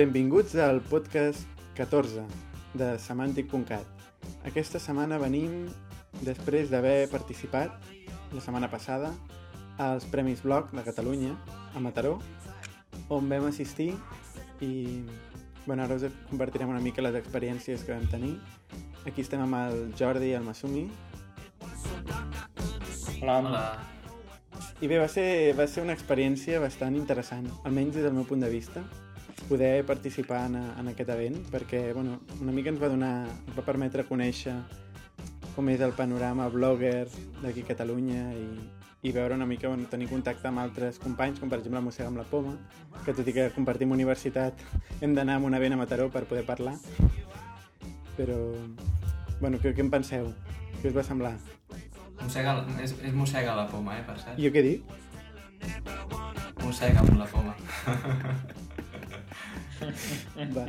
Benvinguts 0.00 0.54
al 0.54 0.78
podcast 0.80 1.44
14 1.76 2.22
de 2.72 2.86
Semantic.cat. 2.98 3.84
Aquesta 4.48 4.80
setmana 4.80 5.18
venim 5.20 5.66
després 6.24 6.70
d'haver 6.72 7.10
participat 7.12 7.74
la 8.32 8.40
setmana 8.40 8.70
passada 8.72 9.10
als 9.76 10.06
Premis 10.08 10.40
Bloc 10.40 10.72
de 10.72 10.86
Catalunya 10.86 11.34
a 11.76 11.82
Mataró, 11.84 12.14
on 13.12 13.28
vam 13.28 13.50
assistir 13.50 13.90
i 14.64 15.02
bueno, 15.66 15.84
ara 15.84 16.00
us 16.00 16.08
compartirem 16.30 16.72
una 16.72 16.80
mica 16.80 17.04
les 17.04 17.20
experiències 17.20 17.84
que 17.84 17.92
vam 17.92 18.08
tenir. 18.08 18.38
Aquí 19.04 19.20
estem 19.20 19.44
amb 19.44 19.60
el 19.60 19.92
Jordi 20.00 20.32
i 20.32 20.38
el 20.40 20.48
Masumi. 20.48 20.86
Hola. 23.20 23.36
Hola. 23.36 23.62
I 24.80 24.88
bé, 24.88 24.96
va 24.96 25.12
ser, 25.12 25.28
va 25.60 25.68
ser 25.68 25.84
una 25.84 25.92
experiència 25.92 26.64
bastant 26.64 26.96
interessant, 26.96 27.52
almenys 27.68 28.00
des 28.00 28.08
del 28.08 28.16
meu 28.16 28.24
punt 28.24 28.40
de 28.40 28.48
vista, 28.48 28.80
poder 29.50 29.84
participar 29.84 30.44
en, 30.46 30.54
en 30.78 30.88
aquest 30.92 31.10
event, 31.10 31.40
perquè 31.50 31.88
bueno, 31.92 32.20
una 32.38 32.54
mica 32.54 32.70
ens 32.70 32.78
va 32.78 32.88
donar, 32.92 33.14
ens 33.26 33.56
va 33.56 33.66
permetre 33.66 34.06
conèixer 34.06 34.54
com 35.56 35.68
és 35.72 35.82
el 35.82 35.90
panorama 35.98 36.46
blogger 36.54 37.08
d'aquí 37.42 37.64
a 37.64 37.70
Catalunya 37.72 38.28
i, 38.38 38.44
i 39.02 39.12
veure 39.12 39.34
una 39.34 39.48
mica, 39.50 39.66
bueno, 39.66 39.88
tenir 39.90 40.06
contacte 40.08 40.46
amb 40.48 40.62
altres 40.62 41.00
companys, 41.02 41.42
com 41.42 41.50
per 41.50 41.58
exemple 41.58 41.80
la 41.80 41.84
Mossega 41.84 42.06
amb 42.12 42.22
la 42.22 42.28
Poma, 42.30 42.54
que 43.04 43.14
tot 43.16 43.26
i 43.26 43.34
que 43.34 43.48
compartim 43.56 43.90
universitat 43.96 44.62
hem 45.02 45.18
d'anar 45.18 45.40
a 45.40 45.44
un 45.50 45.58
event 45.58 45.74
a 45.74 45.80
Mataró 45.82 46.06
per 46.14 46.24
poder 46.30 46.46
parlar. 46.46 46.76
Però, 48.14 48.38
bueno, 49.42 49.58
què, 49.58 49.74
què 49.74 49.82
en 49.82 49.90
penseu? 49.90 50.30
Què 50.78 50.92
us 50.92 50.96
va 50.96 51.04
semblar? 51.10 51.34
Mossega, 52.22 52.60
és, 52.78 52.94
és 53.02 53.14
mossega 53.16 53.58
la 53.58 53.66
poma, 53.66 53.98
eh, 53.98 54.06
per 54.06 54.18
cert. 54.22 54.38
Jo 54.38 54.54
què 54.54 54.62
dic? 54.62 54.96
Mossega 56.62 57.02
amb 57.02 57.16
la 57.18 57.30
poma. 57.34 57.56
Va. 60.56 60.66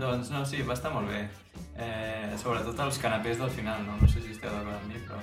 doncs 0.00 0.30
no, 0.32 0.44
sí, 0.48 0.62
va 0.66 0.76
estar 0.78 0.92
molt 0.94 1.10
bé. 1.10 1.26
Eh, 1.78 2.36
sobretot 2.40 2.78
els 2.84 2.98
canapés 3.00 3.40
del 3.40 3.50
final, 3.50 3.84
no? 3.86 3.96
No 4.00 4.08
sé 4.08 4.22
si 4.22 4.34
esteu 4.34 4.52
d'acord 4.52 4.78
amb 4.78 4.88
mi, 4.90 5.00
però... 5.08 5.20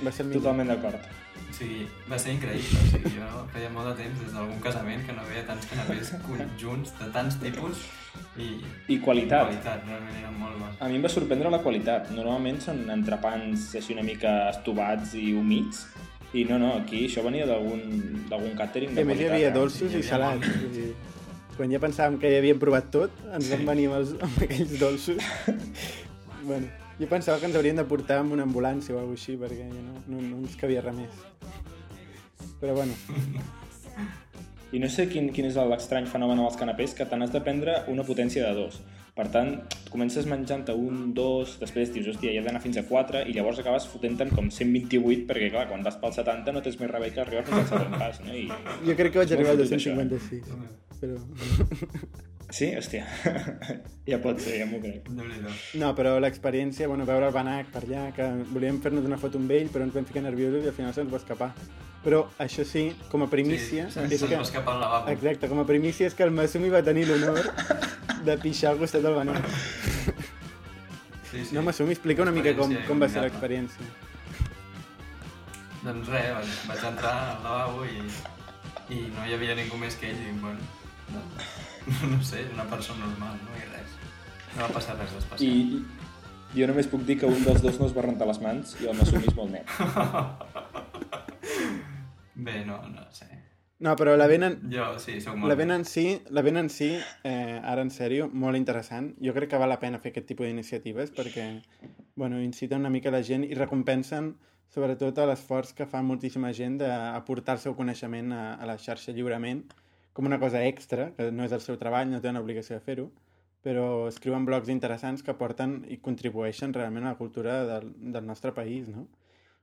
Va 0.00 0.12
ser. 0.14 0.26
Totalment 0.32 0.70
d'acord. 0.72 1.08
O 1.50 1.54
sigui, 1.54 1.84
va 2.08 2.18
ser 2.18 2.34
increïble. 2.36 2.80
O 2.80 2.90
sigui, 2.92 3.14
jo 3.18 3.30
feia 3.54 3.70
molt 3.74 3.90
de 3.90 3.96
temps, 4.02 4.20
des 4.22 4.36
d'algun 4.36 4.60
casament, 4.64 5.02
que 5.06 5.16
no 5.16 5.24
veia 5.28 5.42
tants 5.48 5.66
canapés 5.70 6.12
conjunts 6.28 6.94
de 7.00 7.10
tants 7.16 7.40
tipus 7.42 7.82
i... 8.38 8.52
I 8.94 9.00
qualitat. 9.02 9.50
qualitat, 9.50 9.82
realment 9.88 10.20
eren 10.22 10.38
molt 10.40 10.56
bons. 10.62 10.78
A 10.80 10.88
mi 10.90 10.98
em 11.00 11.04
va 11.04 11.12
sorprendre 11.12 11.52
la 11.52 11.60
qualitat. 11.64 12.12
Normalment 12.16 12.62
són 12.64 12.86
entrepans 12.94 13.70
així 13.78 13.96
una 13.98 14.06
mica 14.06 14.36
estovats 14.54 15.14
i 15.18 15.32
humits, 15.36 15.84
i 16.32 16.44
no, 16.46 16.60
no, 16.62 16.74
aquí 16.78 17.04
això 17.08 17.24
venia 17.26 17.46
d'algun 17.48 17.80
I 18.94 18.94
de 18.94 19.02
a 19.02 19.08
més 19.08 19.18
hi 19.18 19.26
qualitat. 19.26 19.32
havia 19.34 19.48
eh? 19.48 19.54
dolços 19.54 19.88
i 19.90 19.96
havia 19.98 20.10
salats. 20.12 20.46
molt. 20.46 21.08
Quan 21.60 21.68
ja 21.68 21.76
pensàvem 21.76 22.14
que 22.16 22.28
ja 22.32 22.38
havíem 22.40 22.56
provat 22.56 22.86
tot, 22.88 23.16
ens 23.36 23.50
vam 23.52 23.66
venir 23.68 23.90
amb, 23.90 23.98
els, 23.98 24.14
amb 24.24 24.44
aquells 24.46 24.70
dolços. 24.80 25.26
bueno, 26.48 26.70
jo 26.96 27.08
pensava 27.10 27.36
que 27.36 27.50
ens 27.50 27.58
haurien 27.60 27.76
de 27.76 27.84
portar 27.84 28.22
amb 28.22 28.32
una 28.32 28.46
ambulància 28.48 28.94
o 28.94 29.02
alguna 29.02 29.20
així, 29.20 29.34
perquè 29.36 29.66
ja 29.68 29.82
no, 29.84 29.98
no, 30.06 30.22
no 30.24 30.38
ens 30.40 30.56
cabia 30.56 30.80
res 30.86 30.96
més. 30.96 31.18
Però 32.62 32.78
bueno, 32.78 32.96
I 34.72 34.80
no 34.80 34.88
sé 34.88 35.04
quin, 35.12 35.28
quin 35.36 35.50
és 35.50 35.60
l'estrany 35.60 36.08
fenomen 36.08 36.40
amb 36.40 36.48
els 36.48 36.56
canapés, 36.56 36.96
que 36.96 37.04
te 37.04 37.20
n'has 37.20 37.32
de 37.34 37.44
prendre 37.44 37.76
una 37.92 38.08
potència 38.08 38.48
de 38.48 38.56
dos. 38.56 38.80
Per 39.20 39.26
tant, 39.28 39.52
comences 39.92 40.24
menjant-te 40.30 40.72
un, 40.72 41.10
dos, 41.12 41.58
després 41.60 41.92
dius, 41.92 42.08
hòstia, 42.14 42.32
ja 42.32 42.40
he 42.40 42.46
d'anar 42.46 42.64
fins 42.64 42.80
a 42.80 42.86
4, 42.88 43.26
i 43.28 43.36
llavors 43.36 43.60
acabes 43.60 43.88
fotent-te'n 43.90 44.32
com 44.32 44.48
128, 44.48 45.28
perquè, 45.28 45.52
clar, 45.52 45.68
quan 45.68 45.84
vas 45.84 46.00
pel 46.00 46.16
70 46.16 46.56
no 46.56 46.64
tens 46.64 46.80
més 46.80 46.94
remei 46.94 47.12
que 47.12 47.20
arribar 47.20 47.44
fins 47.50 47.66
al 47.66 47.68
segon 47.74 47.98
pas, 48.00 48.22
no? 48.24 48.32
I... 48.32 48.46
jo 48.86 48.96
crec 49.02 49.12
que 49.12 49.26
vaig 49.26 49.34
arribar 49.36 49.58
al 49.58 49.60
molt 49.60 49.74
fotut, 49.74 49.90
256, 49.90 50.89
però... 51.00 51.18
Sí? 52.50 52.72
Hòstia. 52.74 53.04
ja 54.10 54.18
pot 54.22 54.40
ser, 54.42 54.56
ja 54.58 54.66
m'ho 54.66 54.80
crec. 54.82 55.06
Déu-n'hi-do. 55.06 55.52
No, 55.78 55.92
però 55.94 56.16
l'experiència, 56.22 56.88
bueno, 56.90 57.06
veure 57.06 57.28
el 57.30 57.34
Banac 57.34 57.70
per 57.70 57.84
allà, 57.84 58.08
que 58.16 58.26
volíem 58.50 58.80
fer-nos 58.82 59.06
una 59.06 59.18
foto 59.22 59.38
amb 59.38 59.52
ell, 59.54 59.70
però 59.70 59.86
ens 59.86 59.94
vam 59.94 60.08
ficar 60.08 60.24
nerviosos 60.24 60.66
i 60.66 60.70
al 60.72 60.74
final 60.74 60.96
se'ns 60.96 61.12
va 61.12 61.20
escapar. 61.22 61.52
Però 62.02 62.24
això 62.42 62.64
sí, 62.66 62.88
com 63.12 63.22
a 63.22 63.28
primícia... 63.30 63.86
Sí, 63.92 64.02
és 64.02 64.16
se'ns 64.16 64.26
que... 64.26 64.40
va 64.40 64.48
escapar 64.48 64.74
al 64.74 64.82
lavabo. 64.82 65.14
Exacte, 65.14 65.50
com 65.52 65.62
a 65.62 65.66
primícia 65.68 66.10
és 66.10 66.16
que 66.18 66.26
el 66.26 66.34
Masumi 66.34 66.72
va 66.74 66.82
tenir 66.82 67.06
l'honor 67.06 67.38
de 68.26 68.36
pixar 68.42 68.72
al 68.72 68.82
costat 68.82 69.06
del 69.06 69.14
Banac. 69.20 69.46
Sí, 71.30 71.44
sí. 71.44 71.54
No, 71.54 71.62
Masumi, 71.62 71.94
explica 71.94 72.26
una 72.26 72.34
mica 72.34 72.56
com, 72.58 72.74
com 72.88 73.04
va 73.04 73.10
ser 73.12 73.22
l'experiència. 73.28 73.86
Doncs 75.84 76.10
res, 76.10 76.32
vaig, 76.34 76.58
vaig 76.72 76.82
entrar 76.90 77.14
al 77.14 77.46
lavabo 77.46 77.86
i, 77.86 78.02
i 78.96 79.06
no 79.14 79.28
hi 79.28 79.38
havia 79.38 79.54
ningú 79.56 79.78
més 79.80 79.94
que 80.00 80.10
ell 80.10 80.18
i, 80.26 80.34
bueno, 80.42 80.79
no, 81.14 81.22
no 82.12 82.22
sé, 82.22 82.46
una 82.52 82.66
persona 82.70 83.06
normal, 83.06 83.40
no? 83.44 83.56
I 83.58 83.66
res. 83.72 83.98
No 84.56 84.62
va 84.66 84.70
passar 84.74 84.96
res 84.98 85.12
d'especial. 85.16 85.50
I 85.50 86.58
jo 86.58 86.66
només 86.66 86.88
puc 86.90 87.04
dir 87.06 87.18
que 87.20 87.28
un 87.30 87.44
dels 87.46 87.62
dos 87.62 87.78
no 87.80 87.86
es 87.86 87.94
va 87.96 88.06
rentar 88.06 88.26
les 88.30 88.40
mans 88.42 88.74
i 88.82 88.88
el 88.90 88.96
m'assumís 88.98 89.36
molt 89.36 89.54
net. 89.54 89.70
Bé, 92.34 92.64
no, 92.66 92.80
no 92.88 93.06
sé. 93.14 93.28
No, 93.80 93.94
però 93.96 94.12
l'event 94.18 94.44
en, 94.44 94.56
Jo, 94.72 94.90
sí, 95.00 95.14
sóc 95.24 95.38
molt... 95.38 95.48
l'event 95.48 95.72
en 95.72 95.86
si, 95.88 96.04
l'event 96.36 96.60
en 96.60 96.68
si 96.72 96.90
eh, 96.98 97.60
ara 97.64 97.80
en 97.80 97.92
sèrio, 97.94 98.26
molt 98.28 98.58
interessant. 98.58 99.14
Jo 99.24 99.32
crec 99.36 99.54
que 99.54 99.60
val 99.60 99.72
la 99.72 99.78
pena 99.80 100.00
fer 100.02 100.12
aquest 100.12 100.28
tipus 100.28 100.48
d'iniciatives 100.48 101.14
perquè, 101.16 101.46
bueno, 102.20 102.42
inciten 102.44 102.82
una 102.84 102.92
mica 102.92 103.12
la 103.14 103.22
gent 103.24 103.46
i 103.46 103.56
recompensen 103.56 104.34
sobretot 104.70 105.18
a 105.18 105.26
l'esforç 105.30 105.72
que 105.74 105.86
fa 105.88 106.02
moltíssima 106.04 106.52
gent 106.54 106.76
d'aportar 106.82 107.56
el 107.56 107.62
seu 107.62 107.74
coneixement 107.78 108.34
a, 108.36 108.42
a 108.54 108.68
la 108.68 108.76
xarxa 108.78 109.14
lliurement 109.16 109.64
com 110.12 110.26
una 110.26 110.38
cosa 110.40 110.64
extra, 110.66 111.12
que 111.16 111.30
no 111.32 111.44
és 111.46 111.52
el 111.52 111.60
seu 111.64 111.76
treball, 111.78 112.10
no 112.10 112.20
una 112.22 112.40
obligació 112.42 112.76
de 112.76 112.84
fer-ho, 112.84 113.08
però 113.62 114.08
escriuen 114.08 114.44
blogs 114.48 114.68
interessants 114.72 115.22
que 115.22 115.34
porten 115.36 115.84
i 115.88 115.98
contribueixen 116.00 116.72
realment 116.74 117.04
a 117.04 117.12
la 117.14 117.18
cultura 117.18 117.64
del, 117.68 117.90
del 118.12 118.26
nostre 118.26 118.52
país, 118.52 118.88
no? 118.88 119.06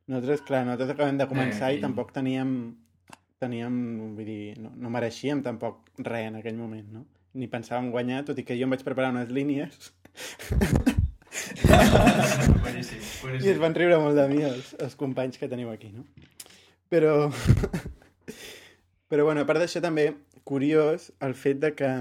Nosaltres, 0.08 0.42
clar, 0.48 0.64
nosaltres 0.66 0.92
acabem 0.94 1.18
de 1.18 1.28
començar 1.28 1.72
Eh, 1.72 1.76
i 1.76 1.78
i- 1.80 1.82
tampoc 1.82 2.14
teníem, 2.14 2.76
teníem, 3.40 4.14
vull 4.16 4.26
dir, 4.26 4.58
no, 4.60 4.72
no 4.76 4.90
mereixíem 4.94 5.42
tampoc 5.44 5.90
res 5.98 6.28
en 6.30 6.36
aquell 6.40 6.56
moment, 6.58 6.88
no? 6.94 7.06
Ni 7.34 7.48
pensàvem 7.48 7.92
guanyar, 7.92 8.24
tot 8.26 8.38
i 8.40 8.44
que 8.44 8.56
jo 8.58 8.64
em 8.66 8.70
vaig 8.74 8.84
preparar 8.86 9.12
unes 9.12 9.30
línies 9.30 9.92
boníssim, 12.64 13.02
i 13.44 13.50
es 13.52 13.60
van 13.62 13.76
riure 13.76 14.00
molt 14.02 14.16
de 14.18 14.28
mi 14.32 14.42
els, 14.48 14.74
els 14.82 14.96
companys 14.96 15.38
que 15.38 15.50
teniu 15.52 15.70
aquí, 15.74 15.92
no? 15.94 16.06
Però... 16.90 17.32
Però, 19.08 19.24
bueno, 19.24 19.44
a 19.44 19.48
part 19.48 19.62
d'això 19.64 19.82
també, 19.84 20.10
curiós 20.48 21.12
el 21.24 21.36
fet 21.36 21.62
de 21.64 21.74
que 21.76 21.92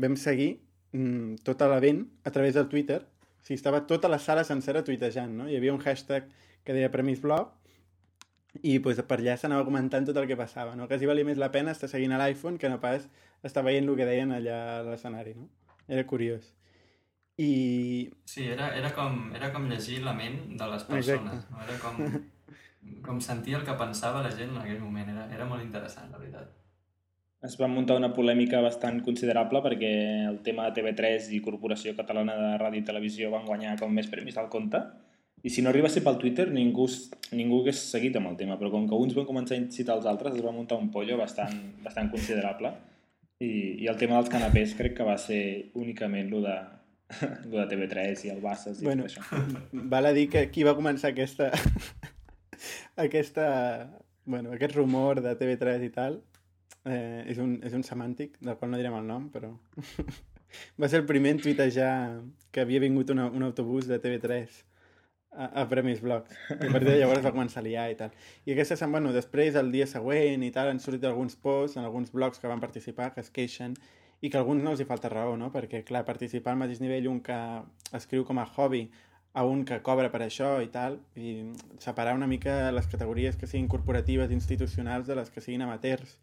vam 0.00 0.16
seguir 0.20 0.54
mm, 0.92 1.42
tot 1.44 1.60
l'event 1.68 2.04
a 2.24 2.32
través 2.32 2.56
del 2.56 2.70
Twitter. 2.72 3.02
O 3.04 3.44
sigui, 3.44 3.58
estava 3.58 3.84
tota 3.88 4.08
la 4.08 4.18
sala 4.18 4.44
sencera 4.48 4.84
tuitejant, 4.84 5.34
no? 5.36 5.48
Hi 5.48 5.58
havia 5.58 5.74
un 5.74 5.82
hashtag 5.84 6.30
que 6.64 6.72
deia 6.72 6.92
Premis 6.92 7.20
Blog 7.20 7.52
i 8.62 8.78
pues, 8.78 9.00
per 9.04 9.18
allà 9.18 9.34
s'anava 9.36 9.66
comentant 9.66 10.06
tot 10.08 10.16
el 10.16 10.28
que 10.30 10.38
passava, 10.38 10.76
no? 10.78 10.88
Quasi 10.88 11.08
valia 11.10 11.26
més 11.26 11.40
la 11.40 11.50
pena 11.52 11.74
estar 11.74 11.90
seguint 11.90 12.14
a 12.14 12.20
l'iPhone 12.22 12.56
que 12.60 12.70
no 12.72 12.80
pas 12.80 13.08
estar 13.44 13.64
veient 13.66 13.88
el 13.88 13.98
que 13.98 14.06
deien 14.08 14.32
allà 14.32 14.58
a 14.78 14.82
l'escenari, 14.86 15.34
no? 15.36 15.50
Era 15.88 16.06
curiós. 16.08 16.52
I, 17.36 18.10
Sí, 18.30 18.46
era, 18.46 18.70
era, 18.78 18.92
com, 18.94 19.34
era 19.34 19.50
com 19.52 19.66
llegir 19.68 19.98
la 20.04 20.14
ment 20.14 20.38
de 20.54 20.68
les 20.70 20.84
persones. 20.86 21.42
Exacte. 21.42 21.50
No? 21.50 21.64
Era 21.66 21.78
com, 21.82 22.22
com 23.04 23.20
sentir 23.20 23.54
el 23.58 23.64
que 23.64 23.74
pensava 23.78 24.22
la 24.24 24.30
gent 24.32 24.50
en 24.54 24.60
aquell 24.62 24.80
moment. 24.80 25.08
Era, 25.12 25.28
era 25.34 25.44
molt 25.48 25.62
interessant, 25.64 26.10
la 26.12 26.18
veritat. 26.18 26.52
Es 27.44 27.58
va 27.60 27.68
muntar 27.68 27.98
una 28.00 28.08
polèmica 28.16 28.62
bastant 28.64 29.02
considerable 29.04 29.60
perquè 29.60 29.90
el 30.30 30.38
tema 30.46 30.64
de 30.70 30.78
TV3 30.80 31.26
i 31.36 31.42
Corporació 31.44 31.92
Catalana 31.98 32.36
de 32.40 32.52
Ràdio 32.62 32.80
i 32.80 32.86
Televisió 32.88 33.28
van 33.34 33.44
guanyar 33.44 33.74
com 33.78 33.92
més 33.92 34.08
premis 34.08 34.38
del 34.38 34.48
compte. 34.48 34.80
I 35.44 35.50
si 35.52 35.60
no 35.60 35.68
arriba 35.68 35.90
a 35.90 35.92
ser 35.92 36.00
pel 36.06 36.16
Twitter, 36.16 36.46
ningú, 36.48 36.86
ningú 37.36 37.58
hagués 37.60 37.82
seguit 37.90 38.16
amb 38.16 38.30
el 38.30 38.38
tema. 38.40 38.56
Però 38.56 38.70
com 38.72 38.86
que 38.88 38.96
uns 38.96 39.12
van 39.12 39.26
començar 39.28 39.58
a 39.58 39.60
incitar 39.60 39.98
els 39.98 40.06
altres, 40.08 40.38
es 40.38 40.44
va 40.46 40.54
muntar 40.56 40.78
un 40.80 40.88
pollo 40.90 41.18
bastant, 41.20 41.52
bastant 41.84 42.08
considerable. 42.14 42.70
I, 43.44 43.50
I 43.84 43.90
el 43.92 43.98
tema 44.00 44.16
dels 44.16 44.32
canapés 44.32 44.72
crec 44.78 44.96
que 44.96 45.04
va 45.04 45.18
ser 45.20 45.42
únicament 45.76 46.30
lo 46.32 46.40
de, 46.40 46.56
lo 47.50 47.58
de 47.60 47.66
TV3 47.74 48.24
i 48.24 48.32
el 48.32 48.40
Bassas 48.40 48.80
i 48.80 48.88
Bueno. 48.88 49.04
tot 49.04 49.20
això. 49.20 49.84
val 49.92 50.06
a 50.08 50.14
dir 50.16 50.30
que 50.32 50.46
qui 50.50 50.64
va 50.64 50.72
començar 50.78 51.12
aquesta... 51.12 51.50
aquesta... 53.06 53.48
Bueno, 54.24 54.54
aquest 54.54 54.72
rumor 54.72 55.20
de 55.20 55.34
TV3 55.36 55.82
i 55.84 55.90
tal 55.92 56.14
eh, 56.88 57.24
és, 57.28 57.36
un, 57.36 57.58
és 57.60 57.74
un 57.76 57.82
semàntic, 57.84 58.38
del 58.40 58.56
qual 58.56 58.70
no 58.72 58.80
direm 58.80 58.96
el 58.96 59.08
nom, 59.08 59.28
però... 59.32 59.52
va 60.80 60.88
ser 60.88 61.02
el 61.02 61.08
primer 61.08 61.34
en 61.34 61.42
tuitejar 61.42 61.94
que 62.54 62.62
havia 62.62 62.80
vingut 62.80 63.10
una, 63.10 63.26
un 63.26 63.42
autobús 63.42 63.88
de 63.90 63.98
TV3 64.00 64.62
a, 65.34 65.62
a 65.62 65.68
Premis 65.68 66.00
Blogs. 66.00 66.30
I 66.50 66.68
a 66.68 66.70
partir 66.70 66.90
de 66.92 66.98
llavors 67.00 67.24
va 67.24 67.34
començar 67.34 67.60
a 67.62 67.66
liar 67.66 67.88
i 67.90 67.98
tal. 67.98 68.14
I 68.46 68.54
aquesta 68.54 68.78
setmana, 68.78 69.08
bueno, 69.08 69.16
després, 69.16 69.58
el 69.60 69.72
dia 69.74 69.86
següent 69.90 70.44
i 70.46 70.52
tal, 70.54 70.70
han 70.70 70.80
sortit 70.82 71.06
alguns 71.08 71.36
posts 71.36 71.78
en 71.80 71.84
alguns 71.84 72.14
blogs 72.14 72.40
que 72.40 72.50
van 72.50 72.62
participar, 72.62 73.12
que 73.14 73.24
es 73.24 73.32
queixen, 73.34 73.74
i 74.24 74.30
que 74.30 74.38
alguns 74.40 74.62
no 74.64 74.72
els 74.72 74.80
hi 74.80 74.88
falta 74.88 75.10
raó, 75.12 75.34
no? 75.36 75.50
Perquè, 75.52 75.82
clar, 75.84 76.04
participar 76.06 76.54
al 76.54 76.62
mateix 76.62 76.80
nivell 76.80 77.10
un 77.10 77.20
que 77.24 77.40
escriu 77.96 78.24
com 78.24 78.40
a 78.40 78.46
hobby 78.46 78.86
a 79.34 79.44
un 79.44 79.64
que 79.68 79.80
cobra 79.82 80.10
per 80.12 80.22
això 80.24 80.50
i 80.62 80.70
tal, 80.74 81.00
i 81.18 81.50
separar 81.82 82.14
una 82.14 82.28
mica 82.30 82.70
les 82.72 82.86
categories 82.86 83.36
que 83.36 83.48
siguin 83.50 83.68
corporatives, 83.68 84.30
institucionals, 84.30 85.08
de 85.10 85.18
les 85.18 85.30
que 85.30 85.42
siguin 85.42 85.66
amateurs. 85.66 86.18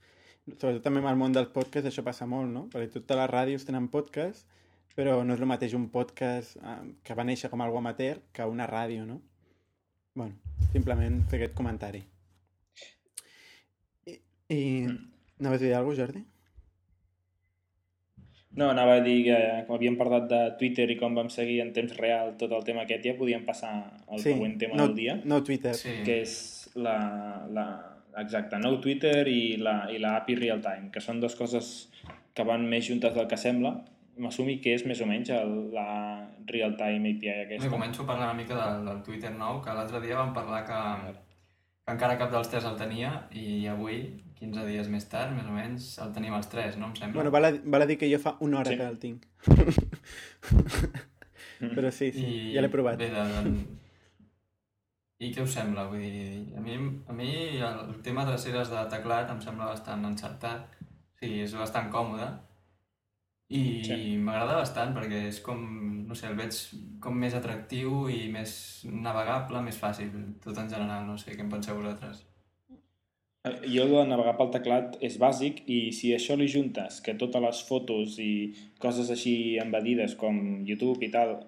sobretot 0.47 0.81
també 0.83 0.99
amb 1.03 1.11
el 1.11 1.19
món 1.19 1.35
dels 1.35 1.51
podcasts 1.53 1.91
això 1.91 2.03
passa 2.03 2.25
molt, 2.25 2.49
no? 2.49 2.67
Perquè 2.73 2.93
totes 2.95 3.19
les 3.19 3.29
ràdios 3.29 3.65
tenen 3.67 3.91
podcast, 3.93 4.47
però 4.95 5.19
no 5.23 5.35
és 5.35 5.43
el 5.43 5.51
mateix 5.51 5.75
un 5.77 5.89
podcast 5.89 6.57
eh, 6.57 6.79
que 7.03 7.13
va 7.15 7.27
néixer 7.27 7.51
com 7.51 7.61
algo 7.61 7.77
amateur 7.77 8.23
que 8.33 8.47
una 8.47 8.67
ràdio, 8.67 9.05
no? 9.05 9.21
bueno, 10.13 10.35
simplement 10.71 11.21
fer 11.29 11.39
aquest 11.39 11.55
comentari. 11.55 12.01
I, 14.07 14.17
i 14.51 14.61
anaves 15.39 15.61
a 15.61 15.65
dir 15.65 15.73
alguna 15.75 15.95
cosa, 15.95 16.05
Jordi? 16.05 16.25
No, 18.59 18.68
anava 18.69 18.98
a 19.00 19.03
dir 19.03 19.21
que 19.30 19.38
com 19.68 19.77
havíem 19.77 19.95
parlat 20.00 20.25
de 20.27 20.39
Twitter 20.59 20.89
i 20.92 20.98
com 21.00 21.15
vam 21.15 21.30
seguir 21.31 21.62
en 21.63 21.71
temps 21.75 21.94
real 21.95 22.33
tot 22.39 22.51
el 22.57 22.65
tema 22.68 22.83
aquest, 22.83 23.06
ja 23.07 23.13
podíem 23.15 23.45
passar 23.48 23.71
al 24.07 24.19
Sí, 24.19 24.33
següent 24.33 24.57
tema 24.59 24.75
no, 24.75 24.89
del 24.89 24.98
dia, 24.98 25.15
no 25.24 25.39
Twitter. 25.48 25.74
Sí. 25.77 26.01
que 26.07 26.19
és 26.25 26.33
la, 26.75 26.98
la, 27.48 27.65
exacte, 28.19 28.59
no 28.59 28.74
Twitter 28.83 29.24
i 29.31 29.56
la, 29.62 29.86
i 29.92 30.01
la 30.03 30.18
API 30.19 30.36
Real 30.42 30.63
Time, 30.65 30.92
que 30.92 31.03
són 31.03 31.24
dues 31.24 31.38
coses 31.39 31.71
que 32.36 32.44
van 32.48 32.68
més 32.68 32.86
juntes 32.88 33.15
del 33.15 33.27
que 33.31 33.39
sembla. 33.39 33.77
M'assumi 34.21 34.57
que 34.59 34.75
és 34.75 34.83
més 34.86 35.00
o 35.00 35.07
menys 35.07 35.31
el, 35.31 35.53
la 35.71 35.88
Real 36.51 36.75
Time 36.75 37.15
API 37.15 37.31
aquesta. 37.38 37.71
començo 37.71 38.03
a 38.03 38.09
parlar 38.12 38.33
una 38.33 38.39
mica 38.44 38.59
del, 38.59 38.83
del 38.89 39.03
Twitter 39.07 39.31
nou, 39.31 39.63
que 39.63 39.80
l'altre 39.80 40.03
dia 40.03 40.19
vam 40.19 40.36
parlar 40.36 40.65
que 40.68 40.81
encara 41.89 42.17
cap 42.19 42.31
dels 42.31 42.49
tres 42.51 42.65
el 42.67 42.75
tenia 42.79 43.13
i 43.31 43.67
avui, 43.67 44.01
15 44.39 44.65
dies 44.67 44.87
més 44.89 45.05
tard, 45.09 45.31
més 45.35 45.45
o 45.45 45.51
menys, 45.55 45.97
el 46.03 46.13
tenim 46.15 46.33
els 46.37 46.47
tres, 46.49 46.77
no? 46.77 46.87
Em 46.91 46.95
sembla. 46.95 47.15
Bueno, 47.21 47.31
val 47.33 47.45
a, 47.49 47.51
val 47.65 47.81
a 47.85 47.87
dir 47.89 47.97
que 48.01 48.09
jo 48.11 48.19
fa 48.21 48.35
una 48.39 48.59
hora 48.59 48.71
Sí. 48.71 48.77
que 48.77 48.87
el 48.87 48.97
tinc. 48.99 49.25
Però 51.75 51.91
sí, 51.93 52.09
sí, 52.11 52.25
I 52.25 52.53
ja 52.55 52.61
l'he 52.63 52.69
provat. 52.73 52.97
Bé, 52.97 53.09
de... 53.13 53.21
I 55.21 55.29
què 55.35 55.43
us 55.45 55.53
sembla? 55.53 55.83
Vull 55.91 56.01
dir, 56.01 56.55
a 56.57 56.61
mi, 56.65 56.73
a 57.07 57.13
mi 57.13 57.29
el 57.61 57.99
tema 58.01 58.23
de 58.25 58.31
dreceres 58.33 58.71
de 58.73 58.81
teclat 58.89 59.29
em 59.29 59.41
sembla 59.43 59.67
bastant 59.69 60.05
encertat. 60.09 60.61
O 60.81 60.85
sigui, 61.21 61.43
és 61.45 61.53
bastant 61.53 61.91
còmode. 61.93 62.25
I 63.51 63.83
Sí. 63.83 64.18
m'agrada 64.18 64.56
bastant 64.62 64.94
perquè 64.95 65.25
és 65.27 65.42
com, 65.44 65.59
no 66.07 66.15
sé, 66.15 66.27
el 66.31 66.38
veig 66.39 66.56
com 67.03 67.18
més 67.19 67.33
atractiu 67.36 68.07
i 68.09 68.30
més 68.31 68.86
navegable, 68.88 69.62
més 69.65 69.77
fàcil, 69.80 70.12
tot 70.44 70.57
en 70.57 70.69
general. 70.71 71.06
No 71.07 71.18
sé, 71.18 71.36
què 71.36 71.44
en 71.44 71.50
penseu 71.51 71.75
vosaltres? 71.75 72.24
Jo 73.65 73.88
de 73.89 74.03
navegar 74.06 74.36
pel 74.38 74.51
teclat 74.53 74.98
és 75.01 75.15
bàsic 75.18 75.63
i 75.65 75.92
si 75.98 76.12
això 76.13 76.36
li 76.38 76.45
juntes 76.48 77.00
que 77.01 77.15
totes 77.18 77.42
les 77.42 77.62
fotos 77.65 78.19
i 78.21 78.53
coses 78.80 79.09
així 79.09 79.57
embedides 79.57 80.13
com 80.15 80.62
YouTube 80.68 81.01
i 81.07 81.09
tal 81.09 81.39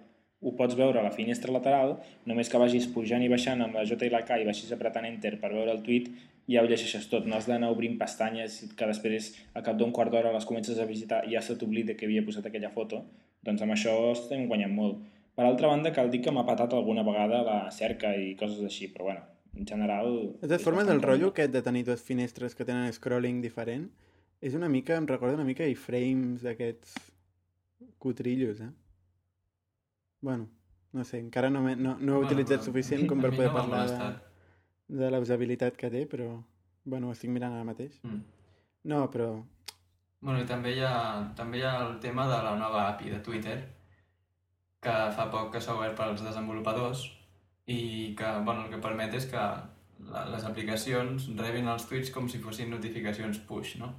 ho 0.44 0.54
pots 0.57 0.75
veure 0.75 1.00
a 1.00 1.06
la 1.06 1.13
finestra 1.16 1.54
lateral, 1.56 1.95
només 2.30 2.50
que 2.51 2.60
vagis 2.62 2.88
pujant 2.92 3.24
i 3.24 3.31
baixant 3.31 3.63
amb 3.63 3.80
la 3.80 3.86
J 3.88 4.07
i 4.07 4.12
la 4.13 4.24
K 4.28 4.42
i 4.42 4.48
vagis 4.48 4.72
apretant 4.75 5.07
Enter 5.07 5.38
per 5.40 5.54
veure 5.54 5.72
el 5.72 5.81
tweet, 5.86 6.10
ja 6.51 6.62
ho 6.62 6.68
llegeixes 6.68 7.07
tot. 7.12 7.28
No 7.30 7.38
has 7.38 7.48
d'anar 7.48 7.72
obrint 7.72 7.95
pestanyes 8.00 8.60
que 8.78 8.88
després, 8.90 9.31
a 9.56 9.63
cap 9.66 9.78
d'un 9.80 9.94
quart 9.95 10.12
d'hora, 10.12 10.34
les 10.36 10.48
comences 10.50 10.80
a 10.80 10.88
visitar 10.90 11.24
i 11.28 11.38
ja 11.38 11.42
se 11.42 11.56
t'oblida 11.60 11.95
que 11.95 12.07
havia 12.10 12.25
posat 12.25 12.50
aquella 12.50 12.72
foto. 12.74 13.04
Doncs 13.44 13.63
amb 13.63 13.75
això 13.75 13.95
estem 14.12 14.48
guanyant 14.51 14.75
molt. 14.75 15.00
Per 15.34 15.45
altra 15.48 15.69
banda, 15.72 15.94
cal 15.95 16.12
dir 16.13 16.22
que 16.22 16.31
m'ha 16.31 16.45
patat 16.45 16.75
alguna 16.75 17.04
vegada 17.07 17.42
la 17.48 17.60
cerca 17.72 18.13
i 18.16 18.36
coses 18.40 18.62
així, 18.68 18.92
però 18.94 19.10
bueno, 19.10 19.24
en 19.57 19.66
general... 19.66 20.12
De 20.42 20.48
totes 20.48 20.66
formes, 20.68 20.88
el 20.92 21.01
rotllo 21.01 21.31
còmode. 21.31 21.34
aquest 21.34 21.56
de 21.56 21.63
tenir 21.66 21.88
dues 21.88 22.04
finestres 22.06 22.54
que 22.54 22.68
tenen 22.68 22.92
scrolling 22.94 23.42
diferent 23.42 23.90
és 24.44 24.54
una 24.60 24.69
mica, 24.69 24.98
em 25.00 25.07
recorda 25.07 25.40
una 25.40 25.48
mica 25.48 25.66
iframes 25.72 26.44
d'aquests 26.44 26.98
cutrillos, 28.04 28.60
eh? 28.60 28.72
Bueno, 30.24 30.48
no 30.96 31.04
sé, 31.04 31.20
encara 31.20 31.50
no, 31.52 31.62
no, 31.62 31.75
no 31.75 31.94
he 31.94 31.98
Bueno, 32.00 32.22
utilitzat 32.24 32.62
a 32.64 32.68
suficient 32.70 33.10
com 33.10 33.20
per 33.22 33.34
poder 33.36 33.50
no 33.52 33.58
parlar 33.58 33.81
de, 33.92 34.12
de 35.02 35.10
la 35.12 35.20
usabilitat 35.20 35.75
que 35.75 35.90
té, 35.92 36.06
però 36.08 36.30
bueno, 36.86 37.10
ho 37.10 37.16
estic 37.16 37.31
mirant 37.34 37.58
ara 37.58 37.68
mateix. 37.68 38.00
Mm. 38.08 38.22
No, 38.92 39.10
però 39.12 39.34
Bueno, 40.24 40.40
i 40.40 40.48
també 40.48 40.72
hi, 40.72 40.80
ha, 40.88 40.96
també 41.36 41.60
hi 41.60 41.66
ha 41.68 41.74
el 41.84 41.98
tema 42.00 42.30
de 42.31 42.38
la 42.46 42.54
nova 42.56 42.86
API 42.94 43.10
de 43.12 43.20
Twitter, 43.25 43.58
que 44.84 44.94
fa 45.18 45.25
poc 45.31 45.50
que 45.52 45.60
s'ha 45.64 45.75
obert 45.75 45.98
pels 46.00 46.24
desenvolupadors 46.24 47.04
i 47.68 48.16
que 48.16 48.30
bueno, 48.48 48.64
el 48.64 48.72
que 48.72 48.80
permet 48.86 49.18
és 49.19 49.28
que 49.31 49.44
la, 50.14 50.24
les 50.31 50.48
aplicacions 50.48 51.28
rebin 51.40 51.68
els 51.68 51.88
tuits 51.90 52.12
com 52.16 52.31
si 52.31 52.40
fossin 52.40 52.72
notificacions 52.72 53.44
push, 53.50 53.76
no? 53.84 53.92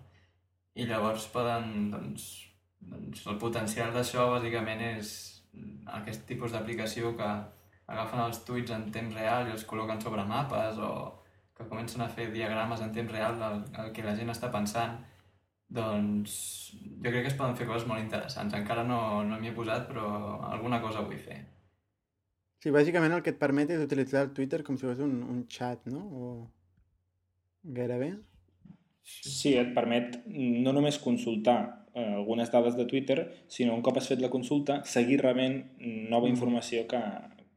I 0.75 0.89
llavors 0.89 1.29
poden, 1.33 1.91
doncs, 1.93 2.27
doncs 2.81 3.27
el 3.29 3.39
potencial 3.45 3.93
d'això 3.93 4.31
bàsicament 4.33 4.81
és 4.95 5.13
aquest 6.01 6.25
tipus 6.29 6.55
d'aplicació 6.55 7.15
que 7.19 7.31
agafen 7.87 8.23
els 8.25 8.45
tuits 8.49 8.73
en 8.73 8.89
temps 8.93 9.15
real 9.15 9.49
i 9.49 9.55
els 9.55 9.67
col·loquen 9.69 10.01
sobre 10.01 10.25
mapes 10.29 10.79
o 10.81 10.93
que 11.55 11.67
comencen 11.71 12.03
a 12.03 12.11
fer 12.11 12.31
diagrames 12.33 12.81
en 12.83 12.93
temps 12.93 13.13
real 13.13 13.37
del, 13.39 13.61
del 13.75 13.93
que 13.97 14.07
la 14.07 14.17
gent 14.19 14.33
està 14.33 14.51
pensant 14.53 14.97
doncs 15.75 16.35
jo 17.03 17.11
crec 17.11 17.23
que 17.25 17.31
es 17.33 17.39
poden 17.39 17.57
fer 17.59 17.67
coses 17.67 17.87
molt 17.89 18.03
interessants. 18.03 18.55
Encara 18.57 18.85
no, 18.87 18.99
no 19.27 19.39
m'hi 19.41 19.51
he 19.51 19.57
posat, 19.57 19.87
però 19.89 20.09
alguna 20.51 20.81
cosa 20.83 21.05
vull 21.07 21.19
fer. 21.19 21.41
sí, 22.63 22.71
bàsicament 22.73 23.13
el 23.13 23.23
que 23.23 23.35
et 23.35 23.41
permet 23.41 23.71
és 23.71 23.83
utilitzar 23.85 24.23
el 24.25 24.35
Twitter 24.37 24.63
com 24.65 24.77
si 24.81 24.87
fos 24.87 25.01
un, 25.05 25.19
un 25.35 25.43
chat, 25.49 25.85
no? 25.91 26.05
O 26.21 26.29
gairebé. 27.79 28.15
Sí, 29.05 29.53
et 29.61 29.75
permet 29.77 30.23
no 30.27 30.73
només 30.73 30.99
consultar 30.99 31.59
eh, 31.95 32.15
algunes 32.15 32.51
dades 32.53 32.77
de 32.77 32.87
Twitter, 32.91 33.31
sinó 33.49 33.75
un 33.75 33.83
cop 33.83 33.97
has 33.99 34.09
fet 34.11 34.21
la 34.21 34.31
consulta, 34.31 34.83
seguir 34.85 35.21
rebent 35.23 35.63
nova 36.11 36.29
informació 36.29 36.87
que, 36.91 37.01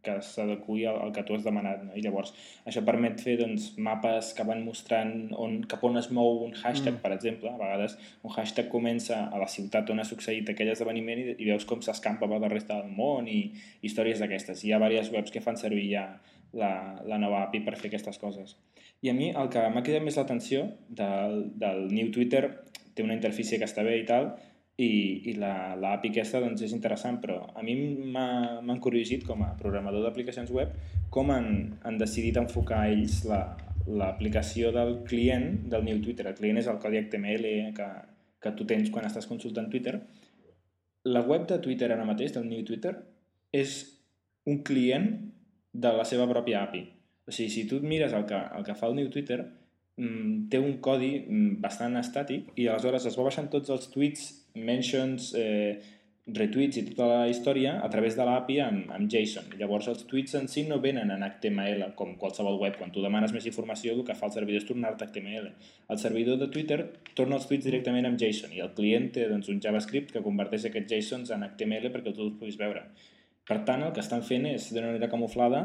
que 0.07 0.13
s'adequi 0.23 0.85
al, 0.87 0.99
al 1.01 1.11
que 1.11 1.23
tu 1.27 1.35
has 1.35 1.43
demanat. 1.43 1.81
No? 1.83 1.95
I 1.97 2.03
llavors, 2.05 2.31
això 2.69 2.83
permet 2.87 3.19
fer 3.23 3.37
doncs, 3.41 3.73
mapes 3.81 4.31
que 4.37 4.45
van 4.47 4.63
mostrant 4.63 5.33
on, 5.35 5.57
cap 5.67 5.83
on 5.83 5.99
es 5.99 6.09
mou 6.13 6.43
un 6.45 6.53
hashtag, 6.55 6.95
Mm. 6.95 7.01
per 7.03 7.11
exemple. 7.15 7.49
A 7.51 7.57
vegades 7.59 7.97
un 8.23 8.31
hashtag 8.31 8.69
comença 8.71 9.25
a 9.27 9.41
la 9.41 9.49
ciutat 9.51 9.89
on 9.89 9.99
ha 9.99 10.07
succeït 10.07 10.49
aquell 10.53 10.71
esdeveniment 10.71 11.19
i, 11.19 11.35
i 11.37 11.49
veus 11.49 11.65
com 11.65 11.81
s'escampa 11.83 12.29
per 12.29 12.39
la 12.39 12.53
resta 12.53 12.79
del 12.79 12.93
món 12.95 13.27
i 13.27 13.51
històries 13.81 14.19
d'aquestes. 14.23 14.63
Hi 14.63 14.71
ha 14.73 14.79
diverses 14.79 15.13
webs 15.13 15.33
que 15.33 15.43
fan 15.43 15.57
servir 15.59 15.89
ja 15.91 16.07
la, 16.53 17.01
la 17.03 17.17
nova 17.19 17.43
API 17.47 17.65
per 17.65 17.75
fer 17.75 17.89
aquestes 17.91 18.17
coses. 18.21 18.55
I 19.03 19.11
a 19.11 19.13
mi 19.13 19.27
el 19.29 19.49
que 19.53 19.61
m'ha 19.69 19.83
cridat 19.85 20.01
més 20.05 20.15
l'atenció 20.17 20.63
del, 20.89 21.51
del 21.59 21.87
New 21.91 22.09
Twitter 22.15 22.47
té 22.97 23.05
una 23.05 23.15
interfície 23.17 23.59
que 23.61 23.67
està 23.69 23.85
bé 23.85 23.99
i 24.01 24.05
tal, 24.09 24.31
i, 24.77 24.89
i 25.31 25.33
la, 25.41 25.73
la 25.79 25.95
aquesta 25.97 26.41
doncs, 26.43 26.61
és 26.65 26.73
interessant, 26.75 27.15
però 27.21 27.37
a 27.57 27.63
mi 27.65 27.73
m'ha 28.13 28.27
encuriosit 28.73 29.23
com 29.25 29.41
a 29.45 29.53
programador 29.57 30.03
d'aplicacions 30.05 30.51
web 30.53 30.75
com 31.13 31.31
han, 31.33 31.47
han 31.87 31.97
decidit 31.97 32.37
enfocar 32.37 32.83
ells 32.91 33.23
la- 33.29 33.55
l'aplicació 33.87 34.73
del 34.75 34.97
client 35.07 35.69
del 35.71 35.85
New 35.87 36.01
Twitter. 36.03 36.25
El 36.27 36.35
client 36.35 36.57
és 36.59 36.67
el 36.67 36.77
codi 36.83 36.99
HTML 36.99 37.45
que, 37.77 37.85
que 38.43 38.51
tu 38.57 38.65
tens 38.67 38.89
quan 38.91 39.05
estàs 39.07 39.25
consultant 39.29 39.69
Twitter. 39.71 39.95
La 41.07 41.21
web 41.23 41.45
de 41.47 41.57
Twitter 41.63 41.87
ara 41.93 42.03
mateix, 42.05 42.33
del 42.35 42.49
New 42.49 42.65
Twitter, 42.67 42.91
és 43.55 43.77
un 44.45 44.59
client 44.67 45.07
de 45.71 45.93
la 45.95 46.03
seva 46.05 46.27
pròpia 46.27 46.65
API. 46.67 46.83
O 47.27 47.31
sigui, 47.31 47.49
si 47.53 47.63
tu 47.69 47.79
et 47.79 47.87
mires 47.87 48.11
el 48.13 48.25
que, 48.27 48.35
el 48.59 48.67
que 48.67 48.75
fa 48.75 48.89
el 48.91 48.97
New 48.99 49.07
Twitter, 49.13 49.39
té 49.97 50.59
un 50.61 50.77
codi 50.83 51.13
mm, 51.23 51.59
bastant 51.61 51.97
estàtic 51.97 52.51
i 52.55 52.67
aleshores 52.69 53.07
es 53.09 53.15
va 53.17 53.25
baixant 53.25 53.47
tots 53.49 53.71
els 53.73 53.87
tweets, 53.93 54.27
mentions, 54.53 55.31
eh, 55.37 55.79
retweets 56.27 56.75
i 56.75 56.83
tota 56.89 57.05
la 57.07 57.27
història 57.31 57.77
a 57.83 57.87
través 57.89 58.17
de 58.17 58.25
l'API 58.27 58.57
amb, 58.59 58.89
amb 58.91 59.07
JSON. 59.09 59.53
Llavors 59.59 59.87
els 59.87 60.03
tweets 60.09 60.35
en 60.35 60.49
si 60.51 60.65
no 60.67 60.81
venen 60.83 61.13
en 61.13 61.23
HTML 61.23 61.93
com 61.95 62.17
qualsevol 62.19 62.59
web. 62.59 62.75
Quan 62.77 62.91
tu 62.91 63.01
demanes 63.01 63.31
més 63.33 63.47
informació 63.47 63.95
el 63.95 64.03
que 64.05 64.15
fa 64.17 64.27
el 64.27 64.35
servidor 64.35 64.61
és 64.61 64.67
tornar-te 64.67 65.07
HTML. 65.07 65.53
El 65.89 66.01
servidor 66.01 66.37
de 66.41 66.49
Twitter 66.51 66.81
torna 67.15 67.39
els 67.39 67.47
tweets 67.47 67.69
directament 67.69 68.09
amb 68.09 68.19
JSON 68.19 68.53
i 68.57 68.61
el 68.65 68.75
client 68.75 69.09
té 69.15 69.29
doncs, 69.31 69.47
un 69.53 69.63
JavaScript 69.63 70.11
que 70.13 70.25
converteix 70.25 70.67
aquests 70.67 70.93
JSONs 70.93 71.31
en 71.31 71.47
HTML 71.47 71.93
perquè 71.95 72.11
tu 72.11 72.27
els 72.27 72.35
puguis 72.35 72.59
veure. 72.59 72.83
Per 73.47 73.61
tant, 73.63 73.87
el 73.87 73.95
que 73.95 74.03
estan 74.03 74.25
fent 74.27 74.49
és, 74.51 74.67
d'una 74.75 74.91
manera 74.91 75.07
camuflada, 75.07 75.63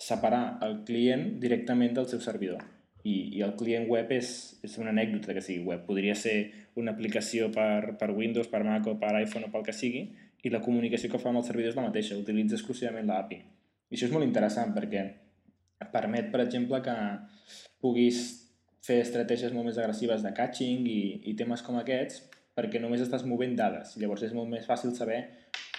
separar 0.00 0.58
el 0.66 0.80
client 0.88 1.36
directament 1.38 1.94
del 1.94 2.10
seu 2.10 2.18
servidor. 2.24 2.66
I, 3.04 3.14
i 3.38 3.44
el 3.44 3.54
client 3.56 3.86
web 3.88 4.10
és, 4.12 4.32
és 4.66 4.76
una 4.80 4.92
anècdota 4.92 5.34
que 5.36 5.44
sigui 5.44 5.64
web. 5.68 5.86
Podria 5.86 6.16
ser 6.18 6.34
una 6.80 6.92
aplicació 6.92 7.48
per, 7.54 7.96
per 8.00 8.10
Windows, 8.12 8.50
per 8.52 8.62
Mac 8.66 8.88
o 8.90 8.96
per 9.00 9.14
iPhone 9.22 9.48
o 9.48 9.52
pel 9.54 9.64
que 9.66 9.76
sigui, 9.76 10.04
i 10.42 10.52
la 10.52 10.62
comunicació 10.64 11.10
que 11.12 11.20
fa 11.20 11.30
amb 11.30 11.40
el 11.40 11.46
servidor 11.46 11.72
és 11.72 11.78
la 11.78 11.86
mateixa, 11.88 12.18
utilitza 12.18 12.56
exclusivament 12.56 13.08
l'API. 13.08 13.40
I 13.90 13.96
això 13.96 14.06
és 14.08 14.14
molt 14.14 14.26
interessant 14.26 14.72
perquè 14.76 15.04
permet, 15.92 16.30
per 16.32 16.42
exemple, 16.44 16.80
que 16.84 16.96
puguis 17.80 18.20
fer 18.84 19.00
estratègies 19.04 19.52
molt 19.52 19.68
més 19.68 19.78
agressives 19.80 20.24
de 20.24 20.32
catching 20.36 20.86
i, 20.88 21.00
i 21.28 21.36
temes 21.36 21.64
com 21.64 21.76
aquests 21.80 22.22
perquè 22.56 22.80
només 22.82 23.02
estàs 23.04 23.24
movent 23.28 23.56
dades. 23.56 23.96
Llavors 24.00 24.24
és 24.26 24.36
molt 24.36 24.48
més 24.52 24.66
fàcil 24.68 24.94
saber 24.96 25.22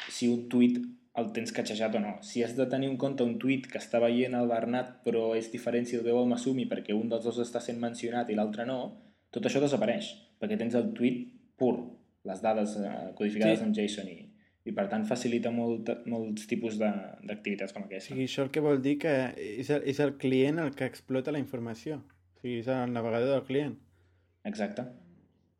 si 0.09 0.29
un 0.29 0.47
tuit 0.49 0.79
el 1.19 1.31
tens 1.35 1.51
catxejat 1.51 1.95
o 1.95 1.99
no. 1.99 2.13
Si 2.23 2.43
has 2.43 2.55
de 2.55 2.65
tenir 2.71 2.87
en 2.89 2.97
compte 2.97 3.23
un 3.23 3.37
tuit 3.39 3.65
que 3.67 3.77
està 3.81 3.99
veient 3.99 4.33
el 4.37 4.47
Bernat 4.47 5.01
però 5.03 5.35
és 5.35 5.49
diferent 5.51 5.85
si 5.85 5.97
el 5.97 6.03
veu 6.05 6.21
el 6.21 6.29
Masumi 6.29 6.65
perquè 6.69 6.93
un 6.95 7.09
dels 7.11 7.23
dos 7.27 7.39
està 7.43 7.59
sent 7.59 7.79
mencionat 7.79 8.29
i 8.31 8.35
l'altre 8.35 8.65
no, 8.65 8.77
tot 9.31 9.45
això 9.45 9.59
desapareix 9.59 10.13
perquè 10.39 10.57
tens 10.57 10.75
el 10.79 10.93
tuit 10.93 11.25
pur, 11.57 11.75
les 12.23 12.41
dades 12.41 12.77
eh, 12.77 13.11
codificades 13.17 13.59
Sí. 13.59 13.65
amb 13.65 13.75
JSON 13.75 14.07
i, 14.07 14.17
i 14.65 14.71
per 14.71 14.87
tant 14.89 15.03
facilita 15.05 15.51
molt, 15.51 15.89
molts 16.05 16.47
tipus 16.47 16.77
de- 16.79 16.93
d'activitats 17.27 17.73
com 17.73 17.83
O 17.83 17.85
aquesta. 17.85 18.13
sigui, 18.13 18.23
això 18.29 18.43
el 18.43 18.51
que 18.51 18.61
vol 18.63 18.81
dir 18.81 18.97
que 18.99 19.13
és 19.35 19.69
el, 19.69 19.83
és 19.85 19.99
el 19.99 20.15
client 20.17 20.59
el 20.59 20.71
que 20.75 20.85
explota 20.85 21.31
la 21.31 21.39
informació. 21.39 21.97
O 22.37 22.39
sigui, 22.41 22.59
és 22.59 22.67
el 22.67 22.93
navegador 22.93 23.29
del 23.35 23.43
client. 23.43 23.75
Exacte. 24.45 24.85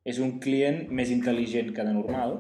és 0.03 0.17
un 0.17 0.39
client 0.39 0.88
més 0.89 1.12
intel·ligent 1.12 1.74
que 1.75 1.84
de 1.86 1.91
normal 1.93 2.39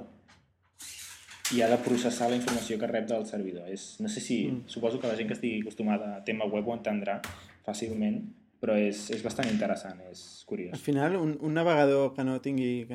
i 1.55 1.61
ha 1.61 1.69
de 1.71 1.77
processar 1.83 2.29
la 2.31 2.37
informació 2.39 2.77
que 2.79 2.87
rep 2.89 3.07
del 3.09 3.25
servidor. 3.27 3.67
És, 3.71 3.95
no 4.03 4.09
sé 4.09 4.23
si, 4.23 4.43
mm. 4.47 4.69
suposo 4.71 4.99
que 4.99 5.09
la 5.09 5.17
gent 5.19 5.27
que 5.29 5.35
estigui 5.37 5.61
acostumada 5.61 6.15
a 6.17 6.23
tema 6.27 6.47
web 6.47 6.67
ho 6.67 6.75
entendrà 6.77 7.19
fàcilment, 7.65 8.21
però 8.61 8.77
és, 8.77 9.07
és 9.13 9.23
bastant 9.25 9.49
interessant, 9.49 9.99
és 10.11 10.21
curiós. 10.47 10.75
Al 10.77 10.83
final, 10.83 11.17
un, 11.19 11.33
un 11.41 11.55
navegador 11.57 12.11
que 12.15 12.25
no 12.27 12.37
tingui 12.45 12.85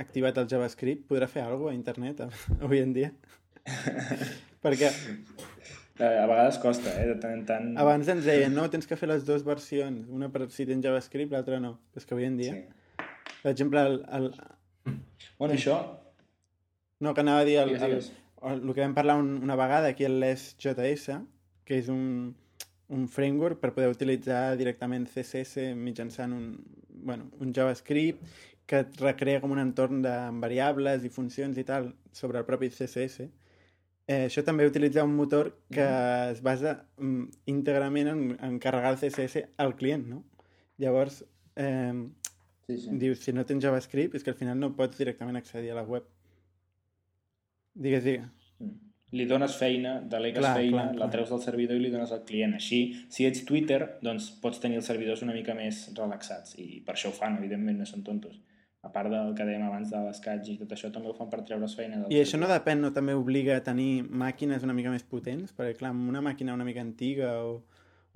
activat 0.00 0.40
el 0.40 0.48
JavaScript 0.50 1.06
podrà 1.10 1.28
fer 1.28 1.44
alguna 1.44 1.68
cosa 1.68 1.74
a 1.74 1.78
internet 1.78 2.24
avui 2.64 2.82
en 2.82 2.96
dia? 2.96 3.12
Perquè... 4.64 4.90
Eh, 6.02 6.16
a 6.18 6.24
vegades 6.26 6.56
costa, 6.58 6.94
eh, 6.98 7.10
de 7.12 7.18
tant 7.20 7.36
en 7.36 7.42
tant... 7.46 7.66
Abans 7.78 8.08
ens 8.08 8.24
deien, 8.26 8.54
no, 8.56 8.64
tens 8.72 8.88
que 8.88 8.96
fer 8.98 9.10
les 9.10 9.26
dues 9.28 9.44
versions, 9.46 10.08
una 10.10 10.32
per 10.32 10.48
si 10.50 10.66
tens 10.66 10.82
JavaScript, 10.82 11.30
l'altra 11.36 11.60
no. 11.62 11.76
Però 11.92 12.02
és 12.02 12.08
que 12.08 12.16
avui 12.16 12.26
en 12.26 12.40
dia... 12.40 12.56
Sí. 12.56 12.80
Per 13.42 13.50
exemple, 13.50 13.82
el, 13.82 14.00
el... 14.16 14.30
Bueno, 15.38 15.54
això... 15.54 15.76
No, 17.02 17.14
que 17.14 17.24
anava 17.24 17.42
a 17.42 17.48
dir 17.48 17.58
el, 17.58 17.74
el, 17.74 17.98
el, 17.98 18.60
el 18.62 18.74
que 18.76 18.84
vam 18.84 18.94
parlar 18.94 19.18
un, 19.18 19.34
una 19.42 19.56
vegada 19.58 19.90
aquí, 19.90 20.06
el 20.06 20.20
LES.js, 20.22 21.18
que 21.66 21.80
és 21.80 21.90
un, 21.90 22.36
un 22.94 23.08
framework 23.10 23.58
per 23.62 23.72
poder 23.74 23.90
utilitzar 23.90 24.54
directament 24.60 25.08
CSS 25.10 25.72
mitjançant 25.78 26.34
un, 26.36 26.46
bueno, 27.02 27.30
un 27.40 27.52
JavaScript 27.56 28.22
que 28.70 28.84
et 28.84 29.00
recrea 29.02 29.40
com 29.42 29.52
un 29.52 29.60
entorn 29.60 30.02
de 30.04 30.14
variables 30.42 31.02
i 31.04 31.10
funcions 31.10 31.58
i 31.58 31.64
tal 31.66 31.90
sobre 32.14 32.38
el 32.40 32.46
propi 32.46 32.70
CSS. 32.70 33.26
Eh, 34.06 34.24
això 34.28 34.42
també 34.46 34.66
utilitza 34.66 35.04
un 35.06 35.14
motor 35.16 35.52
que 35.72 35.82
mm. 35.82 36.32
es 36.36 36.42
basa 36.44 36.76
mm, 36.98 37.42
íntegrament 37.52 38.14
en, 38.14 38.24
en 38.38 38.58
carregar 38.62 38.94
el 38.94 39.02
CSS 39.02 39.46
al 39.62 39.76
client, 39.76 40.06
no? 40.08 40.22
Llavors, 40.82 41.22
eh, 41.56 41.92
sí, 42.66 42.78
sí. 42.78 42.96
dius, 43.02 43.22
si 43.22 43.34
no 43.34 43.46
tens 43.46 43.62
JavaScript 43.64 44.16
és 44.18 44.24
que 44.24 44.32
al 44.34 44.38
final 44.38 44.58
no 44.58 44.74
pots 44.78 44.98
directament 44.98 45.38
accedir 45.38 45.74
a 45.74 45.80
la 45.82 45.86
web. 45.86 46.06
Digues, 47.74 48.04
digues. 48.04 48.30
Mm 48.60 48.92
li 49.12 49.26
dones 49.28 49.56
feina, 49.60 49.98
delegues 50.08 50.40
clar, 50.40 50.54
feina, 50.56 50.86
clar, 50.86 51.00
la 51.04 51.08
treus 51.12 51.32
del 51.32 51.42
servidor 51.44 51.76
i 51.76 51.82
li 51.84 51.90
dones 51.92 52.12
al 52.14 52.22
client. 52.28 52.56
Així, 52.56 52.80
si 53.12 53.26
ets 53.28 53.44
Twitter, 53.48 53.80
doncs 54.04 54.30
pots 54.40 54.62
tenir 54.62 54.80
els 54.80 54.88
servidors 54.88 55.22
una 55.26 55.34
mica 55.36 55.54
més 55.56 55.84
relaxats 55.98 56.56
i 56.60 56.80
per 56.86 56.96
això 56.96 57.12
ho 57.12 57.16
fan, 57.16 57.36
evidentment, 57.40 57.78
no 57.78 57.88
són 57.88 58.04
tontos. 58.06 58.40
A 58.82 58.90
part 58.90 59.12
del 59.12 59.34
que 59.38 59.44
dèiem 59.46 59.62
abans 59.66 59.92
de 59.92 60.00
l'escatx 60.02 60.48
i 60.50 60.56
tot 60.58 60.72
això, 60.74 60.88
també 60.94 61.12
ho 61.12 61.14
fan 61.14 61.28
per 61.30 61.42
treure's 61.46 61.76
feina. 61.78 62.00
Del 62.00 62.16
I 62.16 62.22
això 62.24 62.40
no 62.40 62.48
depèn, 62.50 62.80
no 62.82 62.90
també 62.96 63.14
obliga 63.14 63.60
a 63.60 63.62
tenir 63.62 64.02
màquines 64.02 64.64
una 64.66 64.74
mica 64.74 64.90
més 64.90 65.04
potents? 65.06 65.52
Perquè, 65.54 65.76
clar, 65.78 65.92
amb 65.92 66.08
una 66.10 66.24
màquina 66.24 66.56
una 66.56 66.66
mica 66.66 66.82
antiga 66.82 67.36
o, 67.44 67.60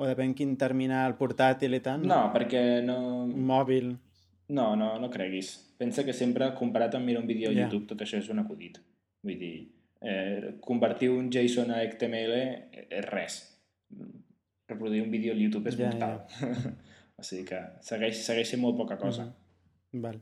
o 0.00 0.08
depèn 0.08 0.34
quin 0.34 0.56
terminal 0.58 1.14
portàtil 1.20 1.76
i 1.76 1.84
tant... 1.84 2.02
No, 2.08 2.24
no 2.24 2.34
perquè 2.34 2.64
no... 2.88 2.98
Mòbil... 3.28 3.92
No, 4.56 4.72
no, 4.78 4.94
no 5.02 5.12
creguis. 5.12 5.52
Pensa 5.78 6.06
que 6.06 6.14
sempre, 6.14 6.48
comparat 6.56 6.94
amb 6.96 7.06
mirar 7.06 7.20
un 7.20 7.30
vídeo 7.30 7.50
a 7.50 7.52
yeah. 7.52 7.66
YouTube, 7.66 7.90
tot 7.92 8.02
això 8.06 8.18
és 8.18 8.30
un 8.32 8.42
acudit. 8.42 8.80
Vull 9.26 9.40
dir, 9.40 9.56
Eh, 10.00 10.56
convertir 10.60 11.10
un 11.10 11.30
JSON 11.32 11.72
a 11.72 11.80
XML 11.88 12.36
és 12.84 13.04
res. 13.08 13.40
Reproduir 14.68 15.02
un 15.02 15.10
vídeo 15.10 15.32
al 15.32 15.40
YouTube 15.40 15.70
és 15.70 15.78
ja, 15.78 15.90
mortal. 15.90 16.20
Ja. 16.36 16.72
o 17.20 17.24
sigui 17.24 17.46
que 17.48 17.60
segueix, 17.86 18.22
segueix 18.26 18.52
sent 18.52 18.62
molt 18.62 18.76
poca 18.76 18.98
cosa. 19.00 19.24
Mm 19.24 19.32
-hmm. 19.32 20.02
Val. 20.02 20.20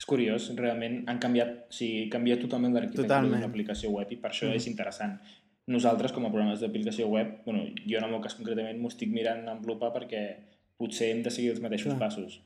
És 0.00 0.06
curiós, 0.06 0.50
realment 0.56 1.02
han 1.08 1.18
canviat, 1.18 1.50
o 1.68 1.72
sigui, 1.72 2.08
canvia 2.08 2.38
totalment 2.40 2.72
l'arquitectura 2.74 3.22
d'una 3.22 3.44
aplicació 3.46 3.90
web 3.90 4.12
i 4.12 4.16
per 4.16 4.30
això 4.30 4.46
mm 4.46 4.52
-hmm. 4.52 4.56
és 4.56 4.66
interessant. 4.66 5.20
Nosaltres, 5.66 6.12
com 6.12 6.24
a 6.26 6.30
programes 6.30 6.60
d'aplicació 6.60 7.06
web, 7.08 7.44
bueno, 7.44 7.64
jo 7.86 7.98
en 7.98 8.04
el 8.04 8.10
meu 8.10 8.20
cas 8.20 8.34
concretament 8.34 8.78
m'ho 8.78 8.88
estic 8.88 9.08
mirant 9.08 9.48
en 9.48 9.62
Lupa 9.66 9.92
perquè 9.92 10.36
potser 10.76 11.10
hem 11.10 11.22
de 11.22 11.30
seguir 11.30 11.50
els 11.50 11.60
mateixos 11.60 11.94
Clar. 11.94 11.98
passos. 11.98 12.42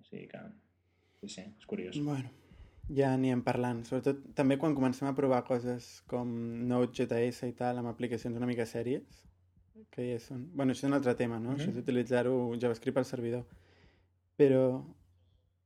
O 0.00 0.04
sigui 0.04 0.26
que, 0.26 0.38
sí, 1.20 1.28
sí, 1.28 1.40
és 1.58 1.66
curiós. 1.66 1.96
Bueno 1.98 2.39
ja 2.96 3.12
anirem 3.14 3.42
parlant. 3.46 3.82
Sobretot 3.86 4.22
també 4.38 4.58
quan 4.60 4.74
comencem 4.76 5.08
a 5.08 5.16
provar 5.16 5.42
coses 5.48 5.88
com 6.10 6.30
Node.js 6.70 7.42
i 7.48 7.52
tal, 7.58 7.80
amb 7.80 7.90
aplicacions 7.90 8.38
una 8.38 8.48
mica 8.50 8.66
sèries, 8.66 9.20
que 9.94 10.06
ja 10.12 10.22
són... 10.22 10.46
bueno, 10.54 10.74
això 10.74 10.86
és 10.86 10.90
un 10.90 10.98
altre 10.98 11.14
tema, 11.18 11.38
no? 11.38 11.50
Mm 11.50 11.56
-hmm. 11.56 11.60
Això 11.60 11.70
és 11.70 11.82
utilitzar-ho 11.84 12.56
JavaScript 12.58 12.98
al 12.98 13.04
servidor. 13.04 13.44
Però... 14.36 14.82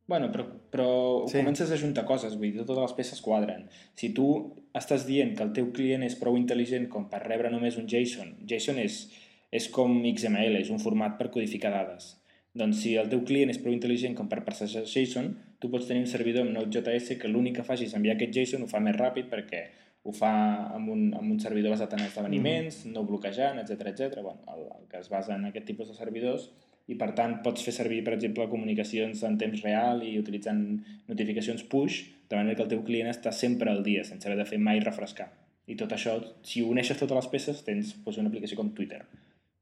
Bueno, 0.07 0.31
però, 0.31 0.45
però 0.71 1.26
sí. 1.28 1.38
comences 1.38 1.71
a 1.71 1.78
juntar 1.78 2.04
coses, 2.04 2.37
vull 2.37 2.52
dir, 2.52 2.66
totes 2.66 2.83
les 2.83 2.93
peces 2.93 3.21
quadren. 3.23 3.69
Si 3.95 4.12
tu 4.12 4.26
estàs 4.75 5.07
dient 5.07 5.35
que 5.37 5.43
el 5.43 5.52
teu 5.52 5.73
client 5.73 6.02
és 6.02 6.16
prou 6.16 6.37
intel·ligent 6.37 6.88
com 6.88 7.09
per 7.09 7.23
rebre 7.23 7.50
només 7.50 7.78
un 7.78 7.87
JSON, 7.87 8.35
JSON 8.45 8.78
és, 8.78 9.11
és 9.50 9.69
com 9.69 10.02
XML, 10.04 10.57
és 10.57 10.71
un 10.71 10.78
format 10.78 11.16
per 11.16 11.31
codificar 11.31 11.71
dades. 11.71 12.21
Doncs 12.54 12.83
si 12.83 12.97
el 12.97 13.09
teu 13.09 13.25
client 13.25 13.50
és 13.50 13.59
prou 13.59 13.73
intel·ligent 13.73 14.14
com 14.14 14.28
per 14.28 14.45
passejar 14.45 14.85
JSON, 14.85 15.33
tu 15.64 15.71
pots 15.73 15.87
tenir 15.88 16.02
un 16.04 16.11
servidor 16.11 16.44
amb 16.44 16.52
Node.js 16.52 17.14
que 17.16 17.30
l'únic 17.30 17.56
que 17.56 17.64
faci 17.64 17.87
és 17.88 17.97
enviar 17.97 18.18
aquest 18.18 18.35
JSON, 18.37 18.66
ho 18.66 18.68
fa 18.68 18.83
més 18.85 18.99
ràpid 18.99 19.30
perquè 19.33 19.62
ho 20.04 20.12
fa 20.12 20.33
amb 20.76 20.90
un, 20.92 21.06
amb 21.16 21.33
un 21.33 21.38
servidor 21.40 21.73
basat 21.73 21.94
en 21.97 22.02
esdeveniments, 22.04 22.83
mm. 22.83 22.92
no 22.92 23.06
bloquejant, 23.09 23.56
etc 23.62 23.88
etc. 23.94 24.18
Bueno, 24.21 24.44
el, 24.52 24.66
el 24.75 24.83
que 24.90 25.00
es 25.00 25.09
basa 25.09 25.38
en 25.38 25.47
aquest 25.49 25.64
tipus 25.71 25.88
de 25.88 25.97
servidors 25.97 26.50
i 26.92 26.99
per 27.00 27.14
tant 27.16 27.38
pots 27.47 27.64
fer 27.64 27.73
servir, 27.73 28.02
per 28.04 28.12
exemple, 28.18 28.44
comunicacions 28.50 29.23
en 29.25 29.38
temps 29.40 29.62
real 29.64 30.04
i 30.04 30.18
utilitzant 30.21 30.61
notificacions 31.09 31.64
push, 31.73 32.02
de 32.28 32.37
manera 32.37 32.59
que 32.59 32.66
el 32.66 32.75
teu 32.75 32.85
client 32.85 33.09
està 33.09 33.33
sempre 33.33 33.73
al 33.73 33.80
dia, 33.87 34.04
sense 34.04 34.28
haver 34.28 34.42
de 34.42 34.47
fer 34.50 34.61
mai 34.61 34.85
refrescar. 34.85 35.30
I 35.64 35.78
tot 35.80 35.97
això, 35.97 36.18
si 36.44 36.61
uneixes 36.61 37.00
totes 37.00 37.16
les 37.23 37.30
peces, 37.33 37.64
tens 37.64 37.94
doncs, 37.97 38.21
una 38.21 38.28
aplicació 38.28 38.61
com 38.61 38.75
Twitter. 38.76 39.00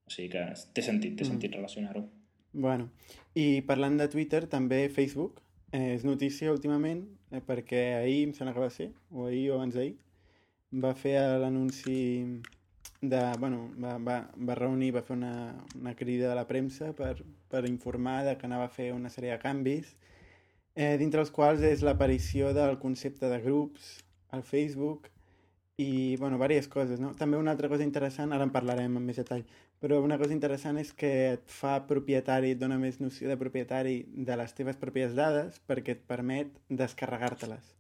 O 0.03 0.11
sigui 0.11 0.33
que 0.35 0.43
té 0.75 0.83
sentit, 0.83 1.15
té 1.15 1.23
mm. 1.23 1.31
sentit 1.31 1.55
relacionar-ho. 1.55 2.03
Bueno, 2.53 2.91
i 3.39 3.63
parlant 3.71 4.03
de 4.03 4.11
Twitter, 4.11 4.43
també 4.51 4.89
Facebook 4.91 5.39
és 5.73 6.05
notícia 6.05 6.53
últimament 6.53 7.07
eh, 7.33 7.41
perquè 7.41 7.83
ahir, 7.97 8.27
em 8.29 8.35
sembla 8.37 8.53
que 8.55 8.61
va 8.61 8.71
ser, 8.71 8.91
o 9.11 9.27
ahir 9.27 9.51
o 9.51 9.57
abans 9.57 9.77
d'ahir, 9.79 9.95
va 10.85 10.93
fer 10.97 11.17
l'anunci 11.41 11.97
de, 13.03 13.21
bueno, 13.39 13.65
va, 13.83 13.97
va, 13.99 14.19
va 14.37 14.55
reunir, 14.55 14.93
va 14.95 15.03
fer 15.03 15.17
una, 15.17 15.33
una 15.81 15.95
crida 15.97 16.29
de 16.29 16.37
la 16.39 16.47
premsa 16.47 16.93
per, 16.95 17.17
per 17.51 17.65
informar 17.69 18.23
de 18.29 18.37
que 18.39 18.47
anava 18.47 18.69
a 18.69 18.73
fer 18.73 18.93
una 18.95 19.11
sèrie 19.11 19.33
de 19.33 19.41
canvis, 19.43 19.97
eh, 20.77 20.95
dintre 21.01 21.25
els 21.25 21.33
quals 21.35 21.65
és 21.67 21.83
l'aparició 21.83 22.53
del 22.57 22.79
concepte 22.79 23.29
de 23.33 23.41
grups 23.43 23.99
al 24.31 24.45
Facebook 24.45 25.11
i, 25.77 26.17
bueno, 26.21 26.37
diverses 26.37 26.69
coses, 26.69 27.01
no? 27.01 27.13
També 27.19 27.41
una 27.41 27.53
altra 27.57 27.69
cosa 27.69 27.85
interessant, 27.85 28.33
ara 28.33 28.47
en 28.47 28.53
parlarem 28.55 29.01
amb 29.01 29.09
més 29.09 29.19
detall, 29.19 29.45
però 29.83 29.99
una 29.99 30.17
cosa 30.19 30.31
interessant 30.31 30.77
és 30.79 30.93
que 30.95 31.11
et 31.33 31.49
fa 31.51 31.75
propietari, 31.89 32.53
et 32.55 32.61
dona 32.61 32.77
més 32.79 33.01
noció 33.03 33.27
de 33.27 33.37
propietari 33.41 33.97
de 34.15 34.37
les 34.39 34.55
teves 34.55 34.79
pròpies 34.79 35.17
dades 35.19 35.59
perquè 35.67 35.97
et 35.97 36.05
permet 36.07 36.53
descarregar-te-les. 36.71 37.73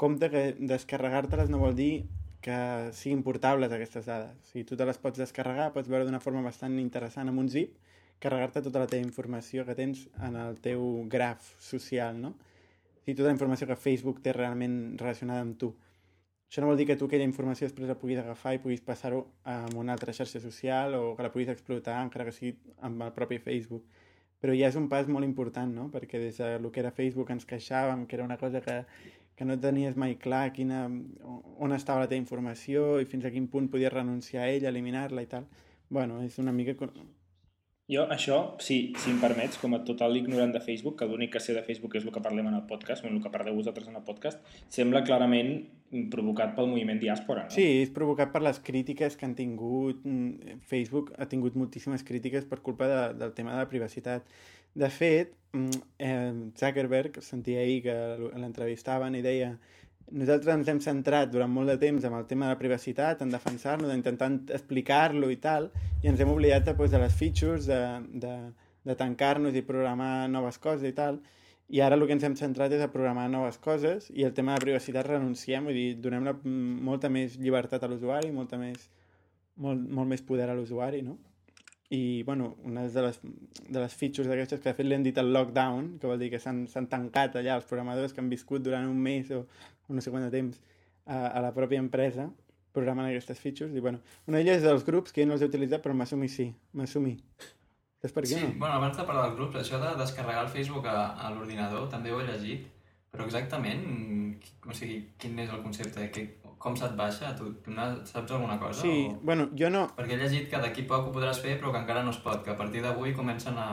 Compte 0.00 0.30
que 0.32 0.46
descarregar-te-les 0.72 1.52
no 1.52 1.60
vol 1.60 1.76
dir 1.76 2.06
que 2.40 2.56
siguin 2.96 3.20
portables 3.26 3.72
aquestes 3.72 4.08
dades. 4.08 4.32
Sigui, 4.48 4.64
tu 4.64 4.80
te 4.80 4.88
les 4.88 4.96
pots 5.02 5.20
descarregar, 5.20 5.74
pots 5.76 5.92
veure 5.92 6.08
d'una 6.08 6.22
forma 6.24 6.44
bastant 6.46 6.78
interessant 6.80 7.28
amb 7.28 7.44
un 7.44 7.52
zip, 7.52 7.76
carregar-te 8.22 8.62
tota 8.64 8.80
la 8.80 8.88
teva 8.88 9.04
informació 9.04 9.68
que 9.68 9.76
tens 9.76 10.06
en 10.24 10.40
el 10.40 10.56
teu 10.64 11.02
graf 11.12 11.52
social, 11.60 12.16
no? 12.22 12.32
Sigui, 13.02 13.16
tota 13.18 13.28
la 13.28 13.36
informació 13.36 13.68
que 13.68 13.76
Facebook 13.76 14.24
té 14.24 14.32
realment 14.32 14.96
relacionada 14.96 15.44
amb 15.44 15.60
tu. 15.60 15.74
Això 16.48 16.62
no 16.62 16.68
vol 16.70 16.78
dir 16.78 16.86
que 16.86 16.96
tu 16.96 17.08
aquella 17.08 17.26
informació 17.26 17.66
després 17.66 17.88
la 17.90 17.98
puguis 17.98 18.20
agafar 18.22 18.54
i 18.54 18.60
puguis 18.62 18.82
passar-ho 18.86 19.24
a 19.44 19.56
una 19.74 19.96
altra 19.96 20.14
xarxa 20.14 20.40
social 20.40 20.94
o 20.94 21.02
que 21.16 21.26
la 21.26 21.32
puguis 21.34 21.50
explotar 21.52 21.98
encara 22.04 22.28
que 22.28 22.34
sigui 22.36 22.54
amb 22.88 23.02
el 23.02 23.12
propi 23.16 23.38
Facebook. 23.42 23.84
Però 24.40 24.54
ja 24.54 24.70
és 24.70 24.78
un 24.78 24.86
pas 24.92 25.08
molt 25.10 25.26
important, 25.26 25.72
no? 25.74 25.88
Perquè 25.90 26.20
des 26.22 26.38
de 26.38 26.50
lo 26.62 26.70
que 26.70 26.82
era 26.84 26.92
Facebook 26.94 27.32
ens 27.34 27.48
queixàvem 27.50 28.06
que 28.06 28.18
era 28.18 28.24
una 28.24 28.38
cosa 28.38 28.60
que, 28.62 28.76
que 29.34 29.44
no 29.48 29.58
tenies 29.58 29.96
mai 29.96 30.14
clar 30.22 30.52
quina, 30.52 30.84
on 31.66 31.74
estava 31.74 32.04
la 32.04 32.10
teva 32.10 32.22
informació 32.22 33.00
i 33.02 33.08
fins 33.10 33.26
a 33.26 33.32
quin 33.34 33.48
punt 33.52 33.70
podies 33.72 33.92
renunciar 33.92 34.44
a 34.44 34.50
ella, 34.52 34.70
eliminar-la 34.70 35.26
i 35.26 35.30
tal. 35.32 35.48
Bueno, 35.88 36.22
és 36.22 36.38
una 36.38 36.52
mica 36.52 36.76
jo, 37.88 38.02
això, 38.10 38.56
si, 38.58 38.92
si 38.98 39.12
em 39.12 39.20
permets, 39.22 39.60
com 39.62 39.76
a 39.76 39.82
total 39.86 40.16
ignorant 40.18 40.50
de 40.54 40.62
Facebook, 40.62 40.96
que 40.98 41.06
l'únic 41.06 41.36
que 41.36 41.42
sé 41.42 41.54
de 41.54 41.62
Facebook 41.66 41.94
és 41.98 42.06
el 42.06 42.10
que 42.14 42.22
parlem 42.24 42.48
en 42.50 42.56
el 42.58 42.64
podcast, 42.66 43.04
o 43.04 43.10
el 43.10 43.20
que 43.22 43.30
parleu 43.30 43.54
vosaltres 43.54 43.86
en 43.86 44.00
el 44.00 44.02
podcast, 44.06 44.42
sembla 44.74 45.04
clarament 45.06 45.52
provocat 46.10 46.56
pel 46.56 46.66
moviment 46.72 46.98
diàspora, 46.98 47.46
no? 47.46 47.54
Sí, 47.54 47.66
és 47.84 47.92
provocat 47.94 48.32
per 48.34 48.42
les 48.42 48.58
crítiques 48.66 49.14
que 49.14 49.28
han 49.28 49.36
tingut... 49.38 50.02
Mm, 50.02 50.58
Facebook 50.66 51.14
ha 51.14 51.28
tingut 51.30 51.54
moltíssimes 51.54 52.02
crítiques 52.06 52.48
per 52.50 52.58
culpa 52.66 52.90
de, 52.90 53.00
del 53.22 53.34
tema 53.38 53.54
de 53.54 53.62
la 53.62 53.70
privacitat. 53.70 54.26
De 54.74 54.90
fet, 54.90 55.36
mm, 55.54 55.86
eh, 56.02 56.34
Zuckerberg, 56.58 57.22
sentia 57.22 57.62
ahir 57.62 57.84
que 57.86 57.96
l'entrevistaven 58.34 59.14
i 59.14 59.22
deia 59.22 59.54
nosaltres 60.12 60.54
ens 60.54 60.68
hem 60.70 60.80
centrat 60.82 61.30
durant 61.32 61.50
molt 61.50 61.72
de 61.72 61.78
temps 61.82 62.04
en 62.04 62.14
el 62.14 62.26
tema 62.30 62.46
de 62.46 62.54
la 62.54 62.60
privacitat, 62.60 63.22
en 63.22 63.32
defensar-lo, 63.32 63.90
intentant 63.94 64.38
explicar-lo 64.54 65.30
i 65.32 65.38
tal, 65.42 65.70
i 66.02 66.10
ens 66.10 66.20
hem 66.22 66.30
oblidat 66.30 66.68
de, 66.68 66.76
pues, 66.78 66.92
de 66.92 67.00
les 67.02 67.14
features, 67.14 67.66
de, 67.66 67.80
de, 68.22 68.34
de 68.86 68.96
tancar-nos 68.98 69.56
i 69.56 69.64
programar 69.66 70.28
noves 70.30 70.60
coses 70.62 70.86
i 70.86 70.94
tal, 70.94 71.18
i 71.68 71.80
ara 71.82 71.98
el 71.98 72.06
que 72.06 72.14
ens 72.14 72.26
hem 72.28 72.36
centrat 72.38 72.70
és 72.76 72.82
a 72.84 72.92
programar 72.92 73.26
noves 73.30 73.58
coses 73.58 74.06
i 74.14 74.22
el 74.22 74.34
tema 74.34 74.54
de 74.54 74.62
privacitat 74.62 75.08
renunciem, 75.08 75.66
vull 75.66 75.74
dir, 75.74 75.88
donem 75.98 76.28
la, 76.28 76.36
molta 76.46 77.10
més 77.10 77.34
llibertat 77.42 77.82
a 77.82 77.90
l'usuari, 77.90 78.30
molta 78.30 78.60
més, 78.60 78.86
molt, 79.58 79.82
molt 79.82 80.14
més 80.14 80.22
poder 80.22 80.46
a 80.46 80.54
l'usuari, 80.54 81.02
no? 81.02 81.18
i, 81.88 82.22
bueno, 82.24 82.56
una 82.64 82.86
de 82.88 83.02
les, 83.02 83.18
de 83.22 83.78
les 83.78 83.94
features 83.94 84.26
d'aquestes 84.26 84.60
que 84.60 84.70
de 84.70 84.74
fet 84.74 84.86
li 84.86 84.96
han 84.96 85.04
dit 85.06 85.18
el 85.22 85.30
lockdown, 85.34 85.96
que 86.00 86.08
vol 86.10 86.18
dir 86.18 86.32
que 86.32 86.40
s'han 86.42 86.66
tancat 86.90 87.38
allà 87.38 87.58
els 87.60 87.68
programadors 87.68 88.14
que 88.14 88.22
han 88.22 88.30
viscut 88.30 88.64
durant 88.64 88.88
un 88.90 88.98
mes 89.02 89.30
o, 89.30 89.44
o 89.86 89.96
no 89.96 90.04
sé 90.04 90.12
quant 90.14 90.26
de 90.26 90.32
temps 90.34 90.60
a, 91.06 91.26
a 91.28 91.42
la 91.44 91.52
pròpia 91.56 91.82
empresa 91.82 92.28
programant 92.76 93.08
aquestes 93.08 93.40
features. 93.40 93.74
I, 93.74 93.80
bueno, 93.80 94.02
una 94.28 94.40
d'elles 94.40 94.60
és 94.60 94.66
dels 94.66 94.84
grups, 94.86 95.14
que 95.14 95.24
jo 95.24 95.30
no 95.30 95.36
els 95.36 95.44
he 95.44 95.50
utilitzat, 95.50 95.82
però 95.84 95.96
m'assumi 95.96 96.28
sí, 96.28 96.50
m'assumi. 96.76 97.14
Saps 98.02 98.12
per 98.12 98.24
què 98.26 98.34
sí, 98.34 98.42
no? 98.42 98.56
bueno, 98.60 98.74
abans 98.76 98.98
de 98.98 99.06
parlar 99.08 99.28
dels 99.28 99.38
grups, 99.38 99.60
això 99.62 99.80
de 99.80 99.94
descarregar 99.96 100.44
el 100.44 100.50
Facebook 100.52 100.88
a, 100.92 100.98
a 101.16 101.30
l'ordinador 101.32 101.86
també 101.92 102.12
ho 102.12 102.20
he 102.20 102.26
llegit, 102.28 102.66
però 103.12 103.24
exactament, 103.24 103.86
o 104.68 104.76
sigui, 104.76 104.98
quin 105.16 105.38
és 105.40 105.48
el 105.48 105.62
concepte? 105.64 106.10
Que, 106.12 106.26
com 106.60 106.76
se't 106.76 106.96
baixa? 106.98 107.32
Tu, 107.38 107.48
tu 107.64 107.72
saps 107.72 108.34
alguna 108.36 108.58
cosa? 108.60 108.82
Sí, 108.82 109.08
o... 109.08 109.16
bueno, 109.24 109.48
jo 109.56 109.72
no... 109.72 109.86
Perquè 109.96 110.18
he 110.18 110.20
llegit 110.20 110.50
que 110.52 110.60
d'aquí 110.60 110.84
poc 110.90 111.08
ho 111.08 111.14
podràs 111.14 111.40
fer, 111.40 111.56
però 111.60 111.72
que 111.72 111.80
encara 111.80 112.04
no 112.04 112.12
es 112.12 112.20
pot, 112.20 112.44
que 112.44 112.52
a 112.52 112.58
partir 112.60 112.84
d'avui 112.84 113.16
comencen 113.16 113.56
a, 113.56 113.70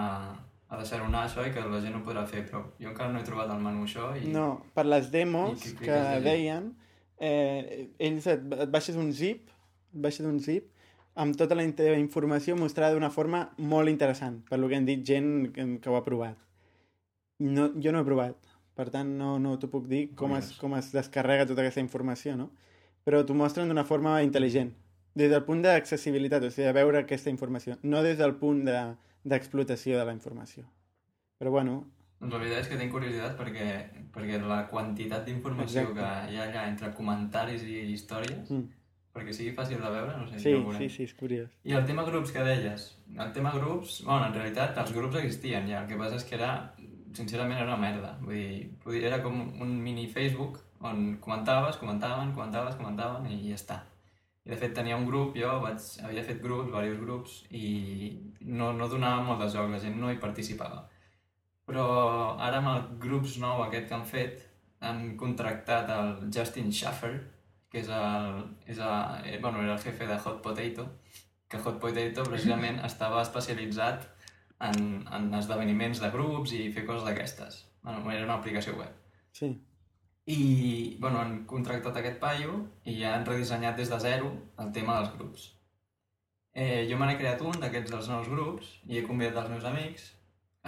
a 0.74 0.80
deixar-ho 0.82 1.08
això 1.20 1.46
i 1.46 1.51
que 1.53 1.63
la 1.70 1.82
gent 1.82 1.96
ho 1.98 2.03
podrà 2.06 2.25
fer, 2.30 2.44
però 2.50 2.63
jo 2.82 2.89
encara 2.89 3.13
no 3.13 3.22
he 3.22 3.27
trobat 3.27 3.51
el 3.53 3.62
menú 3.62 3.86
això. 3.86 4.10
I... 4.18 4.32
No, 4.34 4.63
per 4.74 4.88
les 4.89 5.12
demos 5.13 5.62
que, 5.62 5.75
que 5.86 6.00
deien, 6.25 6.72
eh, 7.22 7.89
ells 8.00 8.27
et, 8.32 8.48
et 8.65 8.72
baixes 8.74 8.98
un 8.98 9.12
zip, 9.13 9.51
et 9.94 10.01
baixes 10.08 10.25
un 10.25 10.39
zip, 10.42 10.72
amb 11.13 11.38
tota 11.38 11.53
la 11.56 11.68
teva 11.77 12.00
informació 12.01 12.58
mostrada 12.58 12.98
d'una 12.98 13.12
forma 13.13 13.46
molt 13.58 13.92
interessant, 13.92 14.42
per 14.50 14.58
lo 14.58 14.70
que 14.70 14.80
han 14.80 14.89
dit 14.89 15.06
gent 15.06 15.53
que, 15.53 15.68
que 15.80 15.92
ho 15.92 16.00
ha 16.00 16.03
provat. 16.06 16.39
No, 17.44 17.70
jo 17.77 17.94
no 17.94 18.01
he 18.01 18.08
provat, 18.08 18.53
per 18.74 18.89
tant 18.89 19.13
no, 19.20 19.38
no 19.42 19.58
t'ho 19.62 19.70
puc 19.70 19.86
dir 19.89 20.08
com 20.18 20.34
es, 20.38 20.56
com 20.58 20.74
es 20.77 20.89
descarrega 20.96 21.46
tota 21.50 21.62
aquesta 21.62 21.84
informació, 21.84 22.38
no? 22.39 22.50
però 23.03 23.22
t'ho 23.27 23.36
mostren 23.36 23.70
d'una 23.70 23.84
forma 23.86 24.15
intel·ligent, 24.24 24.72
des 25.13 25.30
del 25.30 25.44
punt 25.46 25.62
d'accessibilitat, 25.62 26.46
o 26.48 26.50
sigui, 26.50 26.65
de 26.70 26.75
veure 26.77 27.03
aquesta 27.03 27.30
informació, 27.30 27.75
no 27.84 28.01
des 28.06 28.18
del 28.18 28.38
punt 28.39 28.63
d'explotació 29.24 29.98
de, 29.98 30.00
de 30.01 30.08
la 30.10 30.15
informació. 30.15 30.65
Però 31.39 31.51
bueno... 31.51 31.84
La 32.24 32.39
veritat 32.39 32.62
és 32.62 32.70
que 32.72 32.77
tinc 32.80 32.94
curiositat 32.94 33.34
perquè, 33.36 33.65
perquè 34.13 34.38
la 34.39 34.62
quantitat 34.72 35.25
d'informació 35.27 35.89
que 35.92 36.06
hi 36.32 36.38
ha 36.39 36.46
allà 36.46 36.62
entre 36.70 36.94
comentaris 36.96 37.65
i 37.68 37.82
històries, 37.92 38.48
mm. 38.48 38.70
perquè 39.12 39.36
sigui 39.36 39.51
fàcil 39.58 39.82
de 39.84 39.89
veure, 39.92 40.13
no 40.22 40.30
sé 40.30 40.39
sí, 40.39 40.53
si 40.53 40.77
Sí, 40.77 40.88
sí, 40.94 41.08
és 41.10 41.15
curiós. 41.20 41.50
I 41.68 41.75
el 41.75 41.84
tema 41.89 42.06
grups 42.08 42.32
que 42.32 42.46
deies, 42.48 42.86
el 43.18 43.34
tema 43.36 43.51
grups, 43.58 44.00
bueno, 44.08 44.30
en 44.30 44.38
realitat 44.39 44.80
els 44.86 44.96
grups 44.96 45.20
existien 45.20 45.68
ja, 45.68 45.84
el 45.84 45.92
que 45.92 46.00
passa 46.00 46.15
és 46.22 46.24
que 46.30 46.39
era, 46.39 46.53
sincerament, 47.12 47.60
era 47.60 47.74
una 47.74 47.82
merda. 47.82 48.15
Vull 48.24 48.96
dir, 48.96 49.03
era 49.03 49.20
com 49.25 49.44
un 49.65 49.75
mini 49.84 50.08
Facebook 50.08 50.62
on 50.84 51.18
comentaves, 51.24 51.75
comentaven, 51.82 52.32
comentaves, 52.32 52.80
comentaven 52.80 53.27
i 53.32 53.42
ja 53.50 53.60
està. 53.60 53.84
I 54.44 54.51
de 54.51 54.58
fet 54.60 54.74
tenia 54.75 54.98
un 55.00 55.06
grup, 55.08 55.38
jo 55.39 55.51
vaig, 55.63 55.84
havia 56.03 56.24
fet 56.27 56.42
grups, 56.44 56.68
diversos 56.68 57.00
grups, 57.00 57.36
i 57.56 57.68
no, 58.45 58.71
no 58.77 58.89
donava 58.91 59.23
molt 59.23 59.43
de 59.43 59.50
joc, 59.53 59.69
la 59.71 59.81
gent 59.81 60.00
no 60.00 60.12
hi 60.12 60.19
participava. 60.21 60.83
Però 61.67 61.85
ara 62.43 62.59
amb 62.59 62.71
el 62.73 62.81
grups 63.05 63.38
nou 63.41 63.63
aquest 63.63 63.88
que 63.89 63.95
han 63.97 64.07
fet, 64.07 64.41
han 64.83 65.13
contractat 65.19 65.89
el 65.95 66.15
Justin 66.35 66.71
Schaffer, 66.71 67.13
que 67.71 67.81
és 67.81 67.89
el, 67.89 68.41
és 68.69 68.79
el, 68.79 68.95
eh, 69.25 69.39
bueno, 69.41 69.63
era 69.63 69.73
el 69.73 69.81
jefe 69.81 70.07
de 70.07 70.17
Hot 70.19 70.41
Potato, 70.45 70.88
que 71.50 71.62
Hot 71.62 71.79
Potato 71.81 72.25
precisament 72.27 72.81
estava 72.85 73.21
especialitzat 73.23 74.05
en, 74.69 75.05
en 75.07 75.33
esdeveniments 75.39 76.01
de 76.03 76.12
grups 76.13 76.53
i 76.57 76.67
fer 76.75 76.85
coses 76.85 77.07
d'aquestes. 77.07 77.63
Bueno, 77.83 78.12
era 78.12 78.25
una 78.27 78.38
aplicació 78.41 78.75
web. 78.77 78.91
Sí. 79.31 79.50
I, 80.25 80.97
bueno, 81.00 81.19
han 81.19 81.43
contractat 81.50 81.97
aquest 82.00 82.19
paio 82.21 82.62
i 82.88 83.00
ja 83.01 83.15
han 83.15 83.25
redissenyat 83.27 83.79
des 83.79 83.91
de 83.91 84.00
zero 84.00 84.31
el 84.63 84.71
tema 84.75 85.00
dels 85.00 85.17
grups. 85.17 85.50
Eh, 86.53 86.86
jo 86.89 87.00
me 87.00 87.07
n'he 87.10 87.17
creat 87.17 87.41
un 87.41 87.55
d'aquests 87.62 87.91
dels 87.93 88.10
nous 88.12 88.27
grups 88.29 88.75
i 88.86 89.00
he 89.00 89.07
convidat 89.07 89.39
els 89.41 89.55
meus 89.55 89.65
amics. 89.69 90.11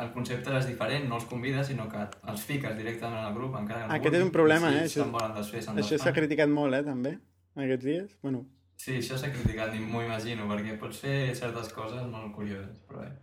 El 0.01 0.09
concepte 0.11 0.51
és 0.57 0.65
diferent, 0.67 1.05
no 1.07 1.19
els 1.19 1.27
convides, 1.29 1.69
sinó 1.69 1.85
que 1.91 2.01
els 2.31 2.41
fiques 2.43 2.73
directament 2.75 3.21
al 3.21 3.35
grup, 3.37 3.53
encara 3.55 3.83
que 3.83 3.87
no 3.87 3.93
Aquest 3.93 4.09
vulguin, 4.09 4.19
és 4.19 4.25
un 4.27 4.33
problema, 4.33 4.71
si 4.71 4.79
eh? 4.79 4.87
Això, 4.89 5.05
volen 5.13 5.37
desfer, 5.37 5.61
això 5.71 5.99
s'ha 6.01 6.13
criticat 6.17 6.51
molt, 6.51 6.75
eh, 6.75 6.83
també, 6.83 7.13
aquests 7.55 7.85
dies. 7.85 8.17
Bueno. 8.25 8.43
Sí, 8.81 8.97
això 8.97 9.15
s'ha 9.21 9.31
criticat, 9.31 9.77
m'ho 9.79 10.01
imagino, 10.03 10.49
perquè 10.51 10.75
pots 10.81 10.99
fer 11.05 11.15
certes 11.37 11.71
coses 11.77 12.03
molt 12.11 12.33
curioses, 12.35 12.81
però 12.89 13.05
bé. 13.05 13.13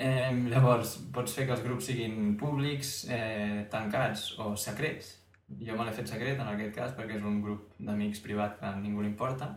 Eh, 0.00 0.32
llavors, 0.50 0.96
pots 1.14 1.36
fer 1.36 1.46
que 1.46 1.54
els 1.54 1.62
grups 1.62 1.86
siguin 1.92 2.34
públics, 2.40 3.04
eh, 3.12 3.68
tancats 3.70 4.30
o 4.40 4.56
secrets, 4.56 5.18
jo 5.58 5.76
me 5.76 5.84
l'he 5.84 5.94
fet 5.94 6.08
secret 6.08 6.38
en 6.38 6.48
aquest 6.48 6.74
cas 6.74 6.92
perquè 6.96 7.16
és 7.18 7.26
un 7.26 7.40
grup 7.42 7.74
d'amics 7.78 8.22
privat 8.24 8.58
que 8.58 8.66
a 8.68 8.76
ningú 8.78 9.02
li 9.02 9.10
importa 9.10 9.50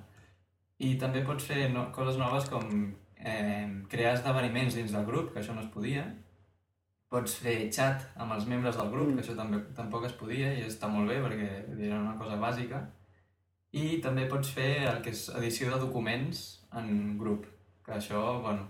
i 0.79 0.95
també 0.99 1.21
pots 1.25 1.45
fer 1.45 1.67
no, 1.71 1.89
coses 1.95 2.17
noves 2.17 2.49
com 2.49 2.65
eh, 3.17 3.67
crear 3.89 4.15
esdeveniments 4.17 4.75
dins 4.79 4.95
del 4.95 5.05
grup, 5.05 5.33
que 5.33 5.43
això 5.43 5.55
no 5.55 5.61
es 5.61 5.71
podia 5.73 6.07
pots 7.13 7.37
fer 7.43 7.55
xat 7.69 8.07
amb 8.23 8.33
els 8.33 8.47
membres 8.49 8.77
del 8.79 8.89
grup, 8.89 9.11
mm. 9.11 9.17
que 9.17 9.23
això 9.25 9.37
també 9.37 9.61
tampoc 9.77 10.07
es 10.07 10.17
podia 10.17 10.49
i 10.57 10.65
està 10.65 10.89
molt 10.89 11.11
bé 11.11 11.19
perquè 11.21 11.49
era 11.75 11.99
una 11.99 12.15
cosa 12.17 12.39
bàsica 12.41 12.81
i 13.77 13.99
també 14.05 14.25
pots 14.29 14.53
fer 14.55 14.71
el 14.89 15.01
que 15.05 15.13
és 15.13 15.27
edició 15.37 15.69
de 15.71 15.81
documents 15.81 16.43
en 16.79 17.17
grup, 17.17 17.45
que 17.85 17.95
això, 17.97 18.21
bueno, 18.41 18.67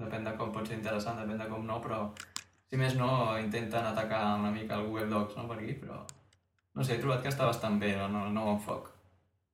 depèn 0.00 0.24
de 0.28 0.34
com 0.38 0.52
pot 0.52 0.68
ser 0.68 0.78
interessant, 0.78 1.20
depèn 1.20 1.40
de 1.40 1.48
com 1.52 1.64
no, 1.68 1.78
però 1.84 2.02
si 2.68 2.80
més 2.80 2.96
no, 2.96 3.10
intenten 3.40 3.88
atacar 3.88 4.22
una 4.40 4.52
mica 4.52 4.78
el 4.78 4.88
Google 4.88 5.08
Docs 5.12 5.36
no, 5.36 5.46
per 5.48 5.58
aquí, 5.58 5.76
però 5.80 6.02
no 6.72 6.84
sé, 6.84 6.96
he 6.96 7.00
trobat 7.00 7.24
que 7.24 7.32
està 7.32 7.48
bastant 7.48 7.76
bé 7.80 7.92
el 8.00 8.12
nou 8.12 8.54
enfoc. 8.54 8.88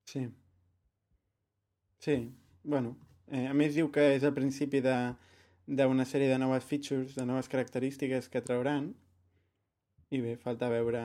Sí. 0.06 0.28
Sí, 1.98 2.30
bueno. 2.62 2.96
Eh, 3.28 3.46
a 3.46 3.54
més 3.54 3.74
diu 3.74 3.90
que 3.92 4.14
és 4.14 4.24
el 4.24 4.32
principi 4.32 4.80
d'una 4.80 6.06
sèrie 6.08 6.30
de 6.30 6.38
noves 6.40 6.64
features, 6.64 7.14
de 7.18 7.26
noves 7.28 7.50
característiques 7.52 8.30
que 8.32 8.40
trauran 8.40 8.94
i 10.10 10.22
bé, 10.24 10.38
falta 10.40 10.70
veure, 10.72 11.02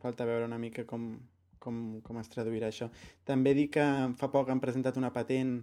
falta 0.00 0.24
veure 0.24 0.46
una 0.46 0.58
mica 0.58 0.86
com, 0.88 1.12
com, 1.60 2.00
com 2.06 2.20
es 2.20 2.30
traduirà 2.32 2.70
això. 2.70 2.88
També 3.28 3.52
dic 3.58 3.74
que 3.76 3.86
fa 4.16 4.30
poc 4.32 4.48
han 4.48 4.62
presentat 4.62 4.96
una 4.96 5.12
patent 5.12 5.58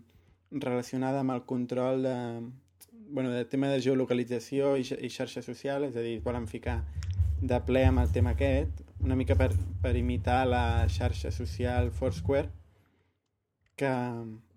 relacionada 0.51 1.23
amb 1.23 1.34
el 1.34 1.43
control 1.49 2.06
de, 2.06 2.17
bueno, 3.10 3.32
de 3.32 3.45
tema 3.45 3.71
de 3.73 3.82
geolocalització 3.82 4.75
i, 4.77 4.86
i 4.86 5.10
xarxa 5.10 5.41
social, 5.41 5.88
és 5.89 5.97
a 5.97 6.06
dir, 6.06 6.19
volen 6.23 6.47
ficar 6.47 6.84
de 7.41 7.60
ple 7.65 7.84
amb 7.86 8.03
el 8.03 8.13
tema 8.13 8.36
aquest, 8.36 8.84
una 9.01 9.17
mica 9.17 9.36
per, 9.38 9.51
per 9.82 9.95
imitar 9.97 10.43
la 10.49 10.86
xarxa 10.89 11.32
social 11.34 11.91
Foursquare, 11.93 12.49
que, 13.77 13.91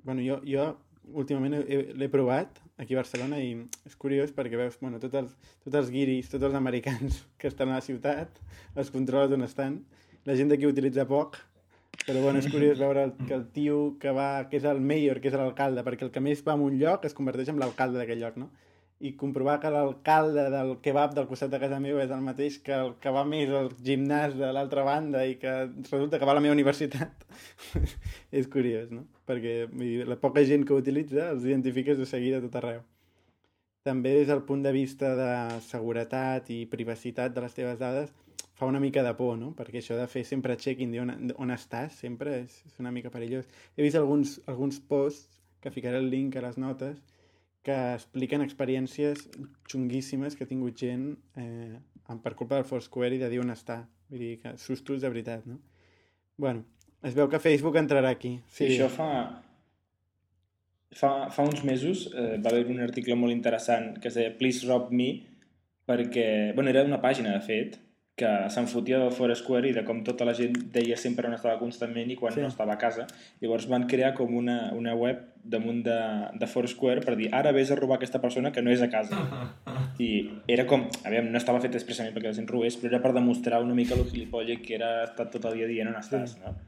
bueno, 0.04 0.22
jo, 0.24 0.40
jo 0.46 0.70
últimament 1.10 1.64
l'he 1.66 2.08
provat 2.12 2.60
aquí 2.80 2.94
a 2.94 3.00
Barcelona 3.00 3.40
i 3.42 3.52
és 3.88 3.96
curiós 3.98 4.32
perquè 4.36 4.58
veus, 4.58 4.78
bueno, 4.80 5.00
tots 5.02 5.18
els, 5.20 5.36
tots 5.64 5.80
els 5.82 5.90
guiris, 5.92 6.30
tots 6.32 6.46
els 6.48 6.56
americans 6.56 7.22
que 7.40 7.50
estan 7.50 7.72
a 7.72 7.78
la 7.80 7.84
ciutat, 7.84 8.40
els 8.76 8.92
controles 8.94 9.34
on 9.36 9.46
estan, 9.46 9.80
la 10.28 10.36
gent 10.38 10.52
d'aquí 10.52 10.68
utilitza 10.68 11.06
poc, 11.08 11.38
però 12.06 12.22
bueno, 12.22 12.40
és 12.40 12.48
curiós 12.52 12.80
veure 12.84 13.08
el, 13.08 13.14
que 13.26 13.36
el 13.36 13.46
tio 13.54 13.78
que 14.00 14.14
va, 14.16 14.48
que 14.50 14.60
és 14.60 14.66
el 14.68 14.80
mayor, 14.80 15.20
que 15.20 15.32
és 15.32 15.38
l'alcalde, 15.38 15.84
perquè 15.86 16.06
el 16.08 16.14
que 16.14 16.24
més 16.24 16.44
va 16.46 16.56
a 16.56 16.60
un 16.60 16.78
lloc 16.80 17.06
es 17.08 17.16
converteix 17.16 17.52
en 17.52 17.60
l'alcalde 17.60 18.00
d'aquell 18.00 18.22
lloc, 18.24 18.40
no? 18.40 18.50
i 19.00 19.14
comprovar 19.16 19.54
que 19.62 19.70
l'alcalde 19.72 20.42
del 20.52 20.74
kebab 20.84 21.14
del 21.16 21.24
costat 21.28 21.48
de 21.54 21.58
casa 21.62 21.78
meva 21.80 22.02
és 22.04 22.10
el 22.12 22.20
mateix 22.20 22.58
que 22.60 22.74
el 22.76 22.90
que 23.00 23.12
va 23.14 23.22
més 23.24 23.48
al 23.48 23.70
gimnàs 23.80 24.34
de 24.36 24.50
l'altra 24.52 24.84
banda 24.84 25.22
i 25.24 25.38
que 25.40 25.54
resulta 25.70 26.18
que 26.20 26.28
va 26.28 26.34
a 26.34 26.36
la 26.36 26.42
meva 26.44 26.52
universitat 26.52 27.24
és 28.42 28.50
curiós, 28.52 28.90
no? 28.92 29.06
Perquè 29.30 29.54
dir, 29.70 29.92
la 30.10 30.18
poca 30.18 30.42
gent 30.46 30.66
que 30.66 30.74
ho 30.74 30.80
utilitza 30.82 31.30
els 31.30 31.46
identifiques 31.46 32.00
de 32.00 32.08
seguida 32.10 32.42
tot 32.42 32.58
arreu. 32.58 32.82
També 33.86 34.12
des 34.18 34.26
del 34.28 34.42
punt 34.44 34.64
de 34.66 34.72
vista 34.76 35.14
de 35.16 35.30
seguretat 35.64 36.50
i 36.52 36.64
privacitat 36.68 37.32
de 37.32 37.44
les 37.46 37.54
teves 37.56 37.78
dades 37.80 38.10
fa 38.60 38.66
una 38.68 38.80
mica 38.82 39.02
de 39.06 39.14
por, 39.16 39.38
no? 39.40 39.54
Perquè 39.56 39.80
això 39.80 39.96
de 39.96 40.08
fer 40.10 40.20
sempre 40.28 40.58
checking 40.60 40.92
d'on 40.92 41.30
on 41.40 41.52
estàs 41.54 41.94
sempre 42.02 42.42
és, 42.42 42.58
és 42.68 42.74
una 42.82 42.92
mica 42.92 43.12
perillós. 43.14 43.46
He 43.76 43.86
vist 43.86 43.96
alguns, 43.96 44.34
alguns 44.52 44.82
posts, 44.90 45.38
que 45.60 45.72
ficaré 45.72 46.00
el 46.00 46.10
link 46.12 46.36
a 46.36 46.42
les 46.44 46.58
notes, 46.60 47.00
que 47.64 47.76
expliquen 47.94 48.44
experiències 48.44 49.26
xunguíssimes 49.68 50.36
que 50.36 50.44
ha 50.44 50.50
tingut 50.50 50.76
gent 50.80 51.14
eh, 51.40 51.78
per 52.24 52.34
culpa 52.34 52.56
del 52.58 52.68
Foursquare 52.68 53.16
i 53.16 53.22
de 53.22 53.28
dir 53.32 53.40
on 53.40 53.52
està. 53.52 53.82
Vull 54.12 54.24
dir 54.24 54.36
que 54.42 54.54
sustos 54.58 55.00
de 55.00 55.08
veritat, 55.12 55.44
no? 55.48 55.60
Bueno, 56.40 56.64
es 57.02 57.14
veu 57.16 57.28
que 57.32 57.40
Facebook 57.42 57.78
entrarà 57.80 58.10
aquí. 58.12 58.38
Sí, 58.48 58.66
sí 58.66 58.74
això 58.74 58.90
fa... 58.92 59.10
Fa, 60.90 61.30
fa 61.30 61.44
uns 61.46 61.60
mesos 61.62 62.08
eh, 62.18 62.40
va 62.42 62.50
haver 62.50 62.64
un 62.66 62.80
article 62.82 63.14
molt 63.14 63.30
interessant 63.30 63.92
que 64.02 64.08
es 64.10 64.16
deia 64.18 64.32
Please 64.34 64.66
Rob 64.66 64.88
Me 64.90 65.20
perquè, 65.86 66.50
bueno, 66.56 66.72
era 66.72 66.82
una 66.82 66.98
pàgina 66.98 67.36
de 67.36 67.44
fet 67.46 67.76
que 68.20 68.30
se'n 68.52 68.66
fotia 68.68 68.98
del 69.00 69.14
Foursquare 69.16 69.70
i 69.70 69.72
de 69.72 69.84
com 69.86 70.02
tota 70.04 70.26
la 70.28 70.34
gent 70.36 70.56
deia 70.74 70.96
sempre 71.00 71.28
on 71.28 71.36
estava 71.36 71.56
constantment 71.60 72.10
i 72.12 72.16
quan 72.20 72.34
sí. 72.34 72.42
no 72.44 72.50
estava 72.52 72.74
a 72.74 72.80
casa. 72.80 73.06
Llavors 73.40 73.68
van 73.70 73.86
crear 73.88 74.12
com 74.18 74.34
una, 74.36 74.58
una 74.76 74.92
web 74.98 75.22
damunt 75.54 75.80
de, 75.86 75.98
de 76.42 76.48
Foursquare 76.50 77.04
per 77.06 77.16
dir 77.16 77.30
ara 77.36 77.54
vés 77.56 77.72
a 77.72 77.78
robar 77.78 77.96
aquesta 77.96 78.20
persona 78.20 78.52
que 78.52 78.64
no 78.66 78.74
és 78.74 78.82
a 78.84 78.90
casa. 78.92 79.22
I 80.02 80.10
era 80.52 80.66
com, 80.68 80.84
a 81.04 81.14
veure, 81.14 81.30
no 81.30 81.40
estava 81.40 81.62
fet 81.64 81.78
expressament 81.78 82.12
perquè 82.16 82.28
la 82.28 82.36
gent 82.36 82.50
robés, 82.50 82.76
però 82.80 82.92
era 82.92 83.02
per 83.06 83.14
demostrar 83.16 83.62
una 83.64 83.78
mica 83.78 83.96
el 83.96 84.04
gilipolle 84.10 84.60
que 84.60 84.76
era 84.76 84.92
estat 85.06 85.32
tot 85.38 85.48
el 85.48 85.56
dia 85.62 85.70
dient 85.70 85.94
on 85.94 86.02
estàs, 86.02 86.36
sí. 86.36 86.44
no? 86.44 86.58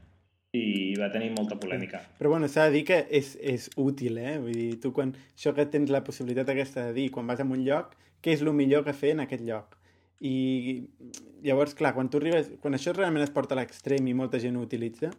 I 0.53 0.93
va 1.01 1.09
tenir 1.09 1.31
molta 1.33 1.57
polèmica. 1.57 1.99
Però 2.19 2.29
bueno, 2.29 2.47
s'ha 2.47 2.67
de 2.69 2.77
dir 2.77 2.83
que 2.85 2.99
és, 3.09 3.33
és 3.41 3.69
útil, 3.81 4.19
eh? 4.21 4.37
Vull 4.41 4.53
dir, 4.53 4.69
tu 4.83 4.93
quan... 4.93 5.15
Això 5.33 5.53
que 5.57 5.65
tens 5.73 5.89
la 5.93 6.03
possibilitat 6.05 6.51
aquesta 6.53 6.87
de 6.89 6.93
dir, 6.99 7.07
quan 7.13 7.29
vas 7.29 7.41
a 7.41 7.47
un 7.47 7.63
lloc, 7.65 7.95
què 8.21 8.35
és 8.35 8.45
el 8.45 8.53
millor 8.53 8.85
que 8.85 8.93
fer 8.93 9.15
en 9.17 9.23
aquest 9.25 9.41
lloc? 9.47 9.79
I 10.23 10.35
llavors, 11.43 11.73
clar, 11.79 11.95
quan 11.97 12.11
tu 12.13 12.21
arribes... 12.21 12.53
Quan 12.61 12.77
això 12.77 12.93
realment 12.93 13.25
es 13.25 13.33
porta 13.33 13.57
a 13.57 13.59
l'extrem 13.59 14.05
i 14.07 14.13
molta 14.13 14.39
gent 14.39 14.59
ho 14.59 14.63
utilitza, 14.63 15.09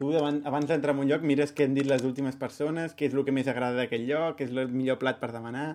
tu 0.00 0.14
davant, 0.14 0.40
abans 0.48 0.66
d'entrar 0.70 0.96
en 0.96 1.04
un 1.04 1.12
lloc 1.12 1.28
mires 1.28 1.52
què 1.52 1.68
han 1.68 1.76
dit 1.76 1.86
les 1.86 2.02
últimes 2.08 2.40
persones, 2.40 2.96
què 2.96 3.10
és 3.10 3.14
el 3.14 3.26
que 3.28 3.36
més 3.36 3.52
agrada 3.52 3.82
d'aquell 3.82 4.08
lloc, 4.08 4.38
què 4.38 4.48
és 4.48 4.56
el 4.56 4.72
millor 4.72 4.96
plat 5.02 5.20
per 5.20 5.28
demanar, 5.36 5.74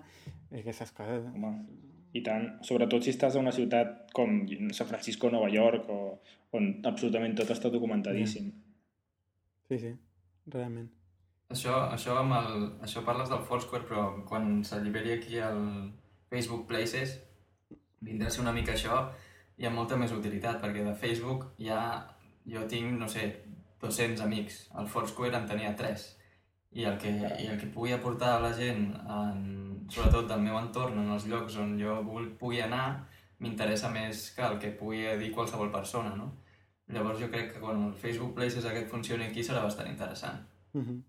aquestes 0.49 0.89
coses. 0.97 1.29
Home, 1.29 1.53
i 2.17 2.25
tant. 2.25 2.55
Sobretot 2.65 3.05
si 3.05 3.13
estàs 3.13 3.37
a 3.37 3.43
una 3.43 3.53
ciutat 3.53 4.09
com 4.17 4.41
San 4.73 4.89
Francisco 4.89 5.29
Nova 5.29 5.53
York, 5.53 5.93
o, 5.93 6.17
on 6.57 6.71
absolutament 6.89 7.37
tot 7.37 7.53
està 7.53 7.69
documentadíssim. 7.69 8.49
Mm. 8.49 8.64
Sí, 9.69 9.79
sí, 9.81 9.91
realment. 10.53 10.89
Això, 11.53 11.75
això, 11.93 12.17
amb 12.21 12.33
el, 12.39 12.65
això 12.85 13.03
parles 13.05 13.29
del 13.29 13.43
Foursquare, 13.45 13.85
però 13.85 14.07
quan 14.29 14.63
s'alliberi 14.65 15.13
aquí 15.15 15.37
el 15.37 15.61
Facebook 16.31 16.65
Places, 16.69 17.19
vindrà 18.05 18.29
a 18.29 18.33
ser 18.33 18.43
una 18.43 18.53
mica 18.53 18.73
això, 18.73 19.03
hi 19.57 19.65
ha 19.65 19.73
molta 19.73 19.97
més 19.97 20.13
utilitat, 20.13 20.59
perquè 20.61 20.83
de 20.85 20.93
Facebook 20.99 21.47
ja 21.61 21.79
jo 22.45 22.65
tinc, 22.69 22.97
no 22.99 23.07
sé, 23.09 23.29
200 23.81 24.21
amics. 24.21 24.65
El 24.79 24.87
Foursquare 24.87 25.37
en 25.37 25.47
tenia 25.49 25.73
3. 25.77 26.05
I 26.75 26.85
el 26.89 26.97
que, 26.99 27.11
i 27.39 27.47
el 27.47 27.59
que 27.59 27.71
pugui 27.73 27.93
aportar 27.95 28.35
a 28.35 28.41
la 28.43 28.51
gent, 28.53 28.89
en, 29.07 29.85
sobretot 29.91 30.27
del 30.29 30.43
meu 30.43 30.57
entorn, 30.59 30.99
en 31.01 31.13
els 31.15 31.27
llocs 31.31 31.57
on 31.61 31.77
jo 31.79 32.01
pugui 32.39 32.61
anar, 32.65 33.05
m'interessa 33.39 33.91
més 33.93 34.27
que 34.35 34.43
el 34.47 34.57
que 34.59 34.73
pugui 34.79 35.05
dir 35.21 35.31
qualsevol 35.35 35.71
persona, 35.71 36.15
no? 36.19 36.33
Llavors 36.93 37.19
jo 37.19 37.29
crec 37.33 37.53
que 37.53 37.59
quan 37.59 37.81
el 37.87 37.93
Facebook 37.93 38.35
Places 38.35 38.65
aquest 38.69 38.89
funcioni 38.91 39.25
aquí 39.25 39.43
serà 39.43 39.63
bastant 39.63 39.89
interessant. 39.89 40.41
Uh 40.73 40.81
-huh. 40.81 41.01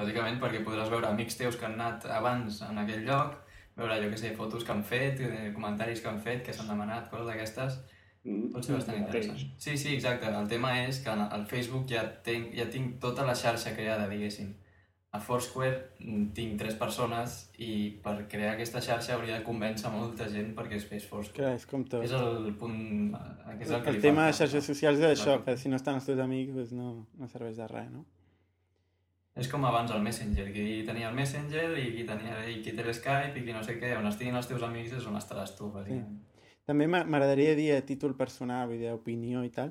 Bàsicament 0.00 0.40
perquè 0.40 0.64
podràs 0.64 0.90
veure 0.90 1.06
amics 1.08 1.36
teus 1.36 1.56
que 1.56 1.66
han 1.66 1.80
anat 1.80 2.06
abans 2.06 2.62
en 2.62 2.78
aquell 2.78 3.04
lloc, 3.04 3.36
veure, 3.76 4.02
jo 4.02 4.10
què 4.10 4.16
sé, 4.16 4.34
fotos 4.36 4.64
que 4.64 4.72
han 4.72 4.84
fet, 4.84 5.20
eh, 5.20 5.52
comentaris 5.54 6.00
que 6.00 6.08
han 6.08 6.20
fet, 6.20 6.44
que 6.44 6.52
s'han 6.52 6.68
demanat, 6.68 7.10
coses 7.10 7.26
d'aquestes, 7.26 7.80
mm, 8.24 8.50
pot 8.52 8.64
ser 8.64 8.74
bastant 8.74 8.98
interessant. 8.98 9.38
Sí, 9.58 9.76
sí, 9.76 9.94
exacte. 9.94 10.26
El 10.26 10.48
tema 10.48 10.78
és 10.86 11.00
que 11.00 11.10
al 11.10 11.46
Facebook 11.46 11.86
ja 11.88 12.02
tinc, 12.22 12.54
ja 12.54 12.66
tinc 12.66 13.00
tota 13.00 13.24
la 13.24 13.34
xarxa 13.34 13.74
creada, 13.74 14.08
diguéssim 14.08 14.54
a 15.10 15.18
Foursquare 15.24 15.94
tinc 16.36 16.58
tres 16.60 16.74
persones 16.76 17.38
i 17.64 17.70
per 18.04 18.14
crear 18.28 18.52
aquesta 18.52 18.82
xarxa 18.84 19.14
hauria 19.14 19.38
de 19.38 19.44
convèncer 19.46 19.88
molta 19.92 20.26
gent 20.28 20.50
perquè 20.56 20.76
es 20.76 20.84
fes 20.90 21.06
Foursquare. 21.08 21.38
Clar, 21.38 21.54
és 21.56 21.64
com 21.70 21.86
tot. 21.88 22.04
És 22.04 22.12
el 22.12 22.52
punt... 22.60 22.76
És 23.56 23.70
el, 23.70 23.80
el, 23.80 23.88
el 23.94 24.02
tema 24.04 24.28
de 24.28 24.36
xarxes 24.36 24.68
socials 24.68 25.00
és 25.00 25.14
això, 25.14 25.38
que 25.46 25.56
si 25.56 25.72
no 25.72 25.80
estan 25.80 25.96
els 26.00 26.08
teus 26.08 26.20
amics 26.20 26.52
doncs 26.58 26.76
no, 26.76 26.92
no 27.16 27.28
serveix 27.32 27.56
de 27.56 27.68
res, 27.72 27.88
no? 27.94 28.04
És 29.38 29.48
com 29.48 29.64
abans 29.64 29.92
el 29.94 30.02
Messenger, 30.02 30.48
qui 30.52 30.82
tenia 30.84 31.08
el 31.08 31.16
Messenger 31.16 31.68
i 31.78 31.90
qui, 31.94 32.04
tenia, 32.04 32.40
i 32.50 32.58
qui 32.64 32.74
té 32.74 32.84
l'Skype 32.84 33.38
i 33.38 33.44
qui 33.46 33.54
no 33.54 33.62
sé 33.64 33.78
què, 33.78 33.94
on 33.96 34.08
estiguin 34.10 34.36
els 34.36 34.48
teus 34.50 34.64
amics 34.66 34.96
és 34.98 35.06
on 35.08 35.16
estaràs 35.16 35.54
tu, 35.56 35.70
bàsicament. 35.72 36.18
Sí. 36.18 36.56
També 36.68 36.88
m'agradaria 36.90 37.54
dir 37.56 37.70
a 37.72 37.84
títol 37.86 38.12
personal, 38.18 38.66
vull 38.68 38.82
dir, 38.82 38.90
opinió 38.92 39.40
i 39.46 39.52
tal, 39.54 39.70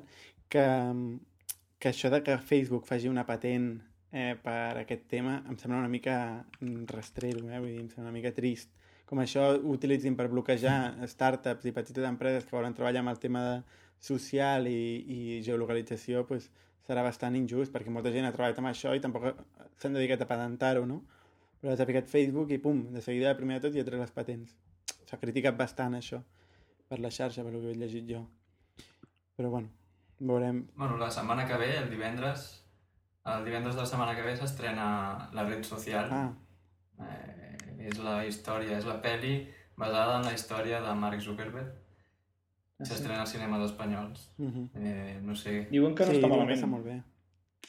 que, 0.50 0.64
que 1.78 1.92
això 1.92 2.10
de 2.10 2.24
que 2.26 2.40
Facebook 2.42 2.88
faci 2.88 3.12
una 3.12 3.26
patent 3.28 3.76
eh, 4.12 4.34
per 4.42 4.78
aquest 4.82 5.08
tema 5.10 5.38
em 5.48 5.58
sembla 5.58 5.80
una 5.82 5.92
mica 5.92 6.44
rastrero, 6.90 7.48
eh? 7.50 7.58
Vull 7.58 7.72
dir, 7.72 7.82
em 7.84 7.90
sembla 7.92 8.08
una 8.08 8.16
mica 8.16 8.32
trist. 8.36 8.72
Com 9.08 9.20
això 9.22 9.50
ho 9.56 9.72
utilitzin 9.72 10.16
per 10.16 10.28
bloquejar 10.28 11.08
startups 11.08 11.64
i 11.68 11.72
petites 11.72 12.04
empreses 12.04 12.44
que 12.44 12.56
volen 12.56 12.76
treballar 12.76 13.04
amb 13.04 13.14
el 13.14 13.20
tema 13.20 13.44
de 13.46 13.54
social 14.04 14.68
i, 14.68 14.80
i 15.08 15.20
geolocalització, 15.44 16.26
pues, 16.28 16.50
serà 16.88 17.04
bastant 17.04 17.36
injust, 17.36 17.72
perquè 17.72 17.92
molta 17.92 18.12
gent 18.14 18.28
ha 18.28 18.32
treballat 18.32 18.60
amb 18.60 18.70
això 18.70 18.94
i 18.96 19.00
tampoc 19.04 19.30
s'han 19.80 19.96
dedicat 19.96 20.24
a 20.24 20.28
patentar-ho, 20.28 20.84
no? 20.88 21.02
Però 21.60 21.74
s'ha 21.74 21.86
ficat 21.88 22.08
Facebook 22.08 22.52
i 22.54 22.60
pum, 22.62 22.84
de 22.94 23.02
seguida, 23.04 23.34
primer 23.36 23.58
de 23.58 23.66
tot, 23.66 23.76
ja 23.76 23.84
tret 23.84 24.00
les 24.00 24.14
patents. 24.14 24.54
S'ha 25.08 25.18
criticat 25.20 25.56
bastant 25.58 25.96
això 25.98 26.22
per 26.88 27.00
la 27.02 27.10
xarxa, 27.12 27.44
per 27.44 27.52
el 27.52 27.64
que 27.64 27.72
he 27.72 27.80
llegit 27.80 28.06
jo. 28.08 28.22
Però 29.36 29.50
bueno, 29.52 29.72
veurem... 30.20 30.62
Bueno, 30.76 30.96
la 31.00 31.10
setmana 31.10 31.44
que 31.48 31.58
ve, 31.60 31.72
el 31.82 31.90
divendres, 31.90 32.48
el 33.36 33.44
divendres 33.44 33.74
de 33.74 33.82
la 33.82 33.88
setmana 33.90 34.14
que 34.16 34.24
ve 34.26 34.36
s'estrena 34.36 34.86
La 35.34 35.44
red 35.44 35.64
social. 35.64 36.08
Ah. 36.12 36.30
Eh, 37.04 37.88
és 37.90 37.98
la 38.02 38.22
història, 38.26 38.78
és 38.78 38.88
la 38.88 38.98
peli 39.02 39.34
basada 39.78 40.18
en 40.18 40.26
la 40.26 40.32
història 40.34 40.80
de 40.84 40.94
Mark 40.94 41.20
Zuckerberg. 41.22 41.68
Ah, 42.78 42.86
s'estrena 42.86 43.20
als 43.22 43.32
cinemes 43.34 43.64
espanyols. 43.70 44.30
Uh 44.38 44.46
-huh. 44.46 44.68
eh, 44.74 45.20
no 45.22 45.34
sé... 45.34 45.68
Diuen 45.70 45.94
que 45.94 46.06
no 46.06 46.12
sí, 46.12 46.18
està 46.18 46.28
malament. 46.28 46.60
Sí, 46.60 46.66
molt 46.66 46.84
bé. 46.84 47.02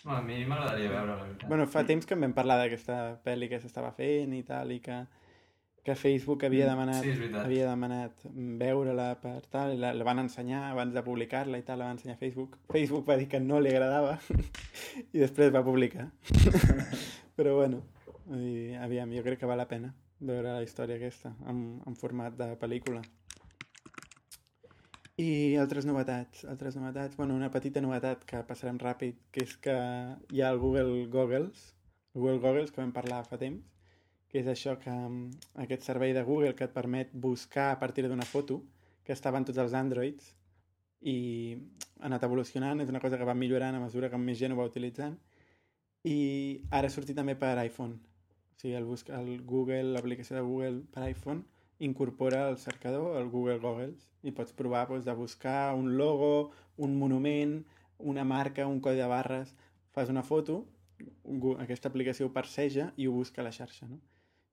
Bueno, 0.03 0.19
a 0.19 0.21
mi 0.21 0.45
m'agradaria 0.45 0.89
veure, 0.89 1.15
la 1.15 1.23
veritat. 1.23 1.49
Bueno, 1.49 1.67
fa 1.67 1.83
temps 1.83 2.05
que 2.05 2.13
en 2.13 2.21
vam 2.21 2.33
parlar 2.33 2.57
d'aquesta 2.57 3.19
pel·li 3.25 3.49
que 3.49 3.59
s'estava 3.59 3.91
fent 3.91 4.33
i 4.33 4.43
tal, 4.43 4.71
i 4.71 4.79
que 4.79 5.05
que 5.83 5.95
Facebook 5.95 6.43
havia 6.45 6.65
Mm, 6.65 6.69
demanat, 6.69 7.03
sí, 7.03 7.29
havia 7.41 7.69
demanat 7.69 8.25
veure-la 8.59 9.07
per 9.21 9.41
tal, 9.49 9.75
la, 9.79 9.93
la 9.93 10.07
van 10.07 10.19
ensenyar 10.25 10.65
abans 10.71 10.93
de 10.93 11.03
publicar-la 11.03 11.57
i 11.57 11.63
tal, 11.63 11.79
la 11.79 11.89
van 11.89 11.97
ensenyar 11.97 12.17
a 12.17 12.19
Facebook. 12.19 12.57
Facebook 12.71 13.07
va 13.07 13.17
dir 13.17 13.29
que 13.31 13.39
no 13.39 13.59
li 13.59 13.71
agradava 13.71 14.19
i 15.13 15.19
després 15.19 15.53
va 15.55 15.63
publicar. 15.63 16.09
Però 17.39 17.55
bueno, 17.55 17.81
i, 18.35 18.75
aviam, 18.75 19.11
jo 19.15 19.23
crec 19.23 19.39
que 19.39 19.49
val 19.49 19.61
la 19.61 19.69
pena 19.69 19.93
veure 20.19 20.51
la 20.51 20.63
història 20.63 20.99
aquesta 20.99 21.31
en, 21.47 21.79
en 21.87 21.95
format 21.95 22.35
de 22.35 22.51
pel·lícula. 22.59 23.01
I 25.19 25.57
altres 25.59 25.83
novetats, 25.83 26.45
altres 26.47 26.77
novetats, 26.79 27.17
bueno, 27.19 27.35
una 27.35 27.49
petita 27.51 27.81
novetat 27.83 28.23
que 28.27 28.39
passarem 28.47 28.77
ràpid, 28.79 29.17
que 29.35 29.43
és 29.43 29.55
que 29.59 29.75
hi 30.31 30.41
ha 30.41 30.51
el 30.53 30.59
Google 30.61 31.07
Goggles, 31.11 31.73
Google 32.15 32.39
Goggles 32.39 32.71
que 32.71 32.79
vam 32.79 32.93
parlar 32.95 33.25
fa 33.27 33.39
temps, 33.41 33.65
que 34.29 34.39
és 34.43 34.47
això 34.47 34.75
que 34.77 34.93
aquest 35.63 35.85
servei 35.87 36.13
de 36.13 36.23
Google 36.23 36.53
que 36.55 36.67
et 36.69 36.73
permet 36.73 37.09
buscar 37.13 37.71
a 37.71 37.79
partir 37.81 38.05
d'una 38.07 38.27
foto 38.29 38.61
que 39.03 39.13
estava 39.13 39.39
en 39.41 39.47
tots 39.47 39.57
els 39.57 39.73
Androids 39.73 40.35
i 41.01 41.57
ha 41.99 42.05
anat 42.09 42.23
evolucionant, 42.27 42.81
és 42.83 42.91
una 42.93 43.01
cosa 43.01 43.17
que 43.17 43.25
va 43.25 43.33
millorant 43.33 43.75
a 43.75 43.81
mesura 43.81 44.09
que 44.09 44.19
més 44.21 44.37
gent 44.37 44.53
ho 44.53 44.59
va 44.59 44.67
utilitzant. 44.69 45.15
I 46.05 46.61
ara 46.69 46.87
ha 46.87 46.93
sortit 46.93 47.17
també 47.17 47.35
per 47.35 47.55
iPhone. 47.63 47.97
O 48.53 48.61
sigui, 48.61 48.75
el, 48.77 48.85
busca, 48.85 49.17
el 49.19 49.41
Google, 49.47 49.95
l'aplicació 49.95 50.37
de 50.37 50.43
Google 50.45 50.83
per 50.93 51.07
iPhone 51.07 51.43
incorpora 51.79 52.49
el 52.49 52.57
cercador, 52.57 53.17
el 53.17 53.29
Google 53.31 53.59
Goggles 53.63 54.09
i 54.21 54.33
pots 54.35 54.53
provar 54.53 54.85
doncs, 54.89 55.05
de 55.07 55.15
buscar 55.15 55.73
un 55.75 55.95
logo, 55.97 56.51
un 56.77 56.97
monument, 56.99 57.63
una 57.97 58.25
marca, 58.27 58.67
un 58.67 58.81
codi 58.83 58.99
de 58.99 59.07
barres. 59.07 59.55
Fas 59.95 60.11
una 60.11 60.23
foto 60.23 60.65
aquesta 61.63 61.87
aplicació 61.89 62.27
ho 62.27 62.33
perceja 62.35 62.91
i 62.97 63.07
ho 63.07 63.13
busca 63.15 63.41
a 63.41 63.45
la 63.47 63.55
xarxa, 63.55 63.87
no? 63.87 63.99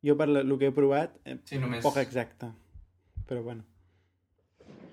Jo 0.06 0.14
per 0.16 0.28
el 0.30 0.52
que 0.60 0.68
he 0.70 0.74
provat, 0.74 1.16
eh, 1.24 1.38
Sí, 1.44 1.58
només... 1.58 1.82
poc 1.84 1.96
exacte, 1.98 2.52
però 3.26 3.42
bueno. 3.42 3.64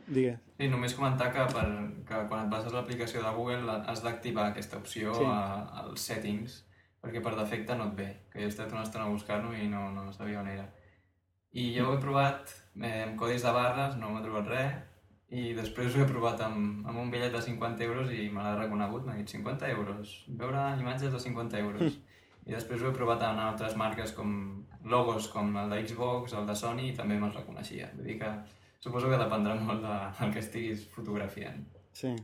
Digues. 0.07 0.39
Sí, 0.57 0.67
només 0.67 0.93
comentar 0.97 1.29
que, 1.31 1.43
per, 1.53 1.65
que 2.07 2.21
quan 2.29 2.45
et 2.45 2.51
bases 2.51 2.73
l'aplicació 2.75 3.21
de 3.23 3.31
Google 3.37 3.77
has 3.87 4.01
d'activar 4.03 4.49
aquesta 4.49 4.77
opció 4.81 5.13
Sí. 5.15 5.25
a, 5.25 5.63
als 5.83 6.01
settings, 6.09 6.57
perquè 7.03 7.21
per 7.23 7.35
defecte 7.37 7.75
no 7.75 7.89
et 7.91 7.95
ve, 7.99 8.07
que 8.31 8.41
jo 8.41 8.47
he 8.47 8.51
estat 8.51 8.71
una 8.75 8.83
estona 8.83 9.07
buscant-ho 9.11 9.53
i 9.55 9.67
no, 9.71 9.89
no 9.95 10.09
sabia 10.15 10.41
on 10.41 10.49
era. 10.51 10.65
I 11.53 11.69
jo 11.77 11.89
ho 11.89 11.93
he 11.95 12.01
provat 12.01 12.49
eh, 12.81 13.03
amb 13.05 13.15
codis 13.19 13.43
de 13.45 13.51
barres, 13.55 13.95
no 14.01 14.09
m'ha 14.11 14.23
trobat 14.25 14.49
res, 14.51 14.73
i 15.33 15.53
després 15.57 15.95
ho 15.95 16.03
he 16.03 16.09
provat 16.09 16.41
amb, 16.45 16.83
amb 16.87 16.99
un 16.99 17.11
bitllet 17.13 17.31
de 17.33 17.41
50 17.41 17.83
euros 17.87 18.11
i 18.13 18.27
me 18.33 18.41
l'ha 18.43 18.55
reconegut, 18.59 19.05
m'ha 19.05 19.15
dit 19.17 19.29
50 19.29 19.69
euros, 19.77 20.17
veure 20.27 20.65
imatges 20.81 21.13
de 21.13 21.19
50 21.19 21.59
euros. 21.63 21.99
I 22.43 22.51
després 22.51 22.81
ho 22.81 22.89
he 22.89 22.95
provat 22.95 23.23
en 23.23 23.39
altres 23.39 23.77
marques 23.79 24.11
com 24.17 24.33
logos 24.83 25.29
com 25.31 25.55
el 25.61 25.71
de 25.71 25.79
Xbox, 25.87 26.35
el 26.35 26.47
de 26.49 26.55
Sony, 26.59 26.89
i 26.89 26.95
també 26.97 27.15
me'l 27.19 27.33
reconeixia. 27.35 27.89
Vull 27.95 28.09
dir 28.09 28.17
que 28.19 28.31
suposo 28.83 29.11
que 29.11 29.19
dependrà 29.21 29.55
molt 29.59 29.83
de, 29.85 29.97
del 30.19 30.33
que 30.35 30.43
estiguis 30.43 30.83
fotografiant. 30.95 31.63
Sí. 31.95 32.15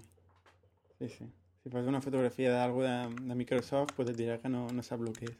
Sí, 0.99 1.07
sí. 1.15 1.29
Si 1.63 1.71
fas 1.71 1.87
una 1.87 2.01
fotografia 2.03 2.51
d'algú 2.51 2.83
de, 2.83 2.95
de 3.29 3.35
Microsoft, 3.35 3.95
pues 3.95 4.11
et 4.11 4.19
dirà 4.19 4.37
que 4.43 4.51
no, 4.51 4.65
no 4.75 4.83
sap 4.83 5.03
el 5.05 5.15
que 5.15 5.31
és. 5.31 5.37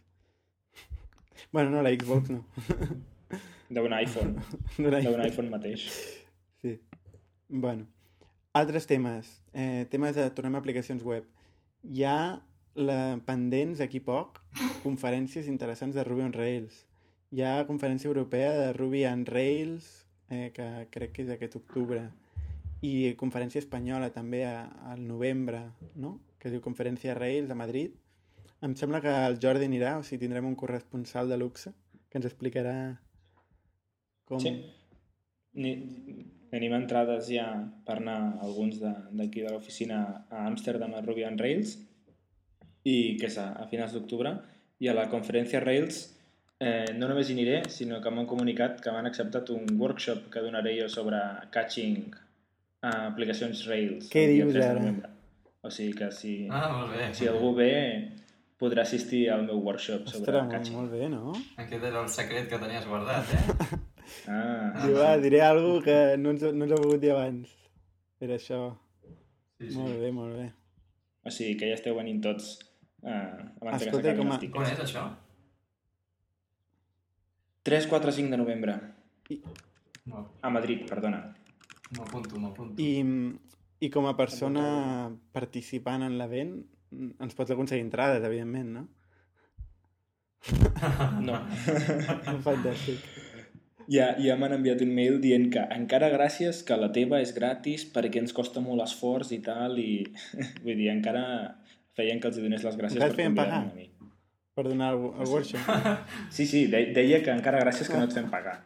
bueno, 1.56 1.72
no, 1.76 1.84
la 1.84 1.92
Xbox 1.96 2.32
no. 2.32 2.44
D'un 3.76 3.94
iPhone. 3.94 4.36
D'un 4.78 4.96
D'un 4.96 5.24
iPhone 5.28 5.52
mateix. 5.52 5.90
Sí. 6.64 6.80
Bueno. 7.50 7.86
Altres 8.54 8.88
temes. 8.90 9.42
Eh, 9.54 9.86
temes 9.92 10.16
de... 10.16 10.26
Tornem 10.34 10.56
a 10.56 10.62
aplicacions 10.64 11.04
web. 11.06 11.28
Hi 11.84 12.04
ha 12.08 12.20
la, 12.80 13.20
pendents 13.28 13.82
aquí 13.84 14.00
poc 14.04 14.40
conferències 14.86 15.50
interessants 15.52 15.98
de 15.98 16.06
Ruby 16.08 16.26
on 16.28 16.34
Rails. 16.36 16.86
Hi 17.36 17.44
ha 17.46 17.68
conferència 17.68 18.10
europea 18.10 18.54
de 18.56 18.72
Ruby 18.74 19.04
on 19.06 19.26
Rails, 19.28 19.90
eh, 20.32 20.50
que 20.56 20.66
crec 20.94 21.14
que 21.18 21.26
és 21.28 21.34
aquest 21.36 21.60
octubre, 21.60 22.02
i 22.82 23.14
conferència 23.20 23.62
espanyola 23.62 24.10
també 24.16 24.46
a, 24.48 24.64
al 24.94 25.04
novembre, 25.06 25.66
no? 26.00 26.18
que 26.40 26.52
diu 26.54 26.62
Conferència 26.64 27.18
Rails 27.18 27.52
a 27.52 27.58
Madrid. 27.60 27.98
Em 28.64 28.72
sembla 28.80 29.02
que 29.04 29.12
el 29.12 29.36
Jordi 29.44 29.68
anirà, 29.68 29.98
o 30.00 30.04
sigui, 30.08 30.22
tindrem 30.24 30.48
un 30.48 30.56
corresponsal 30.56 31.28
de 31.28 31.36
luxe 31.36 31.74
que 32.08 32.20
ens 32.20 32.28
explicarà 32.30 32.76
com... 34.24 34.40
Sí. 34.40 34.54
Ni, 35.60 35.74
tenim 36.54 36.74
entrades 36.78 37.28
ja 37.28 37.50
per 37.86 37.98
anar 38.00 38.40
alguns 38.46 38.80
d'aquí 38.80 39.42
de, 39.42 39.50
de 39.50 39.52
l'oficina 39.52 40.00
a 40.30 40.46
Amsterdam 40.48 40.96
a 40.96 41.04
Ruby 41.04 41.28
on 41.28 41.38
Rails 41.42 41.76
i 42.84 43.18
que 43.20 43.28
és 43.28 43.38
a, 43.38 43.50
a 43.60 43.68
finals 43.68 43.94
d'octubre, 43.94 44.32
i 44.80 44.88
a 44.88 44.94
la 44.96 45.08
conferència 45.12 45.60
Rails 45.64 45.98
eh, 46.60 46.86
no 46.96 47.08
només 47.10 47.30
hi 47.30 47.34
aniré, 47.36 47.62
sinó 47.70 48.00
que 48.02 48.10
m'han 48.12 48.26
comunicat 48.28 48.80
que 48.84 48.92
m'han 48.92 49.06
acceptat 49.10 49.50
un 49.56 49.66
workshop 49.80 50.30
que 50.32 50.42
donaré 50.46 50.78
jo 50.82 50.88
sobre 50.90 51.20
catching 51.52 52.14
a 52.82 52.94
aplicacions 53.10 53.66
Rails. 53.68 54.08
Què 54.12 54.26
dius 54.32 54.54
3 54.54 54.64
de 54.64 54.70
ara? 54.70 55.12
O 55.62 55.70
sigui 55.72 55.94
que 56.00 56.08
si, 56.16 56.48
Ah, 56.50 56.70
molt 56.72 56.94
bé. 56.96 57.10
si 57.14 57.28
algú 57.28 57.54
ve 57.56 57.72
podrà 58.60 58.82
assistir 58.84 59.30
al 59.32 59.44
meu 59.48 59.60
workshop 59.64 60.08
sobre 60.08 60.20
Ostres, 60.22 60.42
molt, 60.44 60.52
catching. 60.54 60.76
molt 60.76 60.92
bé, 60.92 61.10
no? 61.12 61.34
Aquest 61.58 61.84
era 61.84 62.02
el 62.02 62.08
secret 62.10 62.48
que 62.50 62.58
tenies 62.60 62.88
guardat, 62.88 63.26
eh? 63.36 63.78
Ah, 64.28 64.72
Diu, 64.88 64.96
va, 64.98 65.18
diré 65.22 65.40
alguna 65.46 65.84
que 65.86 65.98
no 66.18 66.32
ens, 66.34 66.42
no 66.42 66.66
ens 66.66 66.72
ha 66.74 66.80
volgut 66.82 67.00
dir 67.04 67.12
abans. 67.14 67.52
Era 68.20 68.40
això. 68.40 68.62
Sí, 69.60 69.68
Molt 69.76 69.94
sí. 69.94 70.00
bé, 70.02 70.10
molt 70.12 70.34
bé. 70.40 70.48
o 71.28 71.30
sigui 71.36 71.58
que 71.60 71.68
ja 71.70 71.76
esteu 71.78 71.94
venint 71.96 72.22
tots 72.24 72.48
eh, 73.04 73.34
abans 73.62 73.82
Escolta, 73.82 74.12
que 74.12 74.18
com 74.18 74.32
a- 74.32 74.36
On 74.36 74.40
tiquets. 74.40 74.72
és 74.72 74.80
això? 74.86 75.06
3, 77.64 77.88
4, 77.88 78.12
5 78.12 78.32
de 78.32 78.38
novembre. 78.38 78.80
No, 80.06 80.32
A 80.42 80.50
Madrid, 80.50 80.88
perdona. 80.90 81.36
m'apunto, 81.98 82.40
m'apunto. 82.40 82.82
I, 82.82 83.04
I 83.80 83.90
com 83.90 84.06
a 84.08 84.16
persona 84.18 85.10
participant 85.32 86.04
en 86.04 86.18
l'event, 86.18 86.56
ens 87.20 87.36
pots 87.38 87.52
aconseguir 87.52 87.84
entrades, 87.86 88.24
evidentment, 88.24 88.70
no? 88.74 88.88
No. 91.28 91.36
Fantàstic. 92.48 93.04
Ja, 93.90 94.12
ja 94.22 94.36
m'han 94.38 94.54
enviat 94.60 94.82
un 94.86 94.92
mail 94.94 95.18
dient 95.22 95.48
que 95.52 95.64
encara 95.74 96.12
gràcies 96.14 96.62
que 96.64 96.76
la 96.78 96.92
teva 96.94 97.20
és 97.24 97.32
gratis 97.34 97.88
perquè 97.90 98.22
ens 98.22 98.34
costa 98.38 98.62
molt 98.62 98.84
esforç 98.86 99.32
i 99.34 99.40
tal 99.42 99.80
i 99.82 100.04
vull 100.64 100.78
dir, 100.78 100.92
encara 100.94 101.24
feien 101.98 102.20
que 102.20 102.28
els 102.30 102.38
donés 102.42 102.64
les 102.64 102.78
gràcies 102.78 103.16
feien 103.16 103.34
convidar-me 103.36 103.72
a 103.72 103.76
mi. 103.76 103.88
Per 104.56 104.66
donar 104.68 104.94
el, 104.94 105.06
el 105.24 105.28
workshop. 105.32 105.62
Sí, 106.36 106.46
sí, 106.46 106.66
de 106.68 106.86
deia 106.94 107.22
que 107.24 107.32
encara 107.32 107.62
gràcies 107.64 107.88
que 107.90 107.98
no 107.98 108.06
et 108.10 108.14
fem 108.14 108.28
pagar. 108.32 108.58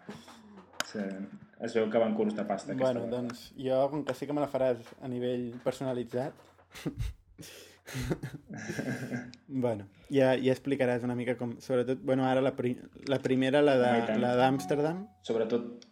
Es 1.64 1.74
veu 1.78 1.88
que 1.90 1.98
van 2.02 2.14
curs 2.18 2.36
de 2.36 2.44
pasta. 2.46 2.74
Bueno, 2.74 3.06
vegada. 3.06 3.22
doncs 3.22 3.54
jo, 3.58 3.78
com 3.90 4.04
que 4.06 4.14
sí 4.18 4.26
que 4.28 4.34
me 4.36 4.42
la 4.44 4.50
faràs 4.52 4.78
a 5.02 5.08
nivell 5.08 5.52
personalitzat, 5.64 6.34
bueno, 9.48 9.88
ja, 10.10 10.34
ja 10.40 10.54
explicaràs 10.54 11.04
una 11.06 11.16
mica 11.16 11.36
com... 11.40 11.56
Sobretot, 11.64 12.02
bueno, 12.06 12.26
ara 12.28 12.42
la, 12.44 12.54
pri 12.56 12.76
la 13.12 13.20
primera, 13.24 13.62
la 13.62 13.76
d'Amsterdam, 13.80 15.06
Sobretot 15.26 15.86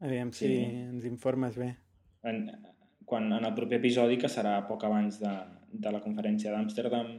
aviam 0.00 0.32
si 0.32 0.46
Sí. 0.46 0.56
ens 0.64 1.04
informes 1.08 1.56
bé. 1.56 1.76
en, 2.26 2.50
quan, 3.04 3.30
en 3.32 3.44
el 3.44 3.54
proper 3.54 3.78
episodi, 3.78 4.18
que 4.18 4.28
serà 4.28 4.58
poc 4.68 4.82
abans 4.84 5.20
de, 5.22 5.32
de 5.80 5.92
la 5.92 6.00
conferència 6.04 6.52
d'Amsterdam, 6.52 7.14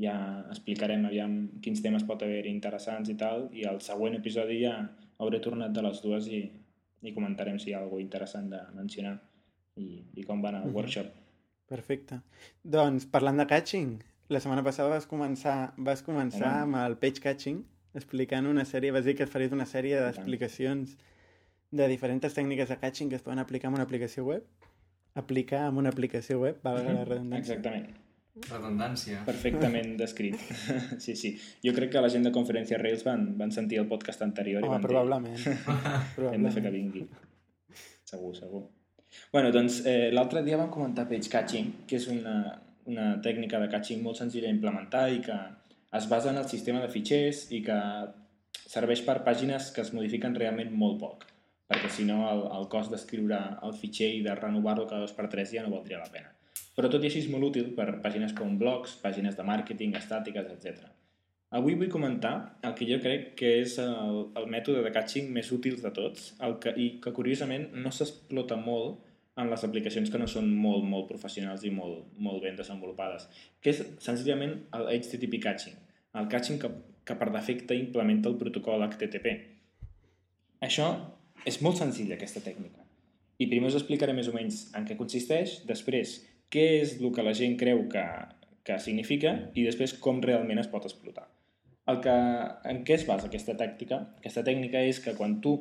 ja 0.00 0.14
explicarem 0.50 1.04
aviam 1.06 1.34
quins 1.62 1.82
temes 1.84 2.04
pot 2.08 2.22
haver 2.22 2.46
interessants 2.48 3.10
i 3.12 3.16
tal, 3.20 3.48
i 3.52 3.64
al 3.68 3.80
següent 3.84 4.16
episodi 4.16 4.62
ja 4.62 4.74
hauré 5.20 5.40
tornat 5.44 5.72
de 5.76 5.82
les 5.84 6.00
dues 6.02 6.26
i, 6.28 6.44
i 7.02 7.12
comentarem 7.12 7.58
si 7.58 7.70
hi 7.70 7.74
ha 7.74 7.82
alguna 7.82 8.02
interessant 8.02 8.48
de 8.52 8.60
mencionar 8.76 9.18
i, 9.76 10.04
i 10.16 10.24
com 10.24 10.40
va 10.42 10.48
anar 10.52 10.62
el 10.64 10.70
Mhm. 10.70 10.76
workshop. 10.76 11.10
Perfecte. 11.70 12.20
Doncs, 12.64 13.06
parlant 13.06 13.38
de 13.38 13.46
catching, 13.46 13.98
la 14.28 14.40
setmana 14.40 14.64
passada 14.66 14.88
vas 14.90 15.06
començar, 15.06 15.72
vas 15.76 16.02
començar 16.02 16.62
amb 16.64 16.76
el 16.76 16.96
page 16.96 17.20
catching, 17.22 17.60
explicant 17.94 18.46
una 18.46 18.64
sèrie, 18.64 18.90
vas 18.92 19.04
dir 19.04 19.14
que 19.16 19.26
faries 19.26 19.52
una 19.52 19.66
sèrie 19.66 20.00
d'explicacions 20.00 20.96
de 21.70 21.86
diferents 21.88 22.34
tècniques 22.34 22.68
de 22.68 22.76
catching 22.78 23.08
que 23.10 23.16
es 23.16 23.22
poden 23.22 23.38
aplicar 23.38 23.68
en 23.68 23.74
una 23.74 23.84
aplicació 23.84 24.24
web. 24.24 24.42
Aplicar 25.14 25.66
en 25.68 25.76
una 25.82 25.90
aplicació 25.90 26.38
web, 26.40 26.60
valga 26.62 26.92
la 26.92 27.04
redundància. 27.04 27.56
Exactament. 27.56 27.88
Redundància. 28.48 29.22
Perfectament 29.26 29.96
descrit. 30.02 30.36
sí, 31.04 31.16
sí. 31.16 31.32
Jo 31.64 31.72
crec 31.76 31.90
que 31.92 32.00
la 32.00 32.08
gent 32.12 32.24
de 32.28 32.32
Conferència 32.32 32.78
Rails 32.78 33.02
van, 33.04 33.36
van 33.38 33.50
sentir 33.52 33.80
el 33.82 33.88
podcast 33.90 34.22
anterior 34.22 34.62
i 34.62 34.68
Home, 34.68 34.76
van 34.76 34.84
dir 34.84 34.88
probablement. 34.88 35.40
hem 35.40 36.46
de 36.46 36.52
fer 36.54 36.62
que 36.62 36.70
probablement. 36.70 36.72
vingui. 36.72 37.06
Segur, 38.10 38.34
segur. 38.38 38.62
Bueno, 39.32 39.50
doncs 39.50 39.80
eh, 39.90 40.10
l'altre 40.14 40.44
dia 40.46 40.56
vam 40.56 40.70
comentar 40.70 41.08
page 41.10 41.28
catching, 41.30 41.72
que 41.90 41.98
és 41.98 42.06
una, 42.10 42.36
una 42.86 43.16
tècnica 43.22 43.58
de 43.58 43.68
catching 43.70 44.02
molt 44.02 44.18
senzilla 44.22 44.46
d'implementar 44.46 45.08
i 45.10 45.20
que 45.26 45.36
es 45.98 46.06
basa 46.10 46.30
en 46.30 46.38
el 46.38 46.46
sistema 46.48 46.80
de 46.84 46.88
fitxers 46.92 47.48
i 47.50 47.60
que 47.66 47.76
serveix 48.70 49.02
per 49.02 49.18
pàgines 49.26 49.72
que 49.74 49.82
es 49.82 49.90
modifiquen 49.94 50.34
realment 50.38 50.70
molt 50.78 51.00
poc, 51.02 51.26
perquè 51.70 51.90
si 51.94 52.04
no 52.08 52.24
el, 52.26 52.44
el 52.58 52.68
cost 52.72 52.90
d'escriure 52.90 53.38
el 53.66 53.74
fitxer 53.78 54.10
i 54.16 54.22
de 54.26 54.34
renovar-lo 54.34 54.88
cada 54.90 55.06
dos 55.06 55.14
per 55.14 55.28
tres 55.30 55.52
ja 55.54 55.62
no 55.62 55.74
valdria 55.76 56.02
la 56.02 56.10
pena. 56.10 56.32
Però 56.74 56.88
tot 56.90 57.04
i 57.04 57.10
així 57.10 57.22
és 57.22 57.28
molt 57.30 57.50
útil 57.50 57.70
per 57.76 58.00
pàgines 58.02 58.34
com 58.34 58.56
blogs, 58.58 58.96
pàgines 59.02 59.36
de 59.38 59.46
màrqueting, 59.46 59.94
estàtiques, 59.98 60.48
etc. 60.50 60.88
Avui 61.58 61.74
vull 61.78 61.90
comentar 61.90 62.32
el 62.66 62.74
que 62.78 62.86
jo 62.88 62.98
crec 63.02 63.32
que 63.38 63.52
és 63.60 63.76
el, 63.82 64.18
el 64.38 64.48
mètode 64.50 64.82
de 64.86 64.92
catching 64.94 65.30
més 65.34 65.50
útil 65.54 65.78
de 65.82 65.90
tots 65.94 66.32
el 66.46 66.58
que, 66.62 66.74
i 66.78 66.88
que 67.02 67.14
curiosament 67.14 67.68
no 67.74 67.90
s'explota 67.94 68.58
molt 68.58 69.06
en 69.40 69.50
les 69.50 69.64
aplicacions 69.66 70.10
que 70.10 70.18
no 70.20 70.28
són 70.30 70.50
molt, 70.54 70.84
molt 70.86 71.08
professionals 71.10 71.64
i 71.66 71.72
molt, 71.74 72.04
molt 72.18 72.42
ben 72.44 72.58
desenvolupades, 72.58 73.26
que 73.62 73.74
és 73.74 73.82
senzillament 74.02 74.56
el 74.78 74.90
HTTP 74.90 75.40
catching, 75.42 75.78
el 76.18 76.28
catching 76.30 76.58
que, 76.62 76.70
que 77.06 77.16
per 77.18 77.30
defecte 77.34 77.78
implementa 77.78 78.30
el 78.30 78.38
protocol 78.40 78.86
HTTP. 78.86 79.34
Això 80.66 80.90
és 81.48 81.60
molt 81.64 81.80
senzill, 81.80 82.12
aquesta 82.14 82.42
tècnica. 82.44 82.84
I 83.40 83.48
primer 83.48 83.70
us 83.70 83.78
explicaré 83.78 84.12
més 84.16 84.28
o 84.28 84.34
menys 84.36 84.66
en 84.76 84.84
què 84.88 84.96
consisteix, 84.98 85.60
després 85.68 86.18
què 86.52 86.66
és 86.82 86.96
el 87.00 87.12
que 87.14 87.24
la 87.24 87.34
gent 87.36 87.56
creu 87.60 87.86
que, 87.92 88.04
que 88.66 88.78
significa 88.82 89.36
i 89.54 89.64
després 89.64 89.94
com 90.04 90.20
realment 90.24 90.60
es 90.60 90.68
pot 90.72 90.84
explotar. 90.84 91.28
El 91.88 92.00
que, 92.04 92.16
en 92.70 92.82
què 92.86 92.98
es 92.98 93.06
basa 93.08 93.30
aquesta 93.30 93.56
tàctica? 93.58 94.02
Aquesta 94.20 94.44
tècnica 94.46 94.82
és 94.86 95.00
que 95.02 95.16
quan 95.16 95.38
tu 95.44 95.56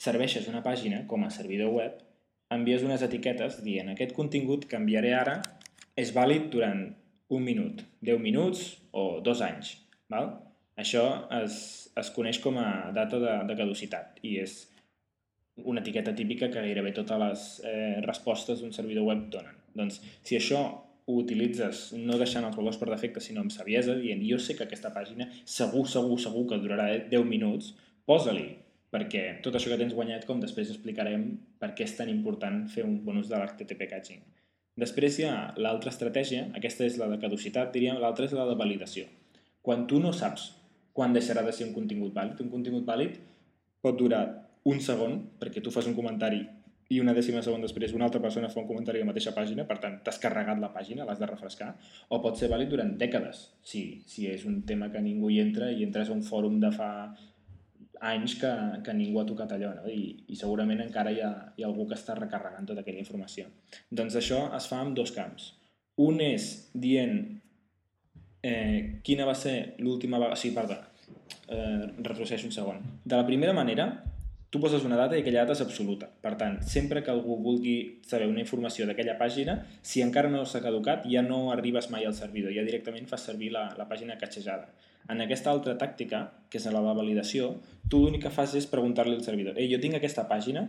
serveixes 0.00 0.48
una 0.50 0.64
pàgina 0.64 1.04
com 1.06 1.22
a 1.24 1.30
servidor 1.32 1.70
web, 1.76 2.00
envies 2.50 2.82
unes 2.82 3.04
etiquetes 3.06 3.60
dient 3.62 3.92
aquest 3.92 4.12
contingut 4.16 4.66
que 4.66 4.80
enviaré 4.80 5.14
ara 5.14 5.38
és 6.00 6.10
vàlid 6.16 6.48
durant 6.50 6.88
un 7.30 7.44
minut, 7.46 7.84
10 8.02 8.18
minuts 8.18 8.64
o 8.90 9.20
dos 9.22 9.42
anys. 9.46 9.76
Val? 10.10 10.32
Això 10.80 11.04
es, 11.38 11.54
es 12.00 12.10
coneix 12.16 12.40
com 12.42 12.58
a 12.58 12.90
data 12.96 13.20
de, 13.22 13.36
de 13.46 13.56
caducitat 13.58 14.18
i 14.26 14.40
és 14.42 14.64
una 15.64 15.80
etiqueta 15.80 16.14
típica 16.14 16.50
que 16.50 16.62
gairebé 16.62 16.92
totes 16.96 17.20
les 17.20 17.42
eh, 17.64 17.98
respostes 18.04 18.62
d'un 18.62 18.72
servidor 18.72 19.08
web 19.08 19.26
donen. 19.32 19.58
Doncs 19.76 20.00
si 20.26 20.38
això 20.38 20.60
ho 21.10 21.18
utilitzes 21.18 21.90
no 21.98 22.18
deixant 22.20 22.46
els 22.46 22.56
valors 22.56 22.78
per 22.80 22.90
defecte, 22.90 23.22
sinó 23.22 23.44
amb 23.44 23.54
saviesa, 23.54 23.96
dient 23.98 24.22
jo 24.26 24.38
sé 24.38 24.56
que 24.56 24.66
aquesta 24.66 24.92
pàgina 24.94 25.28
segur, 25.44 25.86
segur, 25.88 26.18
segur 26.22 26.46
que 26.50 26.60
durarà 26.62 26.90
10 27.10 27.26
minuts, 27.28 27.72
posa-li, 28.06 28.48
perquè 28.90 29.24
tot 29.44 29.56
això 29.56 29.72
que 29.72 29.78
tens 29.80 29.94
guanyat, 29.96 30.26
com 30.28 30.42
després 30.42 30.70
explicarem 30.70 31.26
per 31.62 31.72
què 31.78 31.86
és 31.86 31.96
tan 31.98 32.10
important 32.12 32.64
fer 32.70 32.86
un 32.86 33.00
bon 33.06 33.18
ús 33.22 33.30
de 33.30 33.38
l'HTTP 33.38 33.90
catching. 33.90 34.22
Després 34.80 35.18
hi 35.18 35.26
ha 35.28 35.34
l'altra 35.58 35.92
estratègia, 35.92 36.46
aquesta 36.56 36.86
és 36.86 36.96
la 36.98 37.10
de 37.10 37.18
caducitat, 37.22 37.72
diríem, 37.74 37.98
l'altra 38.00 38.26
és 38.26 38.34
la 38.36 38.46
de 38.48 38.56
validació. 38.58 39.06
Quan 39.66 39.84
tu 39.90 39.98
no 40.00 40.14
saps 40.16 40.52
quan 40.92 41.14
deixarà 41.14 41.44
de 41.46 41.52
ser 41.54 41.68
un 41.68 41.74
contingut 41.74 42.14
vàlid, 42.14 42.40
un 42.42 42.50
contingut 42.52 42.86
vàlid 42.88 43.18
pot 43.84 43.96
durar 43.96 44.24
un 44.68 44.80
segon, 44.84 45.20
perquè 45.40 45.62
tu 45.64 45.72
fas 45.72 45.88
un 45.88 45.96
comentari 45.96 46.42
i 46.90 46.98
una 46.98 47.14
dècima 47.14 47.40
segon 47.46 47.62
després 47.62 47.92
una 47.94 48.08
altra 48.08 48.20
persona 48.22 48.48
fa 48.50 48.58
un 48.60 48.66
comentari 48.66 48.98
a 48.98 49.04
la 49.04 49.12
mateixa 49.12 49.30
pàgina, 49.32 49.62
per 49.66 49.78
tant, 49.78 50.00
t'has 50.04 50.18
carregat 50.18 50.58
la 50.58 50.72
pàgina, 50.74 51.04
l'has 51.06 51.20
de 51.22 51.28
refrescar, 51.30 51.70
o 52.10 52.18
pot 52.22 52.38
ser 52.38 52.48
vàlid 52.50 52.72
durant 52.72 52.96
dècades, 52.98 53.44
si, 53.62 54.02
si 54.10 54.26
és 54.26 54.42
un 54.48 54.62
tema 54.66 54.90
que 54.90 55.02
ningú 55.04 55.30
hi 55.30 55.38
entra 55.44 55.70
i 55.70 55.86
entres 55.86 56.10
a 56.10 56.16
un 56.16 56.24
fòrum 56.26 56.58
de 56.62 56.72
fa 56.74 56.90
anys 58.10 58.34
que, 58.40 58.50
que 58.82 58.96
ningú 58.96 59.20
ha 59.20 59.26
tocat 59.28 59.54
allò, 59.54 59.70
no? 59.76 59.86
I, 59.86 60.24
i 60.32 60.36
segurament 60.40 60.82
encara 60.82 61.12
hi 61.14 61.20
ha, 61.22 61.30
hi 61.54 61.62
ha 61.62 61.68
algú 61.68 61.86
que 61.86 61.98
està 61.98 62.16
recarregant 62.18 62.66
tota 62.66 62.82
aquella 62.82 63.02
informació. 63.02 63.46
Doncs 63.92 64.16
això 64.18 64.42
es 64.56 64.66
fa 64.70 64.80
amb 64.82 64.96
dos 64.96 65.12
camps. 65.14 65.52
Un 66.00 66.22
és 66.24 66.50
dient 66.72 67.18
eh, 68.42 69.00
quina 69.06 69.28
va 69.28 69.36
ser 69.36 69.76
l'última 69.84 70.18
vegada... 70.18 70.40
Sí, 70.40 70.50
perdó, 70.56 70.80
eh, 71.52 71.90
retroceixo 72.00 72.48
un 72.48 72.56
segon. 72.56 72.80
De 73.04 73.20
la 73.20 73.26
primera 73.28 73.52
manera, 73.54 73.90
tu 74.50 74.58
poses 74.58 74.84
una 74.84 74.98
data 74.98 75.16
i 75.16 75.22
aquella 75.22 75.44
data 75.44 75.54
és 75.54 75.62
absoluta. 75.62 76.08
Per 76.22 76.34
tant, 76.38 76.58
sempre 76.66 77.04
que 77.06 77.12
algú 77.12 77.38
vulgui 77.42 77.76
saber 78.06 78.26
una 78.28 78.42
informació 78.42 78.86
d'aquella 78.86 79.16
pàgina, 79.18 79.60
si 79.82 80.02
encara 80.02 80.30
no 80.30 80.42
s'ha 80.44 80.62
caducat, 80.64 81.06
ja 81.10 81.22
no 81.22 81.52
arribes 81.54 81.90
mai 81.94 82.04
al 82.04 82.16
servidor, 82.18 82.52
ja 82.54 82.66
directament 82.66 83.06
fas 83.10 83.26
servir 83.30 83.52
la, 83.54 83.68
la 83.78 83.86
pàgina 83.88 84.18
catxejada. 84.18 84.72
En 85.10 85.22
aquesta 85.22 85.50
altra 85.54 85.76
tàctica, 85.78 86.26
que 86.50 86.58
és 86.58 86.66
la 86.66 86.82
validació, 86.82 87.54
tu 87.88 88.02
l'únic 88.02 88.26
que 88.26 88.34
fas 88.34 88.54
és 88.58 88.66
preguntar-li 88.70 89.14
al 89.16 89.24
servidor 89.24 89.56
«Ei, 89.58 89.70
jo 89.70 89.80
tinc 89.82 89.96
aquesta 89.98 90.26
pàgina 90.28 90.68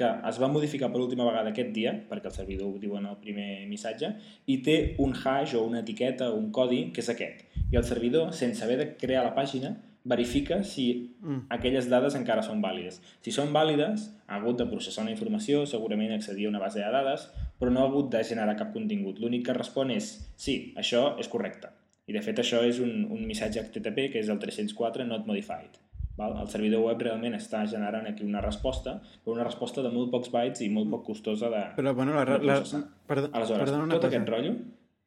que 0.00 0.08
es 0.30 0.38
va 0.40 0.48
modificar 0.48 0.88
per 0.92 1.02
última 1.02 1.26
vegada 1.26 1.50
aquest 1.50 1.74
dia, 1.76 1.92
perquè 2.08 2.30
el 2.30 2.32
servidor 2.32 2.70
ho 2.70 2.78
diu 2.80 2.94
en 2.96 3.10
el 3.10 3.18
primer 3.20 3.66
missatge, 3.68 4.14
i 4.48 4.60
té 4.64 4.76
un 5.04 5.12
hash 5.12 5.52
o 5.58 5.64
una 5.66 5.82
etiqueta 5.84 6.30
o 6.30 6.38
un 6.38 6.48
codi 6.56 6.86
que 6.94 7.02
és 7.04 7.10
aquest. 7.12 7.42
I 7.70 7.76
el 7.76 7.84
servidor, 7.84 8.32
sense 8.32 8.64
haver 8.64 8.78
de 8.80 8.86
crear 9.02 9.26
la 9.26 9.34
pàgina, 9.36 9.74
verifica 10.04 10.62
si 10.64 11.16
Mm. 11.20 11.46
aquelles 11.50 11.88
dades 11.90 12.14
encara 12.14 12.42
són 12.42 12.62
vàlides. 12.62 13.00
Si 13.20 13.30
són 13.30 13.52
vàlides, 13.52 14.06
ha 14.26 14.36
hagut 14.36 14.56
de 14.58 14.66
processar 14.66 15.02
una 15.04 15.10
informació, 15.12 15.66
segurament 15.66 16.12
accedir 16.12 16.46
a 16.46 16.48
una 16.48 16.58
base 16.58 16.78
de 16.80 16.90
dades, 16.90 17.28
però 17.60 17.70
no 17.70 17.80
ha 17.80 17.88
hagut 17.88 18.10
de 18.10 18.22
generar 18.24 18.56
cap 18.56 18.72
contingut. 18.72 19.18
L'únic 19.20 19.44
que 19.46 19.52
respon 19.52 19.90
és 19.90 20.32
sí, 20.36 20.72
això 20.76 21.18
és 21.20 21.28
correcte. 21.28 21.68
I 22.06 22.12
de 22.12 22.22
fet 22.22 22.38
això 22.38 22.62
és 22.66 22.80
un, 22.80 23.04
un 23.10 23.26
missatge 23.26 23.60
HTTP 23.60 24.10
que 24.10 24.18
és 24.18 24.28
el 24.28 24.38
304 24.38 25.04
not 25.06 25.26
modified. 25.26 25.76
Val? 26.16 26.34
El 26.40 26.48
servidor 26.48 26.82
web 26.82 27.00
realment 27.00 27.34
està 27.34 27.62
generant 27.70 28.06
aquí 28.08 28.24
una 28.24 28.40
resposta, 28.40 29.00
però 29.24 29.32
una 29.36 29.44
resposta 29.44 29.80
de 29.82 29.90
molt 29.90 30.10
pocs 30.10 30.30
bytes 30.32 30.60
i 30.62 30.68
molt 30.68 30.90
poc 30.90 31.04
costosa 31.06 31.48
de, 31.48 31.62
Però, 31.76 31.94
bueno, 31.94 32.12
la, 32.14 32.24
la, 32.24 32.36
processar. 32.56 32.82
perdó, 33.06 33.30
Aleshores, 33.32 33.62
perdona 33.64 33.84
una 33.84 33.94
tot 33.94 34.02
cosa. 34.04 34.16
aquest 34.16 34.28
rotllo... 34.28 34.54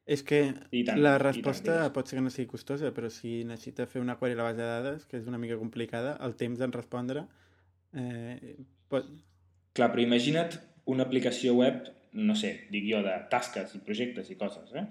És 0.04 0.20
que 0.22 0.40
tant, 0.52 0.98
la 1.00 1.14
tant, 1.16 1.22
resposta 1.22 1.72
digues. 1.78 1.92
pot 1.96 2.10
ser 2.10 2.18
que 2.18 2.24
no 2.26 2.32
sigui 2.32 2.50
costosa, 2.50 2.90
però 2.92 3.08
si 3.08 3.38
necessita 3.48 3.86
fer 3.88 4.02
una 4.04 4.18
query 4.20 4.36
a 4.36 4.42
la 4.42 4.48
base 4.50 4.60
de 4.60 4.68
dades, 4.68 5.06
que 5.08 5.16
és 5.16 5.28
una 5.30 5.40
mica 5.40 5.56
complicada, 5.56 6.18
el 6.26 6.36
temps 6.36 6.60
en 6.60 6.74
respondre 6.76 7.24
eh, 7.96 8.56
pot... 8.92 9.08
Clar, 9.74 9.90
però 9.90 10.02
imagina't 10.04 10.58
una 10.92 11.06
aplicació 11.08 11.54
web, 11.58 11.88
no 12.14 12.36
sé, 12.38 12.52
dic 12.70 12.84
jo, 12.90 13.00
de 13.02 13.14
tasques 13.30 13.72
i 13.74 13.80
projectes 13.86 14.28
i 14.30 14.36
coses, 14.40 14.74
eh? 14.76 14.84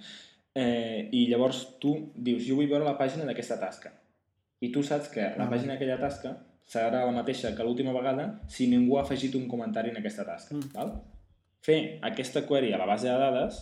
eh 0.60 1.10
I 1.14 1.28
llavors 1.30 1.62
tu 1.84 1.94
dius, 2.16 2.44
jo 2.48 2.58
vull 2.58 2.72
veure 2.72 2.88
la 2.88 2.98
pàgina 3.00 3.28
d'aquesta 3.30 3.60
tasca. 3.62 3.94
I 4.64 4.72
tu 4.74 4.84
saps 4.84 5.12
que 5.14 5.22
la 5.38 5.46
Ah, 5.46 5.52
pàgina 5.52 5.76
d'aquella 5.76 6.00
tasca 6.02 6.34
serà 6.66 7.04
la 7.06 7.16
mateixa 7.16 7.54
que 7.56 7.64
l'última 7.64 7.94
vegada 7.94 8.42
si 8.50 8.68
ningú 8.72 8.98
ha 8.98 9.04
afegit 9.04 9.36
un 9.36 9.48
comentari 9.48 9.92
en 9.92 10.00
aquesta 10.00 10.26
tasca. 10.26 10.56
Mm. 10.56 10.74
Val? 10.74 10.94
Fer 11.64 12.00
aquesta 12.02 12.46
query 12.48 12.74
a 12.74 12.80
la 12.80 12.88
base 12.88 13.08
de 13.08 13.18
dades 13.20 13.62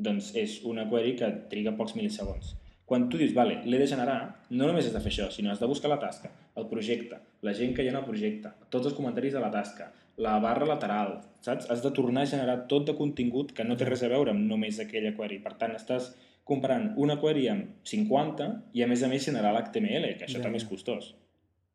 doncs 0.00 0.32
és 0.40 0.58
una 0.68 0.88
query 0.90 1.14
que 1.20 1.28
triga 1.52 1.76
pocs 1.78 1.94
mil·lisegons. 1.98 2.56
Quan 2.90 3.04
tu 3.08 3.20
dius, 3.20 3.30
vale, 3.36 3.60
l'he 3.70 3.78
de 3.78 3.86
generar, 3.86 4.18
no 4.50 4.66
només 4.66 4.88
has 4.88 4.94
de 4.96 5.02
fer 5.04 5.12
això, 5.12 5.28
sinó 5.30 5.52
has 5.52 5.60
de 5.62 5.68
buscar 5.70 5.92
la 5.92 6.00
tasca, 6.02 6.32
el 6.58 6.66
projecte, 6.66 7.20
la 7.46 7.52
gent 7.54 7.76
que 7.76 7.84
hi 7.84 7.90
ha 7.90 7.92
en 7.94 8.00
el 8.00 8.06
projecte, 8.08 8.50
tots 8.68 8.90
els 8.90 8.96
comentaris 8.96 9.36
de 9.36 9.42
la 9.44 9.52
tasca, 9.54 9.92
la 10.20 10.34
barra 10.42 10.66
lateral, 10.66 11.20
saps? 11.44 11.68
Has 11.70 11.84
de 11.84 11.92
tornar 11.96 12.24
a 12.26 12.30
generar 12.32 12.56
tot 12.72 12.88
de 12.88 12.96
contingut 12.98 13.54
que 13.56 13.64
no 13.64 13.76
té 13.78 13.86
res 13.86 14.02
a 14.02 14.10
veure 14.10 14.34
amb 14.34 14.42
només 14.50 14.80
aquella 14.82 15.14
query. 15.16 15.38
Per 15.44 15.54
tant, 15.60 15.76
estàs 15.78 16.10
comparant 16.44 16.90
una 16.98 17.20
query 17.22 17.46
amb 17.52 17.86
50 17.86 18.50
i 18.74 18.82
a 18.82 18.90
més 18.90 19.04
a 19.06 19.08
més 19.12 19.24
generar 19.24 19.54
l'HTML, 19.54 20.16
que 20.18 20.26
això 20.26 20.40
Ja, 20.40 20.44
també 20.48 20.58
és 20.58 20.66
costós. 20.66 21.12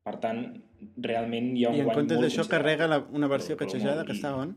Per 0.06 0.18
tant, 0.22 0.44
realment 1.02 1.54
hi 1.56 1.64
ha 1.66 1.72
un 1.72 1.80
I 1.80 1.82
en 1.82 1.88
guany 1.88 2.02
comptes 2.02 2.20
molt 2.20 2.28
d'això 2.28 2.46
carrega 2.52 2.90
la, 2.92 3.00
una 3.16 3.32
versió 3.32 3.56
Però- 3.56 3.66
catxejada 3.66 4.04
molt, 4.04 4.12
que 4.12 4.18
està 4.20 4.36
on? 4.36 4.52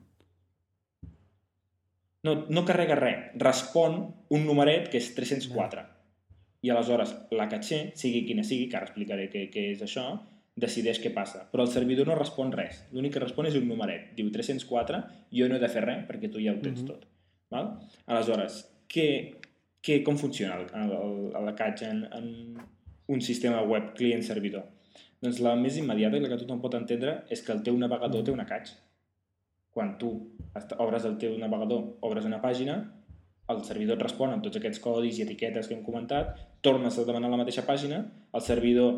No, 2.26 2.46
no 2.50 2.64
carrega 2.66 2.96
res. 2.98 3.28
Respon 3.38 4.00
un 4.34 4.46
numeret 4.46 4.88
que 4.90 4.98
és 4.98 5.12
304. 5.14 5.84
I 6.66 6.72
aleshores 6.74 7.12
la 7.38 7.46
caché, 7.50 7.92
sigui 7.94 8.24
quina 8.26 8.42
sigui, 8.42 8.66
que 8.70 8.76
ara 8.76 8.88
explicaré 8.88 9.28
què, 9.30 9.44
què 9.52 9.68
és 9.76 9.82
això, 9.86 10.08
decideix 10.58 10.98
què 10.98 11.12
passa. 11.14 11.44
Però 11.52 11.62
el 11.62 11.70
servidor 11.70 12.08
no 12.10 12.16
respon 12.18 12.50
res. 12.52 12.80
L'únic 12.92 13.14
que 13.14 13.22
respon 13.22 13.46
és 13.46 13.54
un 13.54 13.68
numeret. 13.70 14.08
Diu 14.16 14.32
304, 14.34 15.02
jo 15.38 15.46
no 15.48 15.54
he 15.54 15.62
de 15.62 15.68
fer 15.70 15.84
res 15.84 16.02
perquè 16.08 16.30
tu 16.32 16.42
ja 16.42 16.56
ho 16.56 16.58
tens 16.64 16.82
Mhm. 16.82 16.88
tot. 16.88 17.06
Val? 17.54 17.70
Aleshores, 18.06 18.64
què, 18.90 19.36
què, 19.80 20.02
com 20.02 20.18
funciona 20.18 20.58
el, 20.58 20.66
el, 20.74 20.90
el, 20.98 21.46
el 21.48 21.54
catch 21.54 21.82
en, 21.86 22.02
en 22.12 22.58
un 23.06 23.20
sistema 23.22 23.62
web 23.62 23.94
client-servidor? 23.94 24.64
Doncs 25.22 25.38
la 25.40 25.54
més 25.56 25.76
immediata 25.78 26.16
i 26.18 26.20
la 26.20 26.28
que 26.28 26.36
tothom 26.42 26.60
pot 26.60 26.74
entendre 26.74 27.22
és 27.30 27.40
que 27.42 27.52
el 27.54 27.62
teu 27.62 27.78
navegador 27.78 28.24
té 28.24 28.30
una 28.34 28.46
catch. 28.46 28.74
Quan 29.74 29.96
tu 30.00 30.12
obres 30.78 31.04
el 31.06 31.18
teu 31.22 31.36
navegador, 31.38 31.84
obres 32.06 32.26
una 32.26 32.40
pàgina, 32.42 32.78
el 33.48 33.62
servidor 33.64 33.96
et 33.96 34.04
respon 34.04 34.32
amb 34.34 34.44
tots 34.44 34.60
aquests 34.60 34.80
codis 34.84 35.18
i 35.18 35.24
etiquetes 35.24 35.68
que 35.68 35.76
hem 35.76 35.84
comentat, 35.86 36.36
tornes 36.64 36.98
a 36.98 37.06
demanar 37.08 37.30
la 37.32 37.40
mateixa 37.40 37.64
pàgina, 37.64 38.02
el 38.34 38.44
servidor 38.44 38.94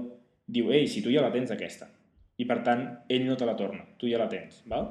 diu, 0.50 0.72
ei, 0.74 0.88
si 0.90 1.02
tu 1.04 1.12
ja 1.14 1.22
la 1.22 1.32
tens 1.34 1.52
aquesta. 1.54 1.86
I 2.40 2.46
per 2.48 2.62
tant, 2.66 2.86
ell 3.12 3.26
no 3.28 3.36
te 3.36 3.46
la 3.46 3.54
torna, 3.56 3.84
tu 4.00 4.08
ja 4.10 4.18
la 4.18 4.28
tens. 4.32 4.62
Val? 4.70 4.88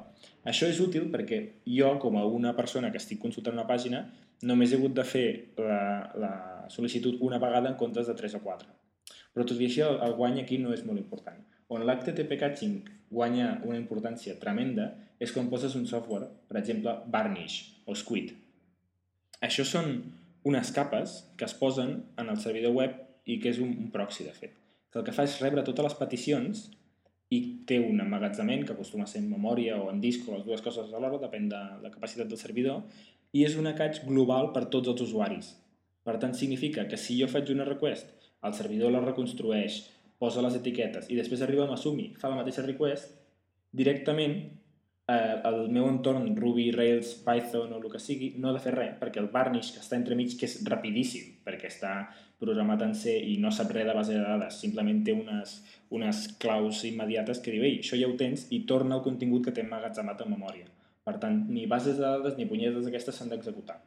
Això 0.47 0.69
és 0.69 0.79
útil 0.83 1.09
perquè 1.11 1.41
jo, 1.65 1.91
com 2.01 2.19
a 2.19 2.25
una 2.29 2.53
persona 2.55 2.91
que 2.93 3.01
estic 3.01 3.19
consultant 3.21 3.57
una 3.57 3.67
pàgina, 3.67 4.05
només 4.45 4.71
he 4.71 4.77
hagut 4.79 4.93
de 4.95 5.05
fer 5.07 5.27
la, 5.57 5.79
la 6.15 6.33
sol·licitud 6.71 7.19
una 7.25 7.41
vegada 7.41 7.71
en 7.71 7.79
comptes 7.79 8.07
de 8.07 8.15
3 8.15 8.37
o 8.37 8.43
4. 8.45 8.78
Però 9.33 9.45
tot 9.45 9.59
i 9.61 9.67
així, 9.69 9.81
el, 9.85 10.15
guany 10.17 10.41
aquí 10.41 10.57
no 10.61 10.73
és 10.75 10.85
molt 10.87 11.01
important. 11.01 11.41
On 11.69 11.83
l'HTTP 11.85 12.37
catching 12.41 12.79
guanya 13.13 13.59
una 13.65 13.77
importància 13.77 14.37
tremenda 14.41 14.91
és 15.21 15.33
quan 15.35 15.49
poses 15.51 15.75
un 15.77 15.85
software, 15.89 16.29
per 16.49 16.57
exemple, 16.61 16.95
Varnish 17.13 17.83
o 17.85 17.95
Squid. 17.97 18.33
Això 19.45 19.65
són 19.65 19.93
unes 20.49 20.71
capes 20.75 21.19
que 21.37 21.45
es 21.45 21.55
posen 21.57 21.93
en 22.17 22.31
el 22.31 22.39
servidor 22.41 22.73
web 22.75 22.97
i 23.29 23.37
que 23.41 23.51
és 23.51 23.61
un, 23.61 23.75
un 23.85 23.93
proxy, 23.93 24.25
de 24.25 24.33
fet. 24.33 24.55
Que 24.89 25.01
el 25.01 25.05
que 25.05 25.13
fa 25.15 25.25
és 25.27 25.37
rebre 25.43 25.63
totes 25.67 25.85
les 25.85 25.97
peticions 25.99 26.67
i 27.29 27.39
té 27.69 27.77
un 27.83 28.01
emmagatzament 28.01 28.65
que 28.65 28.73
acostuma 28.73 29.05
a 29.05 29.11
ser 29.11 29.21
en 29.21 29.29
memòria 29.29 29.77
o 29.77 29.89
en 29.91 29.99
disc 30.01 30.25
o 30.25 30.33
les 30.33 30.45
dues 30.47 30.63
coses 30.65 30.89
alhora, 30.89 31.21
depèn 31.21 31.49
de 31.51 31.59
la 31.83 31.91
capacitat 31.93 32.29
del 32.29 32.41
servidor, 32.41 32.81
i 33.37 33.45
és 33.45 33.57
una 33.59 33.75
catch 33.77 34.01
global 34.07 34.49
per 34.55 34.65
tots 34.73 34.89
els 34.89 35.03
usuaris. 35.05 35.53
Per 36.07 36.15
tant, 36.17 36.33
significa 36.33 36.87
que 36.89 36.97
si 36.97 37.19
jo 37.19 37.27
faig 37.29 37.51
una 37.53 37.67
request, 37.67 38.15
el 38.43 38.53
servidor 38.57 38.93
la 38.93 39.03
reconstrueix, 39.03 39.81
posa 40.19 40.43
les 40.43 40.55
etiquetes 40.59 41.07
i 41.09 41.17
després 41.17 41.41
arriba 41.41 41.65
a 41.65 41.71
Masumi, 41.71 42.09
fa 42.19 42.31
la 42.31 42.39
mateixa 42.39 42.65
request, 42.65 43.13
directament 43.71 44.35
eh, 45.09 45.41
el 45.49 45.69
meu 45.73 45.87
entorn 45.89 46.35
Ruby, 46.37 46.69
Rails, 46.75 47.13
Python 47.25 47.73
o 47.73 47.79
el 47.79 47.91
que 47.91 48.01
sigui 48.03 48.33
no 48.37 48.49
ha 48.49 48.55
de 48.55 48.63
fer 48.63 48.73
res, 48.75 48.97
perquè 49.01 49.21
el 49.21 49.29
Varnish 49.33 49.73
que 49.75 49.83
està 49.83 49.97
entremig, 49.97 50.35
que 50.39 50.47
és 50.49 50.59
rapidíssim, 50.69 51.39
perquè 51.45 51.71
està 51.71 51.93
programat 52.39 52.83
en 52.85 52.93
C 52.95 53.17
i 53.33 53.37
no 53.43 53.51
sap 53.51 53.73
res 53.75 53.87
de 53.89 53.95
base 53.95 54.15
de 54.15 54.23
dades, 54.23 54.59
simplement 54.63 55.01
té 55.03 55.15
unes, 55.15 55.59
unes 55.95 56.25
claus 56.39 56.83
immediates 56.87 57.41
que 57.43 57.55
diu, 57.55 57.65
ei, 57.67 57.79
això 57.83 57.99
ja 57.99 58.07
ho 58.07 58.15
tens, 58.19 58.47
i 58.55 58.63
torna 58.69 58.99
el 58.99 59.05
contingut 59.05 59.47
que 59.47 59.55
té 59.55 59.65
emmagatzemat 59.65 60.23
en 60.23 60.35
memòria. 60.35 60.69
Per 61.03 61.17
tant, 61.19 61.41
ni 61.49 61.65
bases 61.67 61.97
de 61.97 62.05
dades 62.05 62.37
ni 62.37 62.47
punyetes 62.47 62.85
d'aquestes 62.85 63.17
s'han 63.17 63.31
d'executar. 63.33 63.79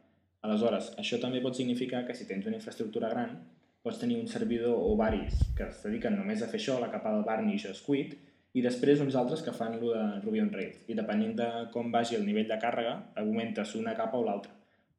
Aleshores, 0.43 0.91
això 0.99 1.17
també 1.21 1.39
pot 1.41 1.55
significar 1.55 2.03
que 2.05 2.13
si 2.17 2.27
tens 2.27 2.45
una 2.49 2.59
infraestructura 2.59 3.09
gran, 3.13 3.37
pots 3.83 3.99
tenir 3.99 4.17
un 4.17 4.29
servidor 4.31 4.77
o 4.79 4.95
varis 4.95 5.35
que 5.57 5.67
es 5.67 5.81
dediquen 5.83 6.15
només 6.15 6.41
a 6.41 6.47
fer 6.47 6.61
això, 6.61 6.79
la 6.79 6.89
capa 6.91 7.11
del 7.11 7.25
Varnish 7.27 7.67
o 7.67 7.73
Squid, 7.75 8.15
i 8.53 8.61
després 8.61 9.01
uns 9.03 9.15
altres 9.19 9.41
que 9.43 9.53
fan 9.53 9.79
lo 9.81 9.91
de 9.91 10.03
Ruby 10.23 10.43
on 10.43 10.51
Rails. 10.53 10.83
I 10.87 10.95
depenent 10.97 11.33
de 11.39 11.47
com 11.73 11.89
vagi 11.91 12.15
el 12.15 12.25
nivell 12.25 12.47
de 12.49 12.59
càrrega, 12.61 12.93
augmentes 13.19 13.73
una 13.79 13.95
capa 13.97 14.19
o 14.19 14.25
l'altra. 14.25 14.53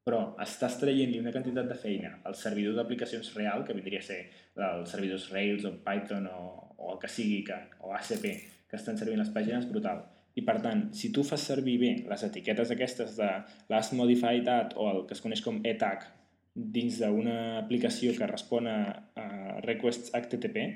Però 0.05 0.35
estàs 0.45 0.77
traient-li 0.81 1.21
una 1.23 1.33
quantitat 1.33 1.71
de 1.71 1.77
feina 1.81 2.11
al 2.29 2.35
servidor 2.37 2.75
d'aplicacions 2.77 3.31
real, 3.39 3.63
que 3.65 3.77
vindria 3.77 4.03
a 4.03 4.09
ser 4.09 4.19
els 4.59 4.91
servidors 4.93 5.31
Rails 5.33 5.65
o 5.65 5.73
Python 5.87 6.27
o, 6.29 6.41
o 6.77 6.91
el 6.93 6.99
que 7.01 7.09
sigui, 7.09 7.41
que, 7.47 7.57
o 7.81 7.95
ACP, 7.97 8.27
que 8.69 8.77
estan 8.77 8.99
servint 9.01 9.23
les 9.23 9.33
pàgines, 9.33 9.71
brutal. 9.71 10.03
I 10.35 10.43
per 10.45 10.59
tant, 10.61 10.89
si 10.99 11.13
tu 11.15 11.23
fas 11.25 11.47
servir 11.47 11.79
bé 11.81 11.95
les 12.11 12.27
etiquetes 12.27 12.75
aquestes 12.75 13.17
de 13.17 13.31
last 13.71 13.95
modified 13.95 14.51
at 14.51 14.75
o 14.77 14.91
el 14.91 15.03
que 15.07 15.15
es 15.17 15.23
coneix 15.25 15.41
com 15.47 15.63
etag 15.63 16.05
dins 16.55 17.01
d'una 17.03 17.59
aplicació 17.59 18.15
que 18.15 18.29
respon 18.31 18.69
a, 18.71 18.79
a 19.19 19.27
requests 19.67 20.15
HTTP, 20.15 20.67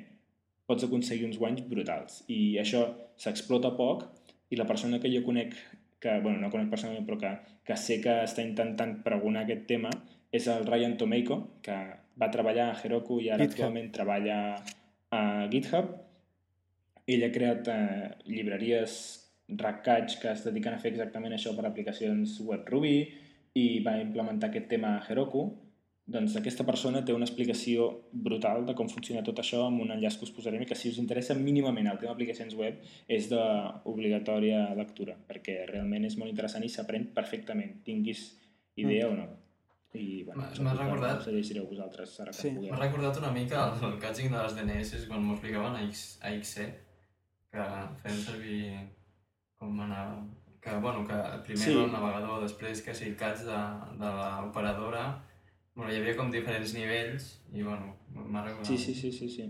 pots 0.69 0.85
aconseguir 0.85 1.29
uns 1.29 1.39
guanys 1.39 1.65
brutals. 1.71 2.23
I 2.29 2.59
això 2.61 2.85
s'explota 3.17 3.73
poc 3.79 4.05
i 4.51 4.59
la 4.59 4.67
persona 4.67 4.99
que 5.01 5.11
jo 5.13 5.23
conec, 5.25 5.55
que, 6.03 6.19
bueno, 6.25 6.43
no 6.43 6.51
conec 6.51 6.69
personalment, 6.73 7.07
però 7.07 7.19
que, 7.23 7.31
que 7.65 7.77
sé 7.79 8.01
que 8.03 8.19
està 8.27 8.45
intentant 8.45 8.99
pregonar 9.07 9.47
aquest 9.47 9.65
tema, 9.71 9.93
és 10.35 10.49
el 10.51 10.67
Ryan 10.67 10.99
Tomeico, 11.01 11.39
que 11.65 11.79
va 12.19 12.29
treballar 12.35 12.73
a 12.73 12.77
Heroku 12.83 13.21
i 13.23 13.31
ara 13.31 13.47
GitHub. 13.47 13.55
actualment 13.55 13.93
treballa 13.95 14.39
a 15.15 15.23
GitHub. 15.53 15.95
Ell 17.09 17.25
ha 17.25 17.33
creat 17.33 17.71
eh, 17.73 18.11
llibreries 18.27 18.99
Rackcatch 19.49 20.19
que 20.21 20.35
es 20.35 20.43
dediquen 20.45 20.75
a 20.77 20.81
fer 20.83 20.91
exactament 20.93 21.33
això 21.33 21.55
per 21.57 21.65
aplicacions 21.65 22.35
web 22.45 22.67
Ruby 22.69 22.99
i 23.57 23.81
va 23.81 23.95
implementar 24.03 24.51
aquest 24.51 24.69
tema 24.69 24.99
a 24.99 25.05
Heroku 25.07 25.47
doncs 26.09 26.37
aquesta 26.41 26.65
persona 26.65 27.03
té 27.05 27.13
una 27.13 27.27
explicació 27.29 27.89
brutal 28.13 28.63
de 28.65 28.75
com 28.75 28.89
funciona 28.89 29.21
tot 29.27 29.39
això 29.43 29.67
amb 29.67 29.83
un 29.85 29.91
enllaç 29.93 30.17
que 30.17 30.25
us 30.25 30.33
posarem 30.33 30.63
i 30.65 30.69
que 30.71 30.75
si 30.79 30.89
us 30.89 30.97
interessa 31.03 31.35
mínimament 31.37 31.87
el 31.91 31.99
tema 32.01 32.15
d'aplicacions 32.15 32.55
web 32.57 32.79
és 33.07 33.29
d'obligatòria 33.29 34.63
lectura 34.79 35.17
perquè 35.29 35.59
realment 35.69 36.07
és 36.09 36.17
molt 36.17 36.31
interessant 36.33 36.65
i 36.65 36.71
s'aprèn 36.73 37.11
perfectament, 37.15 37.83
tinguis 37.85 38.25
idea 38.77 39.09
mm. 39.09 39.13
o 39.13 39.17
no. 39.21 39.29
I, 39.99 40.23
bueno, 40.25 40.43
M'ha- 40.43 40.51
segur 40.55 40.65
m'ha 40.65 40.75
que 40.77 40.83
recordat- 40.85 41.21
Us 41.27 41.29
llegireu 41.35 41.65
vosaltres 41.69 42.17
ara 42.21 42.31
que 42.33 42.41
Sí. 42.43 42.51
pugueu. 42.57 42.73
M'ha 42.73 42.81
recordat 42.87 43.17
una 43.19 43.31
mica 43.33 43.63
el, 43.69 43.85
el 43.93 43.99
catching 43.99 44.31
de 44.33 44.43
les 44.43 44.55
DNS 44.57 45.07
quan 45.09 45.23
m'ho 45.25 45.33
explicaven 45.37 45.77
a, 45.77 45.85
X, 45.89 46.19
a 46.23 46.33
XC, 46.37 46.67
que 47.53 47.65
fem 48.03 48.19
servir 48.25 48.61
com 49.59 49.81
anava... 49.81 50.27
Que, 50.61 50.75
bueno, 50.83 51.07
que 51.07 51.15
primer 51.47 51.65
Sí. 51.65 51.73
el 51.73 51.93
navegador, 51.93 52.43
després 52.43 52.83
que 52.83 52.95
si 52.95 53.15
catch 53.17 53.45
de, 53.49 53.59
de 54.01 54.11
l'operadora... 54.19 55.07
Bueno, 55.79 55.93
hi 55.95 56.01
havia 56.01 56.17
com 56.19 56.31
diferents 56.35 56.73
nivells 56.75 57.27
i, 57.55 57.63
bueno, 57.63 57.93
m'ha 58.11 58.43
recordat. 58.43 58.67
Sí, 58.67 58.79
sí, 58.83 58.95
sí, 58.99 59.13
sí, 59.15 59.29
sí. 59.31 59.45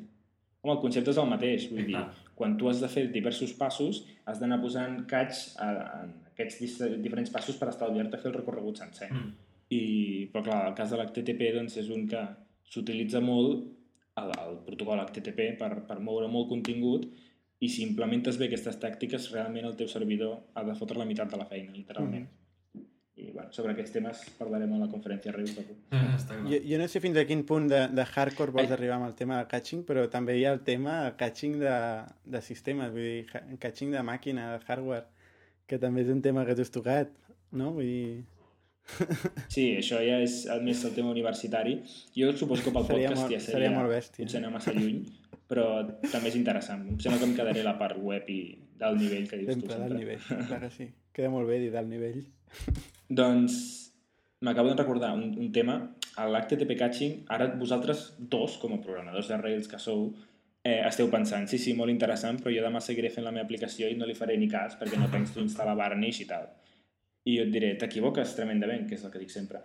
Home, 0.61 0.75
el 0.75 0.81
concepte 0.83 1.15
és 1.15 1.21
el 1.23 1.29
mateix, 1.31 1.69
vull 1.71 1.81
Sí, 1.81 1.87
dir, 1.89 1.95
clar. 1.95 2.33
quan 2.37 2.57
tu 2.61 2.69
has 2.69 2.83
de 2.83 2.89
fer 2.93 3.07
diversos 3.15 3.55
passos, 3.57 4.03
has 4.29 4.41
d'anar 4.43 4.59
posant 4.61 4.99
catch 5.09 5.55
a, 5.57 5.69
en 6.03 6.11
aquests 6.35 6.83
diferents 7.01 7.33
passos 7.33 7.57
per 7.57 7.71
estalviar-te 7.73 8.21
fer 8.21 8.29
el 8.31 8.37
recorregut 8.37 8.77
sencer. 8.83 9.09
Mm. 9.09 9.31
I, 9.73 9.81
però 10.33 10.43
clar, 10.45 10.59
el 10.69 10.77
cas 10.77 10.93
de 10.93 10.99
l'HTTP 11.01 11.49
doncs, 11.57 11.79
és 11.81 11.89
un 11.95 12.05
que 12.11 12.21
s'utilitza 12.69 13.21
molt 13.25 13.65
el, 14.21 14.33
el 14.43 14.61
protocol 14.67 15.01
HTTP 15.07 15.55
per, 15.61 15.71
per 15.89 15.99
moure 16.05 16.29
molt 16.29 16.49
contingut 16.53 17.07
i 17.61 17.69
si 17.73 17.83
implementes 17.87 18.37
bé 18.39 18.47
aquestes 18.49 18.77
tàctiques 18.81 19.31
realment 19.33 19.67
el 19.69 19.77
teu 19.81 19.89
servidor 19.91 20.39
ha 20.55 20.65
de 20.65 20.77
fotre 20.79 20.99
la 21.01 21.07
meitat 21.09 21.33
de 21.33 21.41
la 21.41 21.47
feina, 21.49 21.73
literalment. 21.73 22.29
I 22.29 22.48
i 23.19 23.33
bueno, 23.35 23.51
sobre 23.53 23.73
aquests 23.75 23.93
temes 23.97 24.21
parlarem 24.39 24.73
a 24.77 24.79
la 24.85 24.89
conferència 24.93 25.33
Reus. 25.35 25.51
Està 25.59 26.37
clar. 26.37 26.45
Jo, 26.53 26.59
jo 26.71 26.79
no 26.79 26.87
sé 26.89 27.01
fins 27.03 27.19
a 27.19 27.25
quin 27.27 27.43
punt 27.49 27.67
de, 27.71 27.81
de 27.91 28.05
hardcore 28.07 28.55
vols 28.55 28.71
Ai. 28.71 28.77
arribar 28.79 28.97
amb 29.01 29.09
el 29.11 29.15
tema 29.19 29.41
del 29.41 29.49
catching, 29.51 29.83
però 29.89 30.07
també 30.13 30.37
hi 30.39 30.45
ha 30.47 30.53
el 30.55 30.61
tema 30.67 30.97
catching 31.19 31.59
de, 31.61 31.75
de 32.25 32.41
sistemes, 32.47 32.93
vull 32.95 33.03
dir, 33.09 33.59
catching 33.59 33.91
de 33.97 34.03
màquina, 34.07 34.53
de 34.57 34.65
hardware, 34.69 35.07
que 35.69 35.79
també 35.83 36.07
és 36.07 36.13
un 36.15 36.23
tema 36.23 36.47
que 36.47 36.55
tu 36.55 36.63
has 36.65 36.71
tocat, 36.75 37.11
no? 37.53 37.73
Vull 37.79 37.91
dir... 37.91 38.25
Sí, 39.53 39.65
això 39.77 39.99
ja 40.01 40.21
és 40.25 40.47
el 40.49 40.63
més 40.65 40.81
el 40.89 40.95
tema 40.97 41.11
universitari. 41.13 41.75
Jo 42.17 42.31
suposo 42.33 42.63
que 42.65 42.73
pel 42.73 42.87
Seria 42.89 43.11
podcast 43.11 43.25
molt- 43.27 43.35
ja 43.35 43.41
seria, 43.43 43.59
seria 43.59 43.73
molt 43.75 43.91
bèstia. 43.93 44.23
potser 44.25 44.39
anar 44.41 44.53
massa 44.55 44.73
lluny, 44.73 45.03
però 45.51 45.67
també 46.09 46.31
és 46.31 46.39
interessant. 46.39 46.87
Em 46.95 46.97
sembla 47.03 47.19
que 47.21 47.29
em 47.29 47.35
quedaré 47.37 47.67
la 47.67 47.75
part 47.81 47.99
web 48.01 48.31
i 48.33 48.41
del 48.81 48.97
nivell 48.97 49.27
que 49.29 49.43
dius 49.43 49.53
Sempre, 49.53 49.69
tu 49.69 49.75
del 49.75 49.83
sempre. 49.83 49.99
nivell, 49.99 50.47
clar 50.49 50.61
que 50.65 50.71
sí. 50.79 50.89
Queda 51.13 51.29
molt 51.35 51.49
bé 51.51 51.59
dir 51.67 51.71
del 51.75 51.89
nivell. 51.91 52.23
Doncs 53.09 53.59
m'acabo 54.45 54.71
de 54.71 54.77
recordar 54.77 55.13
un, 55.17 55.33
un 55.39 55.53
tema, 55.53 55.79
l'HTTP 56.19 56.77
Catching, 56.79 57.15
ara 57.35 57.49
vosaltres 57.59 58.13
dos, 58.19 58.59
com 58.63 58.75
a 58.75 58.83
programadors 58.83 59.31
de 59.31 59.39
Rails 59.41 59.71
que 59.71 59.81
sou, 59.83 60.09
eh, 60.63 60.81
esteu 60.87 61.11
pensant, 61.11 61.49
sí, 61.51 61.59
sí, 61.59 61.75
molt 61.75 61.93
interessant, 61.95 62.41
però 62.43 62.53
jo 62.55 62.65
demà 62.65 62.83
seguiré 62.85 63.11
fent 63.15 63.27
la 63.27 63.35
meva 63.35 63.47
aplicació 63.47 63.91
i 63.91 63.99
no 63.99 64.07
li 64.07 64.17
faré 64.19 64.37
ni 64.39 64.49
cas 64.51 64.77
perquè 64.79 64.99
no 65.01 65.11
penso 65.13 65.41
instal·lar 65.43 65.77
Varnish 65.79 66.25
i 66.25 66.29
tal. 66.31 66.49
I 67.29 67.35
jo 67.37 67.45
et 67.45 67.51
diré, 67.53 67.75
t'equivoques 67.77 68.31
tremendament, 68.37 68.87
que 68.89 68.97
és 68.97 69.03
el 69.05 69.11
que 69.13 69.21
dic 69.21 69.33
sempre. 69.33 69.61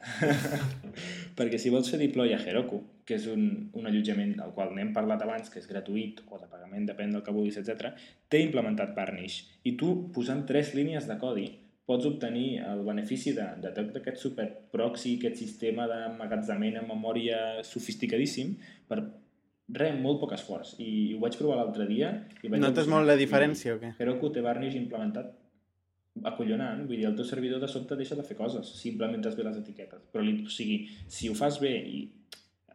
perquè 1.38 1.60
si 1.62 1.72
vols 1.72 1.88
fer 1.90 2.00
deploy 2.02 2.34
a 2.36 2.40
Heroku, 2.42 2.82
que 3.08 3.16
és 3.16 3.28
un, 3.32 3.46
un 3.80 3.88
allotjament 3.88 4.34
del 4.40 4.52
qual 4.58 4.74
n'hem 4.76 4.92
parlat 4.96 5.24
abans, 5.24 5.48
que 5.54 5.62
és 5.62 5.70
gratuït 5.70 6.20
o 6.28 6.42
de 6.42 6.50
pagament, 6.52 6.90
depèn 6.90 7.14
del 7.16 7.24
que 7.24 7.36
vulguis, 7.36 7.62
etc, 7.62 7.94
té 8.28 8.42
implementat 8.44 8.92
Varnish. 8.98 9.46
I 9.70 9.78
tu, 9.80 9.94
posant 10.16 10.44
tres 10.50 10.74
línies 10.76 11.08
de 11.08 11.18
codi, 11.22 11.48
pots 11.90 12.08
obtenir 12.08 12.62
el 12.64 12.84
benefici 12.88 13.34
de, 13.36 13.46
de 13.64 13.74
tot 13.76 13.98
aquest 14.00 14.22
super 14.22 14.48
proxy, 14.72 15.18
aquest 15.18 15.42
sistema 15.42 15.88
d'emmagatzament 15.90 16.80
en 16.80 16.88
memòria 16.88 17.40
sofisticadíssim 17.68 18.56
per 18.88 19.02
res, 19.02 20.00
molt 20.00 20.22
poc 20.22 20.36
esforç. 20.38 20.76
I 20.84 21.14
ho 21.16 21.22
vaig 21.24 21.38
provar 21.40 21.60
l'altre 21.60 21.88
dia. 21.90 22.14
I 22.42 22.52
vaig 22.52 22.64
Notes 22.64 22.90
molt 22.92 23.10
la 23.10 23.18
I 23.18 23.24
diferència 23.26 23.76
o 23.76 23.82
què? 23.82 23.94
Heroku 24.00 24.32
té 24.34 24.44
Varnish 24.46 24.80
implementat 24.80 25.34
acollonant, 26.30 26.84
vull 26.86 27.00
dir, 27.00 27.08
el 27.10 27.16
teu 27.18 27.26
servidor 27.26 27.62
de 27.64 27.68
sobte 27.72 27.98
deixa 27.98 28.16
de 28.16 28.24
fer 28.26 28.38
coses 28.38 28.70
si 28.78 28.92
implementes 28.92 29.36
bé 29.36 29.48
les 29.48 29.60
etiquetes. 29.60 30.04
Però, 30.14 30.24
o 30.24 30.52
sigui, 30.52 30.84
si 31.10 31.30
ho 31.30 31.36
fas 31.38 31.60
bé 31.64 31.74
i 31.74 32.04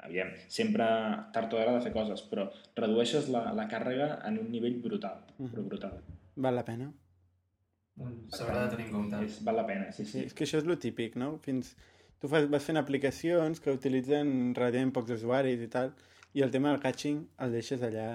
aviam, 0.04 0.32
sempre 0.52 0.86
tard 1.34 1.52
o 1.52 1.56
d'hora 1.56 1.76
de 1.76 1.84
fer 1.84 1.92
coses, 1.94 2.22
però 2.30 2.48
redueixes 2.76 3.28
la, 3.34 3.48
la 3.56 3.68
càrrega 3.70 4.18
en 4.28 4.40
un 4.42 4.50
nivell 4.52 4.80
brutal, 4.82 5.22
però 5.38 5.64
brutal. 5.64 6.00
Val 6.36 6.58
la 6.58 6.66
pena. 6.66 6.90
S'haurà 8.34 8.64
de 8.64 8.74
tenir 8.74 8.88
en 8.88 8.92
compte. 8.94 9.20
És, 9.26 9.38
val 9.46 9.58
la 9.60 9.64
pena, 9.68 9.88
sí, 9.94 10.06
Sí, 10.08 10.24
és 10.28 10.36
que 10.36 10.46
això 10.46 10.60
és 10.62 10.68
lo 10.68 10.78
típic, 10.80 11.16
no? 11.20 11.36
Fins... 11.44 11.74
Tu 12.18 12.26
fas, 12.26 12.48
vas 12.50 12.64
fent 12.66 12.80
aplicacions 12.80 13.60
que 13.62 13.70
utilitzen 13.70 14.30
relativament 14.56 14.90
pocs 14.94 15.12
usuaris 15.14 15.60
i 15.62 15.68
tal, 15.70 15.92
i 16.34 16.42
el 16.42 16.50
tema 16.50 16.72
del 16.72 16.80
catching 16.82 17.20
el 17.44 17.54
deixes 17.54 17.84
allà 17.86 18.08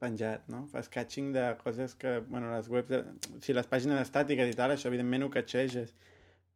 penjat, 0.00 0.46
no? 0.52 0.62
Fas 0.72 0.88
catching 0.92 1.34
de 1.34 1.44
coses 1.60 1.94
que, 2.00 2.18
bueno, 2.30 2.48
les 2.54 2.70
webs, 2.72 2.88
de... 2.88 3.02
o 3.36 3.40
sigui, 3.42 3.58
les 3.58 3.68
pàgines 3.68 4.00
estàtiques 4.00 4.48
i 4.48 4.56
tal, 4.56 4.72
això 4.72 4.88
evidentment 4.88 5.26
ho 5.26 5.30
catxeges, 5.34 5.92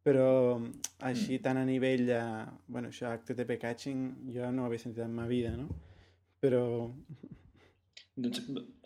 però 0.01 0.57
així 1.05 1.37
tant 1.45 1.61
a 1.61 1.67
nivell 1.69 2.07
de, 2.09 2.19
bueno, 2.65 2.89
això, 2.89 3.13
HTTP 3.13 3.59
catching, 3.61 4.03
jo 4.33 4.49
no 4.49 4.65
ho 4.65 4.71
havia 4.71 4.81
sentit 4.81 5.05
en 5.05 5.13
ma 5.17 5.29
vida, 5.29 5.53
no? 5.57 5.69
Però, 6.41 6.63
Doncs, 8.21 8.41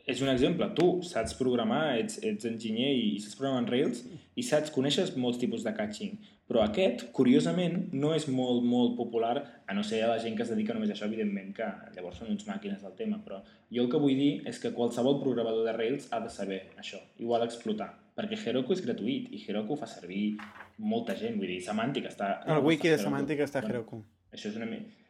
és 0.06 0.22
un 0.22 0.30
exemple. 0.30 0.68
Tu 0.78 0.86
saps 1.08 1.34
programar, 1.40 1.98
ets, 2.00 2.20
ets 2.24 2.46
enginyer 2.46 2.92
i, 2.94 3.12
i 3.16 3.20
saps 3.24 3.40
programar 3.40 3.64
en 3.64 3.70
Rails 3.72 4.04
i 4.38 4.46
saps, 4.46 4.72
coneixes 4.76 5.16
molts 5.18 5.42
tipus 5.42 5.66
de 5.66 5.74
catching. 5.76 6.16
Però 6.46 6.62
aquest, 6.62 7.08
curiosament, 7.18 7.88
no 7.98 8.12
és 8.14 8.28
molt, 8.30 8.62
molt 8.70 8.94
popular, 9.00 9.34
a 9.66 9.74
no 9.74 9.82
ser 9.82 10.04
a 10.06 10.12
la 10.12 10.20
gent 10.22 10.36
que 10.38 10.44
es 10.46 10.52
dedica 10.54 10.76
només 10.78 10.92
a 10.92 10.94
això, 10.94 11.08
evidentment, 11.10 11.50
que 11.58 11.66
llavors 11.96 12.20
són 12.22 12.30
uns 12.30 12.46
màquines 12.46 12.84
del 12.86 12.94
tema. 13.00 13.18
Però 13.26 13.40
jo 13.74 13.82
el 13.82 13.90
que 13.90 14.02
vull 14.04 14.14
dir 14.20 14.44
és 14.46 14.60
que 14.62 14.70
qualsevol 14.76 15.18
programador 15.24 15.66
de 15.66 15.74
Rails 15.74 16.06
ha 16.14 16.20
de 16.22 16.30
saber 16.30 16.68
això 16.78 17.02
i 17.18 17.26
ho 17.26 17.34
ha 17.34 17.42
d'explotar. 17.42 17.90
Perquè 18.16 18.38
Heroku 18.38 18.78
és 18.78 18.84
gratuït 18.86 19.34
i 19.34 19.42
Heroku 19.42 19.74
ho 19.74 19.80
fa 19.80 19.90
servir 19.90 20.36
molta 20.78 21.18
gent. 21.18 21.40
Vull 21.42 21.50
dir, 21.50 21.64
Semantic 21.66 22.06
està... 22.12 22.30
el 22.46 22.62
wiki 22.64 22.92
de 22.92 22.94
Heroku. 22.94 23.10
Semantic 23.10 23.42
està 23.48 23.60
a 23.60 23.66
Bueno, 23.66 23.80
Heroku. 23.82 24.04
això 24.32 24.54
és 24.54 24.62
una 24.62 24.70
mica... 24.70 25.02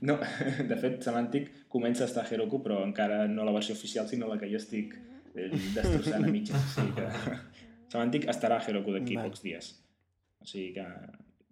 No, 0.00 0.14
de 0.70 0.76
fet, 0.80 1.02
Semantic 1.04 1.50
comença 1.68 2.04
a 2.04 2.08
estar 2.08 2.24
a 2.24 2.28
Heroku, 2.32 2.62
però 2.64 2.80
encara 2.86 3.26
no 3.28 3.44
la 3.44 3.52
versió 3.52 3.74
oficial, 3.76 4.08
sinó 4.08 4.28
la 4.30 4.38
que 4.40 4.48
jo 4.48 4.56
estic 4.56 4.94
eh, 5.34 5.50
destrossant 5.74 6.24
a 6.24 6.30
mitges. 6.32 6.56
O 6.56 6.68
sigui 6.80 6.94
que 6.96 7.08
Semantic 7.92 8.24
estarà 8.32 8.56
a 8.60 8.64
Heroku 8.64 8.94
d'aquí 8.96 9.16
Vale. 9.16 9.28
pocs 9.28 9.42
dies. 9.44 9.68
O 10.40 10.46
sigui 10.48 10.72
que 10.78 10.86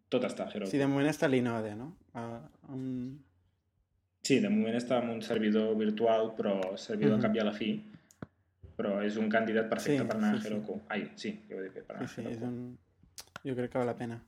tot 0.08 0.24
està 0.24 0.46
a 0.46 0.50
Heroku. 0.54 0.70
Sí, 0.72 0.78
de 0.80 0.86
moment 0.88 1.08
està 1.10 1.28
l'Inode, 1.28 1.74
no? 1.76 1.90
Uh, 2.14 2.40
um... 2.72 3.18
Sí, 4.26 4.40
de 4.42 4.48
moment 4.50 4.74
està 4.74 4.96
en 5.04 5.10
un 5.12 5.20
servidor 5.22 5.76
virtual, 5.78 6.32
però 6.38 6.56
servidor 6.76 7.12
Mhm. 7.16 7.20
al 7.20 7.26
cap 7.28 7.36
i 7.36 7.38
a 7.38 7.44
la 7.46 7.52
fi. 7.54 7.68
Però 8.76 8.96
és 9.06 9.16
un 9.16 9.28
candidat 9.32 9.68
perfecte 9.70 10.02
Sí, 10.02 10.08
per 10.08 10.16
anar 10.16 10.32
sí, 10.34 10.38
a 10.38 10.40
sí. 10.42 10.48
Heroku. 10.48 10.80
Ai, 10.88 11.04
sí, 11.16 11.30
jo 11.48 11.56
ho 11.56 11.60
he 11.60 11.68
dit 11.70 11.84
per 11.86 11.96
anar 11.96 12.08
Sí, 12.08 12.14
sí, 12.22 12.26
a 12.26 12.30
és 12.30 12.36
Heroku. 12.38 12.50
un... 12.52 12.78
Jo 13.46 13.54
crec 13.54 13.70
que 13.72 13.78
val 13.78 13.86
la 13.86 13.94
pena. 13.96 14.18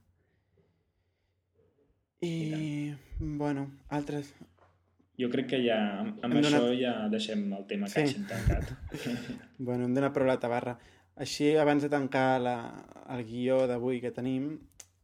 I, 2.21 2.31
I 2.31 2.97
bueno, 3.19 3.69
altres... 3.89 4.33
Jo 5.19 5.27
crec 5.33 5.49
que 5.51 5.59
ja, 5.65 5.77
amb, 6.01 6.21
amb 6.23 6.35
Hem 6.37 6.45
això 6.45 6.59
donat- 6.61 6.77
ja 6.79 6.93
deixem 7.11 7.41
el 7.53 7.65
tema 7.67 7.89
Sí. 7.91 7.95
catching 8.05 8.27
tancat. 8.31 8.69
Bueno, 9.59 9.85
hem 9.89 9.95
donat 9.97 10.13
prou 10.15 10.27
la 10.29 10.39
tabarra. 10.39 10.77
Així, 11.19 11.57
abans 11.59 11.83
de 11.83 11.89
tancar 11.91 12.41
la, 12.41 12.53
el 13.11 13.25
guió 13.27 13.65
d'avui 13.67 13.99
que 14.01 14.13
tenim, 14.15 14.53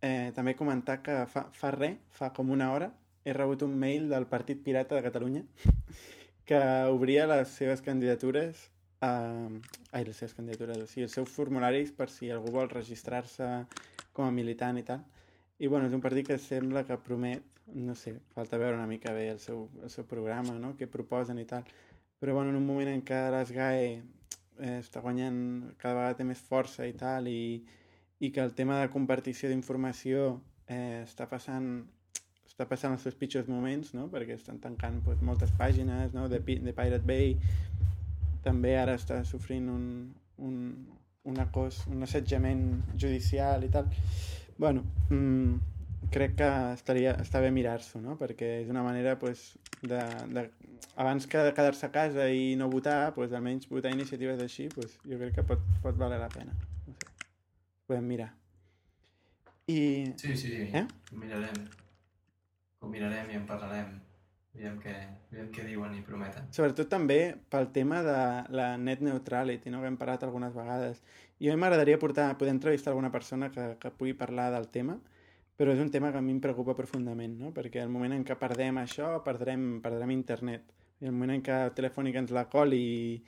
eh, 0.00 0.30
també 0.36 0.54
comentar 0.54 1.00
que 1.02 1.24
fa, 1.26 1.48
fa 1.50 1.72
res, 1.74 1.96
fa 2.14 2.28
com 2.32 2.50
una 2.54 2.68
hora, 2.72 2.92
he 3.24 3.32
rebut 3.34 3.62
un 3.66 3.74
mail 3.78 4.06
del 4.08 4.26
Partit 4.30 4.62
Pirata 4.62 4.94
de 4.94 5.02
Catalunya 5.02 5.42
que 6.46 6.60
obria 6.92 7.26
les 7.26 7.48
seves 7.48 7.82
candidatures 7.82 8.68
a... 9.00 9.10
Ai, 9.90 10.04
les 10.04 10.14
seves 10.16 10.34
candidatures, 10.38 10.78
o 10.78 10.86
sigui, 10.86 11.08
els 11.08 11.12
seus 11.18 11.28
formularis 11.34 11.90
per 11.90 12.06
si 12.12 12.30
algú 12.30 12.52
vol 12.54 12.70
registrar-se 12.70 13.48
com 14.12 14.28
a 14.28 14.30
militant 14.30 14.78
i 14.78 14.84
tal. 14.86 15.02
I 15.64 15.68
bueno, 15.70 15.88
és 15.88 15.94
un 15.96 16.02
partit 16.04 16.28
que 16.28 16.36
sembla 16.36 16.82
que 16.84 16.98
promet, 17.00 17.44
no 17.72 17.94
sé, 17.96 18.18
falta 18.36 18.58
veure 18.60 18.76
una 18.76 18.88
mica 18.90 19.14
bé 19.16 19.30
el 19.32 19.38
seu, 19.40 19.62
el 19.80 19.88
seu 19.88 20.04
programa, 20.04 20.58
no?, 20.60 20.74
què 20.76 20.84
proposen 20.92 21.40
i 21.40 21.46
tal. 21.48 21.64
Però 22.20 22.34
bueno, 22.36 22.52
en 22.52 22.58
un 22.60 22.66
moment 22.68 22.90
en 22.92 23.00
què 23.06 23.22
l'ESGAE 23.32 23.86
eh, 23.94 24.76
està 24.76 25.00
guanyant, 25.00 25.38
cada 25.80 25.94
vegada 25.96 26.18
té 26.20 26.28
més 26.28 26.42
força 26.44 26.84
i 26.84 26.92
tal, 27.00 27.30
i, 27.32 27.64
i 28.20 28.30
que 28.30 28.44
el 28.44 28.52
tema 28.58 28.82
de 28.82 28.92
compartició 28.92 29.48
d'informació 29.48 30.34
eh, 30.68 31.00
està 31.06 31.30
passant 31.32 31.70
està 32.54 32.68
passant 32.70 32.92
els 32.94 33.02
seus 33.02 33.16
pitjors 33.18 33.48
moments, 33.50 33.96
no? 33.96 34.04
perquè 34.12 34.36
estan 34.36 34.60
tancant 34.62 35.00
pues, 35.02 35.24
moltes 35.26 35.50
pàgines 35.58 36.12
no? 36.14 36.28
de, 36.30 36.38
de 36.38 36.74
Pirate 36.76 37.02
Bay, 37.08 37.32
també 38.44 38.76
ara 38.78 38.94
està 39.00 39.24
sofrint 39.26 39.66
un, 39.72 39.88
un, 40.38 40.60
un, 41.24 41.40
acos, 41.42 41.80
un 41.90 42.06
assetjament 42.06 42.62
judicial 42.94 43.64
i 43.66 43.72
tal. 43.74 43.88
Bueno, 44.58 44.84
mm, 45.10 45.54
crec 46.14 46.36
que 46.38 46.48
estaria, 46.74 47.14
està 47.20 47.40
bé 47.42 47.50
mirar-s'ho, 47.50 48.00
no? 48.00 48.14
perquè 48.20 48.60
és 48.62 48.70
una 48.70 48.84
manera 48.86 49.16
pues, 49.18 49.54
de, 49.82 49.98
de, 50.30 50.44
abans 50.96 51.26
que 51.26 51.42
quedar-se 51.56 51.86
a 51.88 51.92
casa 51.94 52.28
i 52.30 52.54
no 52.60 52.68
votar, 52.70 53.14
pues, 53.16 53.32
almenys 53.32 53.68
votar 53.70 53.92
iniciatives 53.94 54.40
així, 54.44 54.68
pues, 54.74 54.98
jo 55.02 55.18
crec 55.18 55.34
que 55.40 55.46
pot, 55.48 55.64
pot 55.82 55.98
valer 55.98 56.20
la 56.22 56.30
pena. 56.30 56.54
No 56.86 56.94
sé. 56.94 57.28
Podem 57.90 58.06
mirar. 58.08 58.30
I... 59.66 60.12
Sí, 60.20 60.36
sí, 60.36 60.52
Eh? 60.72 60.86
ho 61.12 61.16
mirarem. 61.18 61.62
Ho 62.80 62.88
mirarem 62.92 63.30
i 63.32 63.40
en 63.40 63.46
parlarem. 63.48 63.94
Veiem 64.54 64.76
què, 64.78 64.92
veiem 65.32 65.48
què 65.54 65.64
diuen 65.66 65.96
i 65.96 66.02
prometen. 66.06 66.46
Sobretot 66.54 66.86
també 66.90 67.18
pel 67.50 67.72
tema 67.74 68.02
de 68.06 68.18
la 68.54 68.68
net 68.78 69.02
neutrality, 69.02 69.72
no? 69.72 69.80
que 69.82 69.90
hem 69.90 69.96
parlat 69.98 70.22
algunes 70.22 70.54
vegades. 70.54 71.00
I 71.42 71.50
a 71.50 71.56
mi 71.56 71.60
m'agradaria 71.60 71.98
portar, 71.98 72.28
poder 72.38 72.54
entrevistar 72.54 72.92
alguna 72.92 73.10
persona 73.10 73.50
que, 73.50 73.72
que 73.82 73.90
pugui 73.90 74.14
parlar 74.14 74.52
del 74.54 74.68
tema, 74.70 74.94
però 75.58 75.74
és 75.74 75.82
un 75.82 75.90
tema 75.90 76.12
que 76.12 76.18
a 76.18 76.22
mi 76.22 76.32
em 76.34 76.40
preocupa 76.42 76.76
profundament, 76.78 77.34
no? 77.40 77.50
perquè 77.54 77.82
el 77.82 77.90
moment 77.90 78.14
en 78.14 78.22
què 78.26 78.36
perdem 78.38 78.78
això, 78.78 79.16
perdrem, 79.26 79.80
perdrem 79.82 80.14
internet. 80.14 80.70
I 81.02 81.10
el 81.10 81.16
moment 81.16 81.34
en 81.34 81.42
què 81.42 81.58
Telefònica 81.74 82.22
ens 82.22 82.30
la 82.34 82.46
coli 82.50 82.78
i, 82.78 83.18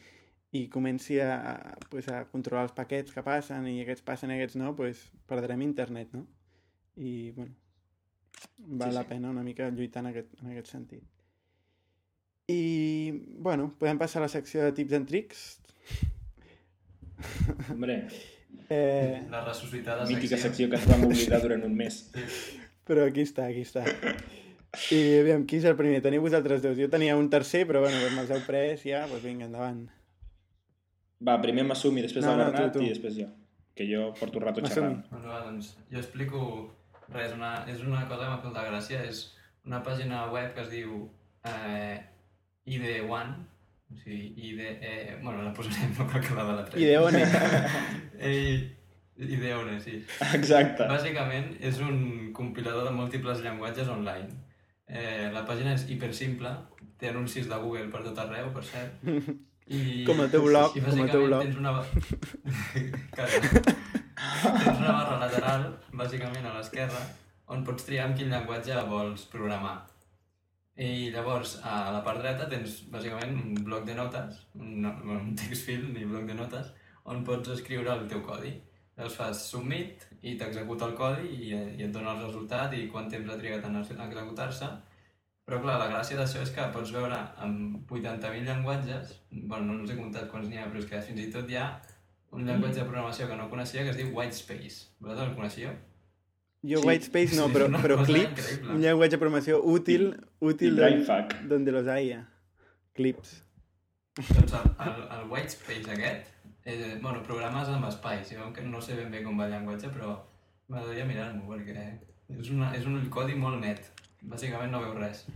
i 0.59 0.63
comenci 0.71 1.19
a, 1.21 1.35
a, 1.35 1.75
pues, 1.91 2.07
a 2.07 2.23
controlar 2.31 2.69
els 2.69 2.77
paquets 2.79 3.15
que 3.15 3.27
passen 3.27 3.67
i 3.67 3.81
aquests 3.83 4.07
passen 4.07 4.31
i 4.31 4.39
aquests 4.39 4.59
no, 4.63 4.77
pues, 4.79 5.09
perdrem 5.27 5.67
internet, 5.67 6.15
no? 6.15 6.23
I, 6.97 7.33
bueno, 7.35 7.59
val 8.59 8.95
Sí, 8.95 8.95
la 8.95 9.03
sí. 9.03 9.11
pena 9.11 9.35
una 9.35 9.43
mica 9.43 9.69
lluitar 9.71 10.07
en 10.07 10.13
aquest, 10.15 10.39
en 10.41 10.55
aquest 10.55 10.71
sentit. 10.73 11.16
I, 12.49 13.25
bueno, 13.43 13.73
podem 13.79 13.99
passar 13.99 14.21
a 14.23 14.27
la 14.27 14.31
secció 14.31 14.63
de 14.63 14.73
tips 14.73 14.93
and 14.95 15.09
tricks. 15.09 15.45
Hombre, 17.71 18.07
Eh, 18.69 19.23
La 19.31 19.45
ressuscitada 19.45 20.05
mítica 20.07 20.37
secció. 20.37 20.67
secció 20.67 20.71
que 20.71 20.77
ens 20.77 20.87
vam 20.91 21.05
oblidar 21.07 21.41
durant 21.43 21.63
un 21.65 21.75
mes. 21.77 22.11
però 22.87 23.05
aquí 23.07 23.21
està, 23.23 23.45
aquí 23.47 23.61
està. 23.63 23.85
I 24.91 25.19
aviam, 25.21 25.45
qui 25.47 25.57
és 25.61 25.65
el 25.65 25.77
primer? 25.77 26.01
Teniu 26.03 26.21
vosaltres 26.23 26.63
dos. 26.63 26.77
Jo 26.79 26.89
tenia 26.91 27.17
un 27.17 27.29
tercer, 27.31 27.65
però 27.67 27.81
bueno, 27.85 27.99
com 28.03 28.17
me'ls 28.17 28.31
heu 28.31 28.41
pres 28.47 28.83
ja, 28.83 29.05
doncs 29.07 29.23
vinga, 29.23 29.47
endavant. 29.47 29.85
Va, 31.23 31.37
primer 31.43 31.63
m'assumi, 31.65 32.03
després 32.03 32.25
No, 32.25 32.33
el 32.33 32.39
no, 32.39 32.45
Bernat 32.51 32.73
tu, 32.73 32.79
tu. 32.81 32.85
i 32.85 32.89
després 32.91 33.15
jo. 33.17 33.29
Que 33.75 33.87
jo 33.87 34.13
porto 34.19 34.39
un 34.39 34.45
rato 34.45 34.61
xerrant. 34.67 35.05
Doncs 35.11 35.27
va, 35.31 35.41
doncs 35.45 35.71
jo 35.93 35.99
explico 36.03 36.43
res, 37.15 37.33
una, 37.39 37.65
és 37.71 37.81
una 37.83 38.03
cosa 38.09 38.25
que 38.25 38.31
m'ha 38.31 38.37
fet 38.43 38.51
molta 38.51 38.67
gràcia, 38.67 39.03
és 39.07 39.33
una 39.65 39.83
pàgina 39.83 40.27
web 40.33 40.55
que 40.55 40.61
es 40.67 40.71
diu 40.71 41.09
eh, 41.45 42.03
ID1, 42.67 43.37
o 43.93 44.01
sigui, 44.03 44.33
ID... 44.37 44.61
Eh, 44.61 45.19
bueno, 45.23 45.43
la 45.43 45.53
posarem, 45.55 45.93
no 45.99 46.07
cal 46.11 46.21
que 46.25 46.35
la 46.35 46.45
de 46.45 46.57
la 46.59 46.65
3. 46.65 46.83
Ideone. 46.83 47.23
Ei, 48.31 48.77
Ideone, 49.17 49.79
sí. 49.81 50.03
Exacte. 50.37 50.85
Bàsicament 50.91 51.55
és 51.65 51.79
un 51.81 52.33
compilador 52.37 52.85
de 52.85 52.93
múltiples 52.93 53.41
llenguatges 53.45 53.89
online. 53.89 54.29
Eh, 54.87 55.31
la 55.33 55.43
pàgina 55.49 55.73
és 55.75 55.87
hipersimple, 55.91 56.53
té 57.01 57.09
anuncis 57.09 57.49
de 57.49 57.59
Google 57.63 57.89
per 57.93 58.03
tot 58.05 58.19
arreu, 58.27 58.51
per 58.55 58.65
cert. 58.67 58.93
I, 59.67 60.05
Com 60.07 60.21
el 60.23 60.29
teu 60.31 60.45
blog, 60.45 60.77
i 60.79 60.83
com 60.85 61.01
el 61.03 61.11
teu 61.11 61.25
blog. 61.27 61.43
Tens 61.43 61.57
una... 61.59 61.73
Tens 63.17 64.79
una 64.79 64.93
barra 64.93 65.17
lateral, 65.25 65.65
bàsicament 65.97 66.47
a 66.47 66.53
l'esquerra, 66.55 67.01
on 67.51 67.65
pots 67.67 67.89
triar 67.89 68.07
amb 68.07 68.19
quin 68.19 68.31
llenguatge 68.31 68.77
vols 68.91 69.25
programar. 69.33 69.79
I 70.77 71.11
llavors, 71.13 71.55
a 71.65 71.91
la 71.95 72.03
part 72.05 72.21
dreta 72.21 72.47
tens 72.53 72.83
bàsicament 72.93 73.33
un 73.41 73.55
bloc 73.65 73.87
de 73.89 73.95
notes, 73.97 74.43
un, 74.61 74.85
un 74.85 75.31
text 75.41 75.65
field 75.65 75.89
ni 75.95 76.05
bloc 76.05 76.27
de 76.29 76.37
notes, 76.37 76.73
on 77.05 77.23
pots 77.25 77.49
escriure 77.55 77.95
el 77.95 78.05
teu 78.11 78.21
codi. 78.27 78.53
Llavors 78.97 79.17
fas 79.17 79.41
submit 79.51 80.05
i 80.23 80.35
t'executa 80.41 80.89
el 80.91 80.95
codi 80.99 81.31
i, 81.33 81.49
i 81.55 81.87
et 81.87 81.93
dona 81.95 82.13
el 82.13 82.23
resultat 82.27 82.77
i 82.77 82.87
quant 82.93 83.09
temps 83.13 83.33
ha 83.33 83.39
trigat 83.41 83.65
ex- 83.71 83.97
executar-se. 83.97 84.69
Però 85.47 85.61
clar, 85.63 85.79
la 85.81 85.89
gràcia 85.93 86.19
d'això 86.19 86.41
és 86.43 86.53
que 86.53 86.69
pots 86.75 86.93
veure 86.93 87.19
amb 87.45 87.93
80.000 87.93 88.49
llenguatges, 88.49 89.13
bueno, 89.31 89.73
no 89.73 89.85
us 89.85 89.93
he 89.95 89.99
comptat 89.99 90.29
quants 90.33 90.49
n'hi 90.51 90.59
ha, 90.59 90.69
però 90.69 90.83
és 90.83 90.89
que 90.91 91.05
fins 91.09 91.23
i 91.23 91.29
tot 91.33 91.49
hi 91.53 91.61
ha 91.61 91.69
un 92.37 92.45
llenguatge 92.49 92.81
de 92.83 92.89
programació 92.89 93.29
que 93.31 93.37
no 93.39 93.49
coneixia 93.53 93.85
que 93.87 93.95
es 93.95 94.01
diu 94.01 94.11
Whitespace. 94.17 94.89
Vosaltres 95.01 95.31
el 95.31 95.37
coneixíeu? 95.39 95.77
Jo 96.63 96.81
Sí. 96.81 96.87
Whitespace 96.89 97.37
no, 97.37 97.49
però, 97.55 97.69
però 97.83 97.99
Clips, 98.05 98.31
increïble. 98.53 98.71
un 98.75 98.81
llenguatge 98.83 99.17
de 99.17 99.19
programació 99.23 99.61
útil, 99.63 100.07
I 100.41 100.47
útil 100.53 100.77
Brainfuck. 100.77 101.35
donde 101.49 101.73
los 101.73 101.87
haya. 101.87 102.29
Clips. 102.95 103.43
Doncs 104.17 104.53
el, 104.57 104.71
el, 104.87 105.03
el 105.19 105.29
Whitespace 105.31 105.91
aquest, 105.93 106.31
eh, 106.65 106.99
bueno, 107.03 107.23
programes 107.23 107.69
amb 107.69 107.85
espai, 107.91 108.25
si 108.25 108.35
veu 108.39 108.53
que 108.57 108.63
no 108.65 108.81
sé 108.81 108.97
ben 108.97 109.11
bé 109.13 109.23
com 109.23 109.37
va 109.39 109.45
el 109.47 109.53
llenguatge, 109.53 109.91
però 109.93 110.17
m'agradaria 110.69 111.05
mirar-m'ho, 111.05 111.45
perquè 111.53 111.85
és, 112.41 112.49
una, 112.51 112.73
és 112.75 112.87
un 112.89 112.97
codi 113.13 113.37
molt 113.39 113.61
net. 113.61 113.93
Bàsicament 114.27 114.73
no 114.73 114.81
veu 114.83 114.95
res. 114.97 115.27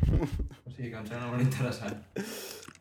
O 0.65 0.71
sigui 0.73 0.89
que 0.91 0.97
em 0.99 1.07
sembla 1.07 1.29
molt 1.31 1.43
interessant. 1.45 2.01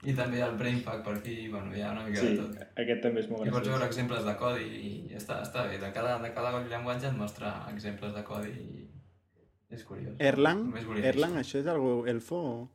I 0.07 0.13
també 0.15 0.39
el 0.41 0.55
Brainfuck 0.55 1.03
per 1.03 1.13
aquí, 1.17 1.49
bueno, 1.51 1.75
hi 1.75 1.81
ha 1.81 1.91
una 1.91 2.05
mica 2.07 2.21
Sí, 2.21 2.27
de 2.27 2.43
tot. 2.43 2.55
aquest 2.79 3.01
també 3.03 3.19
és 3.19 3.29
molt 3.29 3.45
I 3.45 3.49
pots 3.51 3.67
veure 3.67 3.79
graciós. 3.81 3.89
exemples 3.97 4.23
de 4.25 4.35
codi 4.39 4.63
i 4.63 5.15
està, 5.17 5.41
està 5.43 5.65
bé. 5.67 5.77
De 5.77 5.91
cada, 5.91 6.17
de 6.23 6.29
cada 6.33 6.53
llenguatge 6.63 7.07
et 7.09 7.17
mostra 7.17 7.65
exemples 7.73 8.13
de 8.15 8.23
codi 8.23 8.49
i 8.49 8.87
és 9.75 9.83
curiós. 9.83 10.15
Erlang? 10.19 10.73
Erlang, 11.03 11.35
això. 11.41 11.59
és 11.59 11.67
algú 11.67 12.05
elfo 12.07 12.35
o... 12.35 12.69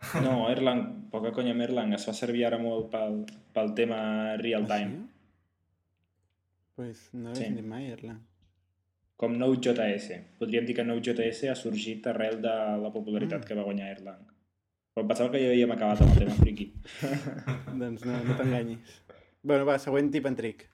No, 0.24 0.48
Erlang, 0.50 1.08
poca 1.12 1.30
conya 1.36 1.52
amb 1.52 1.62
Erlang, 1.66 1.92
es 1.94 2.06
fa 2.08 2.12
servir 2.16 2.46
ara 2.48 2.58
molt 2.58 2.90
pel, 2.90 3.20
pel 3.54 3.74
tema 3.76 4.00
real 4.40 4.66
time. 4.66 4.96
Ah, 4.96 5.06
sí? 5.06 5.06
Pues 6.80 7.08
no 7.12 7.30
l'he 7.30 7.36
Sí. 7.36 7.44
sentit 7.44 7.66
mai, 7.66 7.90
Erlang. 7.92 8.20
Com 9.20 9.34
Node.js. 9.36 10.10
Podríem 10.40 10.64
dir 10.66 10.74
que 10.74 10.84
Node.js 10.84 11.44
ha 11.50 11.54
sorgit 11.54 12.06
arrel 12.06 12.40
de 12.40 12.54
la 12.82 12.90
popularitat 12.90 13.42
Mm. 13.42 13.46
que 13.46 13.54
va 13.54 13.62
guanyar 13.62 13.90
Erlang. 13.96 14.22
Però 15.00 15.06
em 15.06 15.12
pensava 15.14 15.32
que 15.32 15.40
ja 15.40 15.48
havíem 15.48 15.70
acabat 15.72 16.00
amb 16.04 16.10
el 16.12 16.18
tema 16.20 16.34
friki. 16.36 16.64
doncs 17.80 18.02
no, 18.04 18.18
no 18.26 18.34
t'enganyis. 18.36 18.96
Bueno, 19.40 19.64
va, 19.64 19.78
següent 19.80 20.10
tip 20.12 20.26
en 20.28 20.36
trick. 20.36 20.66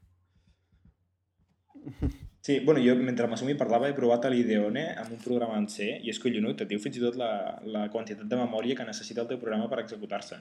Sí, 2.42 2.56
bueno, 2.66 2.82
jo 2.82 2.96
mentre 2.98 3.28
m'assumi 3.30 3.54
parlava 3.54 3.86
he 3.86 3.94
provat 3.94 4.26
a 4.26 4.32
l'Ideone 4.32 4.82
amb 4.98 5.14
un 5.14 5.22
programa 5.22 5.60
en 5.60 5.68
C 5.70 5.86
i 6.02 6.10
és 6.10 6.18
collonut, 6.22 6.64
et 6.64 6.72
diu 6.72 6.82
fins 6.82 6.98
i 6.98 7.04
tot 7.04 7.20
la, 7.20 7.30
la 7.70 7.84
quantitat 7.94 8.26
de 8.26 8.40
memòria 8.40 8.74
que 8.74 8.88
necessita 8.88 9.22
el 9.22 9.30
teu 9.30 9.38
programa 9.38 9.70
per 9.70 9.78
executar-se. 9.84 10.40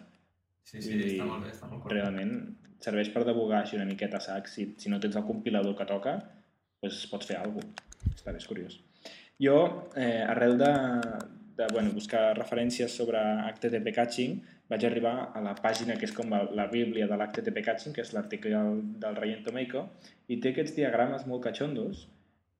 Sí, 0.66 0.82
sí, 0.82 0.98
I 0.98 1.06
està 1.12 1.30
molt 1.30 1.46
bé, 1.46 1.54
està 1.54 1.70
molt 1.70 1.86
correcte. 1.86 2.02
Realment 2.02 2.36
serveix 2.82 3.14
per 3.14 3.28
debugar 3.30 3.62
així 3.62 3.78
una 3.78 3.86
miqueta 3.86 4.18
a 4.18 4.26
sac. 4.32 4.50
Si, 4.50 4.72
si 4.82 4.90
no 4.90 4.98
tens 5.04 5.22
el 5.22 5.30
compilador 5.30 5.78
que 5.78 5.86
toca, 5.94 6.18
doncs 6.82 7.06
pots 7.14 7.30
fer 7.30 7.38
alguna 7.44 7.70
cosa. 7.70 8.10
Està 8.16 8.34
bé, 8.34 8.42
és 8.42 8.50
curiós. 8.50 8.82
Jo, 9.46 9.60
eh, 9.94 10.24
arrel 10.26 10.58
de, 10.58 10.74
de 11.58 11.68
bueno, 11.72 11.92
buscar 11.96 12.34
referències 12.38 12.92
sobre 12.92 13.20
HTTP 13.20 13.94
Catching, 13.96 14.40
vaig 14.70 14.86
arribar 14.88 15.16
a 15.34 15.44
la 15.46 15.54
pàgina 15.60 15.96
que 16.00 16.08
és 16.10 16.16
com 16.16 16.32
la, 16.32 16.68
bíblia 16.72 17.08
de 17.08 17.16
l'HTTP 17.18 17.64
Catching, 17.66 17.96
que 17.96 18.04
és 18.04 18.12
l'article 18.16 18.52
del, 18.52 18.82
del 19.02 19.16
Ryan 19.20 19.46
Tomeico, 19.46 19.86
i 20.28 20.40
té 20.42 20.52
aquests 20.52 20.76
diagrames 20.76 21.28
molt 21.30 21.46
catxondos, 21.46 22.08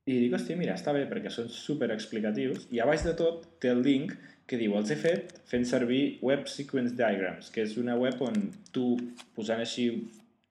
i 0.06 0.20
dic, 0.22 0.36
hòstia, 0.38 0.58
mira, 0.60 0.76
està 0.78 0.94
bé, 0.94 1.08
perquè 1.10 1.32
són 1.34 1.48
super 1.50 1.90
explicatius, 1.94 2.68
i 2.70 2.80
a 2.80 2.86
baix 2.86 3.02
de 3.08 3.16
tot 3.18 3.48
té 3.62 3.72
el 3.74 3.82
link 3.82 4.14
que 4.46 4.60
diu, 4.62 4.76
els 4.78 4.92
he 4.94 4.98
fet 5.02 5.40
fent 5.50 5.66
servir 5.66 6.20
Web 6.22 6.46
Sequence 6.52 6.94
Diagrams, 6.94 7.50
que 7.50 7.64
és 7.66 7.74
una 7.82 7.96
web 7.98 8.22
on 8.22 8.38
tu, 8.76 8.92
posant 9.34 9.64
així 9.64 9.88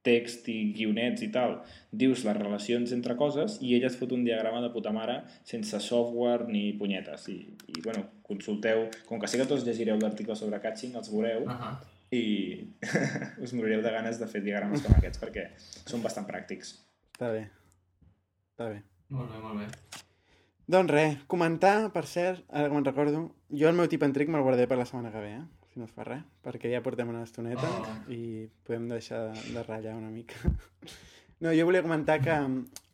text 0.04 0.48
i 0.52 0.58
guionets 0.76 1.24
i 1.24 1.30
tal, 1.32 1.56
dius 1.90 2.24
les 2.26 2.36
relacions 2.36 2.92
entre 2.96 3.16
coses 3.16 3.56
i 3.64 3.72
ella 3.76 3.88
es 3.88 3.96
fot 3.96 4.12
un 4.12 4.24
diagrama 4.26 4.60
de 4.64 4.70
puta 4.74 4.92
mare 4.92 5.22
sense 5.48 5.80
software 5.80 6.48
ni 6.48 6.72
punyetes. 6.78 7.26
I, 7.32 7.38
i 7.72 7.80
bueno, 7.80 8.04
consulteu, 8.28 8.86
com 9.08 9.20
que 9.20 9.30
sé 9.30 9.40
que 9.40 9.48
tots 9.48 9.64
llegireu 9.66 9.98
l'article 10.00 10.36
sobre 10.36 10.60
catching, 10.60 10.96
els 11.00 11.10
veureu 11.12 11.44
Uh 11.44 11.50
-huh. 11.50 11.74
i 12.10 12.24
us 13.44 13.52
morireu 13.52 13.82
de 13.82 13.90
ganes 13.90 14.20
de 14.20 14.26
fer 14.26 14.42
diagrames 14.42 14.82
com 14.82 14.94
aquests 14.94 15.20
perquè 15.20 15.48
són 15.58 16.02
bastant 16.02 16.26
pràctics. 16.26 16.78
Està 17.14 17.32
bé. 17.32 17.50
Està 18.54 18.68
bé. 18.70 18.82
Molt 19.08 19.30
bé, 19.30 19.38
molt 19.38 19.58
bé. 19.58 19.66
Doncs 20.66 20.90
res, 20.90 21.18
comentar, 21.26 21.92
per 21.92 22.06
cert, 22.06 22.44
ara 22.48 22.68
que 22.68 22.74
me'n 22.74 22.84
recordo, 22.84 23.34
jo 23.50 23.68
el 23.68 23.74
meu 23.74 23.88
tip 23.88 24.02
en 24.02 24.12
trick 24.12 24.30
me'l 24.30 24.42
guardaré 24.42 24.66
per 24.66 24.78
la 24.78 24.86
setmana 24.86 25.12
que 25.12 25.18
ve, 25.18 25.32
eh? 25.34 25.63
Si 25.74 25.80
no 25.82 25.86
es 25.88 25.92
fa 25.92 26.04
res, 26.06 26.22
perquè 26.44 26.70
ja 26.70 26.80
portem 26.82 27.08
una 27.10 27.24
estoneta 27.26 27.66
Oh. 27.66 28.12
i 28.14 28.46
podem 28.64 28.86
deixar 28.88 29.32
de, 29.34 29.42
de 29.56 29.62
ratllar 29.66 29.96
una 29.98 30.10
mica. 30.14 30.36
No, 31.42 31.50
jo 31.52 31.64
volia 31.66 31.82
comentar 31.82 32.20
que 32.22 32.32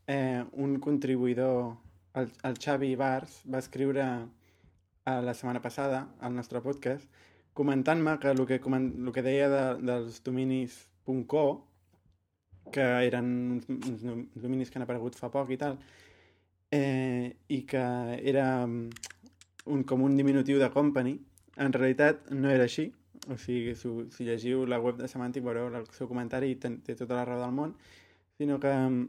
eh, 0.08 0.42
un 0.58 0.78
contribuïdor, 0.80 1.74
el, 2.18 2.30
el 2.48 2.56
Xavi 2.58 2.94
Bars, 2.96 3.42
va 3.46 3.60
escriure 3.60 4.02
a 5.04 5.12
la 5.22 5.34
setmana 5.36 5.60
passada 5.62 6.08
al 6.20 6.34
nostre 6.34 6.62
podcast 6.64 7.04
comentant-me 7.54 8.16
que 8.18 8.32
el 8.32 8.40
que, 8.48 8.58
comen- 8.64 8.94
el 9.06 9.12
que 9.12 9.22
deia 9.22 9.48
de, 9.52 9.62
dels 9.84 10.22
dominis 10.24 10.80
.co 11.28 11.44
que 12.72 12.82
eren 13.06 13.28
uns, 13.58 13.68
uns 13.68 14.42
dominis 14.42 14.70
que 14.70 14.78
han 14.80 14.86
aparegut 14.88 15.16
fa 15.20 15.30
poc 15.30 15.50
i 15.52 15.58
tal, 15.60 15.76
eh, 16.72 17.36
i 17.48 17.60
que 17.66 17.82
era 18.32 18.66
mm, 18.66 18.88
un, 19.66 19.84
com 19.84 20.02
un 20.06 20.16
diminutiu 20.16 20.58
de 20.58 20.70
company, 20.74 21.18
en 21.60 21.76
realitat 21.76 22.30
no 22.32 22.50
era 22.50 22.66
així. 22.66 22.90
O 23.28 23.36
sigui, 23.36 23.74
si, 23.76 23.90
si 24.14 24.24
llegiu 24.24 24.64
la 24.66 24.80
web 24.80 24.96
de 24.98 25.08
Semantic 25.08 25.44
veureu 25.44 25.68
el 25.76 25.86
seu 25.92 26.08
comentari 26.08 26.54
i 26.54 26.58
té, 26.58 26.72
tota 26.94 27.18
la 27.18 27.26
raó 27.28 27.42
del 27.42 27.52
món, 27.54 27.74
sinó 28.40 28.56
que 28.62 28.72
mm, 28.72 29.02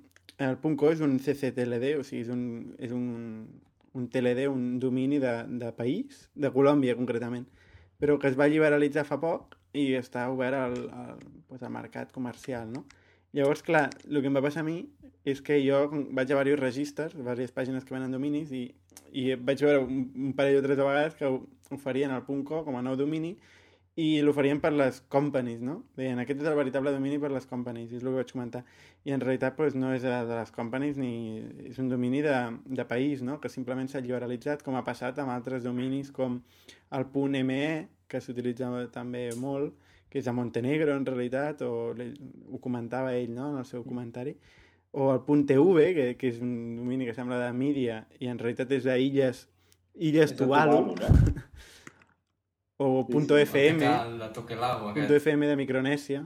el 0.49 0.57
.co 0.59 0.91
és 0.91 1.03
un 1.05 1.17
CCTLD, 1.19 1.95
o 2.01 2.03
sigui, 2.03 2.25
és 2.25 2.31
un, 2.33 2.43
és 2.77 2.91
un, 2.91 3.05
un 3.95 4.09
TLD, 4.11 4.49
un 4.51 4.79
domini 4.83 5.19
de, 5.23 5.33
de 5.61 5.71
país, 5.77 6.25
de 6.35 6.51
Colòmbia 6.51 6.97
concretament, 6.99 7.47
però 8.01 8.17
que 8.19 8.27
es 8.31 8.37
va 8.39 8.49
liberalitzar 8.51 9.05
fa 9.07 9.19
poc 9.21 9.55
i 9.77 9.93
està 9.95 10.25
obert 10.33 10.59
al, 10.59 10.75
al, 10.91 11.23
pues, 11.47 11.63
al 11.63 11.71
mercat 11.71 12.11
comercial, 12.11 12.67
no? 12.73 12.83
Llavors, 13.31 13.63
clar, 13.63 13.85
el 14.09 14.19
que 14.19 14.27
em 14.27 14.35
va 14.35 14.43
passar 14.43 14.65
a 14.65 14.67
mi 14.67 14.81
és 15.23 15.39
que 15.45 15.61
jo 15.63 15.85
vaig 16.11 16.25
a 16.25 16.33
diversos 16.33 16.59
registres, 16.59 17.15
diverses 17.15 17.53
pàgines 17.55 17.85
que 17.87 17.95
venen 17.95 18.11
dominis, 18.11 18.51
i, 18.51 18.65
i 19.15 19.29
vaig 19.39 19.63
veure 19.63 19.85
un, 19.85 20.07
un 20.17 20.33
parell 20.35 20.59
o 20.59 20.63
tres 20.65 20.79
de 20.79 20.87
vegades 20.87 21.15
que 21.15 21.29
oferien 21.73 22.11
el 22.11 22.23
.co 22.25 22.63
com 22.65 22.77
a 22.77 22.85
nou 22.85 22.95
domini 22.99 23.35
i 23.99 24.21
l'oferien 24.23 24.61
per 24.63 24.71
les 24.71 25.01
companies, 25.11 25.59
no? 25.61 25.81
Deien, 25.99 26.19
aquest 26.21 26.39
és 26.39 26.47
el 26.47 26.55
veritable 26.55 26.93
domini 26.95 27.17
per 27.19 27.31
les 27.31 27.45
companies, 27.45 27.91
és 27.91 28.03
el 28.03 28.09
que 28.09 28.21
vaig 28.21 28.31
comentar. 28.31 28.61
I 29.03 29.11
en 29.11 29.19
realitat 29.19 29.57
pues, 29.57 29.75
no 29.75 29.91
és 29.93 30.05
de 30.05 30.21
les 30.31 30.51
companies 30.55 30.97
ni 30.97 31.41
és 31.67 31.79
un 31.79 31.89
domini 31.91 32.21
de, 32.23 32.37
de 32.65 32.85
país, 32.87 33.21
no? 33.21 33.41
Que 33.43 33.51
simplement 33.51 33.91
s'ha 33.91 33.99
liberalitzat, 33.99 34.63
com 34.63 34.79
ha 34.79 34.85
passat 34.87 35.19
amb 35.19 35.35
altres 35.35 35.67
dominis 35.67 36.11
com 36.15 36.39
el 36.91 37.05
.me, 37.43 37.89
que 38.07 38.21
s'utilitza 38.21 38.71
també 38.91 39.29
molt, 39.35 39.75
que 40.11 40.19
és 40.19 40.27
a 40.27 40.33
Montenegro 40.35 40.95
en 40.95 41.05
realitat, 41.05 41.61
o 41.63 41.91
ho 41.91 42.59
comentava 42.59 43.13
ell 43.15 43.31
no? 43.31 43.53
en 43.53 43.59
el 43.59 43.65
seu 43.65 43.83
comentari, 43.83 44.35
o 44.91 45.13
el 45.13 45.21
.tv, 45.47 45.93
que, 45.95 46.07
que 46.19 46.27
és 46.27 46.41
un 46.43 46.75
domini 46.81 47.07
que 47.07 47.15
sembla 47.15 47.39
de 47.39 47.51
mídia 47.55 48.05
i 48.19 48.27
en 48.27 48.39
realitat 48.39 48.71
és 48.75 48.83
d'illes 48.83 49.45
Illes 49.95 50.35
Tuvalu, 50.35 50.95
no? 50.95 51.07
o 52.77 53.05
Sí, 53.07 53.13
sí. 53.19 53.45
.fm, 53.45 53.83
aquest. 53.85 55.11
.fm 55.11 55.47
de 55.47 55.55
Micronèsia. 55.55 56.23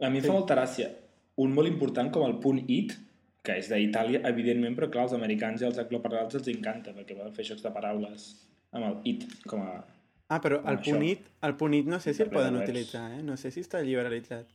A 0.00 0.08
mi 0.10 0.18
em 0.20 0.24
fa 0.24 0.32
molta 0.32 0.54
gràcia. 0.56 0.90
Un 1.40 1.54
molt 1.56 1.68
important 1.68 2.10
com 2.12 2.26
el 2.26 2.38
punt 2.40 2.60
.it, 2.68 2.94
que 3.42 3.56
és 3.58 3.68
d'Itàlia, 3.72 4.20
evidentment, 4.28 4.76
però 4.76 4.90
clar, 4.92 5.06
als 5.08 5.14
americans 5.16 5.62
i 5.62 5.66
als 5.68 5.78
angloparlants 5.80 6.36
els 6.36 6.48
encanta, 6.52 6.92
perquè 6.96 7.16
poden 7.16 7.32
fer 7.36 7.44
jocs 7.48 7.62
de 7.64 7.72
paraules 7.72 8.28
amb 8.76 8.84
el 8.86 8.98
it, 9.14 9.24
com 9.48 9.62
a... 9.64 9.80
Ah, 10.30 10.38
però 10.40 10.60
Com 10.62 10.70
el 10.70 10.76
això. 10.78 10.92
punt 10.94 11.06
it, 11.08 11.24
el 11.42 11.56
punt 11.58 11.74
it 11.74 11.86
no 11.90 11.98
sé 11.98 12.12
si 12.14 12.22
el 12.22 12.30
poden 12.30 12.54
webs. 12.54 12.68
utilitzar, 12.68 13.06
eh? 13.18 13.22
No 13.26 13.36
sé 13.40 13.50
si 13.50 13.64
està 13.64 13.80
liberalitzat. 13.82 14.46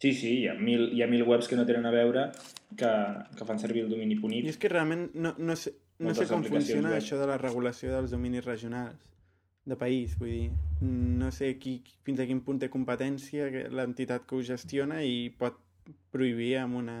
Sí, 0.00 0.12
sí, 0.12 0.32
hi 0.42 0.48
ha, 0.48 0.54
mil, 0.54 0.90
hi 0.96 1.00
ha 1.02 1.06
mil 1.08 1.22
webs 1.28 1.48
que 1.48 1.56
no 1.56 1.64
tenen 1.68 1.86
a 1.86 1.90
veure 1.94 2.26
que, 2.76 2.90
que 3.36 3.46
fan 3.48 3.58
servir 3.60 3.84
el 3.86 3.90
domini 3.92 4.14
I 4.16 4.20
punit. 4.20 4.46
és 4.48 4.58
que 4.60 4.68
realment 4.68 5.10
no, 5.14 5.34
no 5.38 5.56
sé, 5.56 5.72
no 6.00 6.14
sé 6.16 6.26
com 6.26 6.44
funciona 6.44 6.90
web. 6.90 6.98
això 6.98 7.18
de 7.20 7.28
la 7.28 7.38
regulació 7.38 7.92
dels 7.92 8.12
dominis 8.14 8.44
regionals 8.46 9.08
de 9.68 9.76
país, 9.76 10.16
vull 10.18 10.30
dir, 10.32 10.52
no 10.80 11.28
sé 11.30 11.52
qui, 11.60 11.80
fins 12.06 12.22
a 12.22 12.26
quin 12.26 12.40
punt 12.44 12.58
té 12.62 12.70
competència 12.72 13.50
l'entitat 13.70 14.24
que 14.26 14.38
ho 14.38 14.40
gestiona 14.42 15.02
i 15.04 15.28
pot 15.38 15.60
prohibir 16.10 16.54
amb 16.62 16.80
una, 16.80 16.96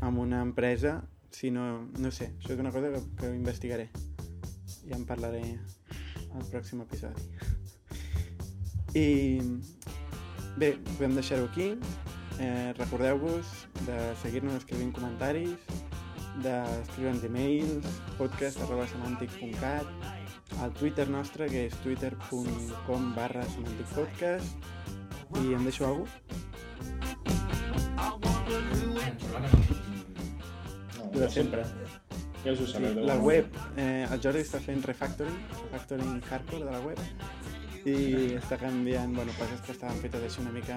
amb 0.00 0.24
una 0.24 0.40
empresa 0.42 1.02
si 1.36 1.50
no, 1.50 1.66
no 2.00 2.10
sé, 2.10 2.30
això 2.38 2.54
és 2.54 2.62
una 2.62 2.72
cosa 2.72 2.90
que, 2.94 3.02
que 3.20 3.32
investigaré. 3.34 3.90
Ja 4.88 4.96
en 4.96 5.04
parlaré 5.04 5.42
al 6.32 6.46
pròxim 6.48 6.80
episodi. 6.80 7.26
I 8.96 9.06
bé, 10.56 10.76
podem 10.94 11.18
deixar-ho 11.18 11.50
aquí. 11.50 11.74
Eh, 12.40 12.72
recordeu-vos 12.78 13.52
de 13.84 13.98
seguir-nos 14.22 14.56
escrivint 14.62 14.94
comentaris 14.96 15.68
d'escriure'ns 16.44 17.24
e-mails 17.24 17.86
podcast 18.18 18.60
arroba 18.64 18.86
semàntic.cat 18.90 19.86
al 20.62 20.72
Twitter 20.78 21.08
nostre 21.10 21.48
que 21.52 21.66
és 21.70 21.74
twitter.com 21.82 23.10
barra 23.16 23.44
semànticpodcast 23.54 24.56
i 25.42 25.54
em 25.56 25.64
deixo 25.64 25.84
alguna 25.86 26.10
que 31.12 31.20
no. 31.20 31.30
Sempre. 31.30 31.64
Ja 32.44 32.52
us 32.52 32.60
ho 32.60 32.66
Sí, 32.66 32.72
sabeu. 32.72 32.94
de 32.94 33.02
la 33.02 33.16
web, 33.18 33.46
eh, 33.76 34.06
el 34.10 34.20
Jordi 34.22 34.40
està 34.44 34.60
fent 34.62 34.84
refactoring, 34.86 35.38
refactoring 35.64 36.20
hardcore 36.30 36.64
de 36.64 36.70
la 36.70 36.80
web 36.84 36.98
i 37.86 38.36
està 38.36 38.58
canviant, 38.58 39.14
bueno, 39.14 39.32
coses 39.38 39.60
que 39.62 39.72
estaven 39.72 39.98
fetes 40.02 40.22
així 40.22 40.40
una 40.42 40.52
mica 40.54 40.76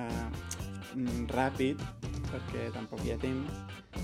mm, 0.96 1.28
ràpid 1.30 1.82
perquè 2.32 2.72
tampoc 2.74 3.04
hi 3.06 3.12
ha 3.14 3.18
temps, 3.22 3.52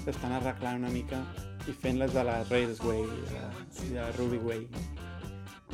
s'estan 0.04 0.36
arreglant 0.38 0.84
una 0.84 0.92
mica 0.94 1.20
i 1.70 1.74
fent-les 1.74 2.14
de 2.14 2.24
la 2.28 2.38
Railsway 2.50 3.02
i 3.04 3.24
de, 3.32 3.44
i 3.86 3.90
de 3.94 4.00
la 4.00 4.12
Ruby 4.18 4.40
Way. 4.46 4.68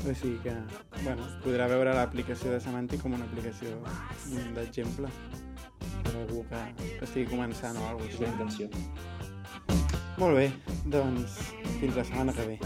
O 0.01 0.13
sigui 0.17 0.38
que, 0.41 0.53
bueno, 1.03 1.28
podrà 1.43 1.67
veure 1.69 1.93
l'aplicació 1.93 2.53
de 2.53 2.59
Semantic 2.63 3.03
com 3.03 3.13
una 3.17 3.28
aplicació 3.28 3.69
d'exemple 4.55 5.09
per 6.01 6.13
algú 6.15 6.45
que, 6.49 6.61
que 6.80 7.03
estigui 7.05 7.28
començant 7.34 7.78
o 7.78 7.88
alguna 7.91 8.09
cosa 8.15 8.32
intenció. 8.34 8.65
Molt 10.22 10.36
bé, 10.38 10.47
doncs 10.93 11.39
fins 11.80 11.95
la 11.97 12.05
setmana 12.05 12.34
que 12.38 12.45
ve. 12.53 12.57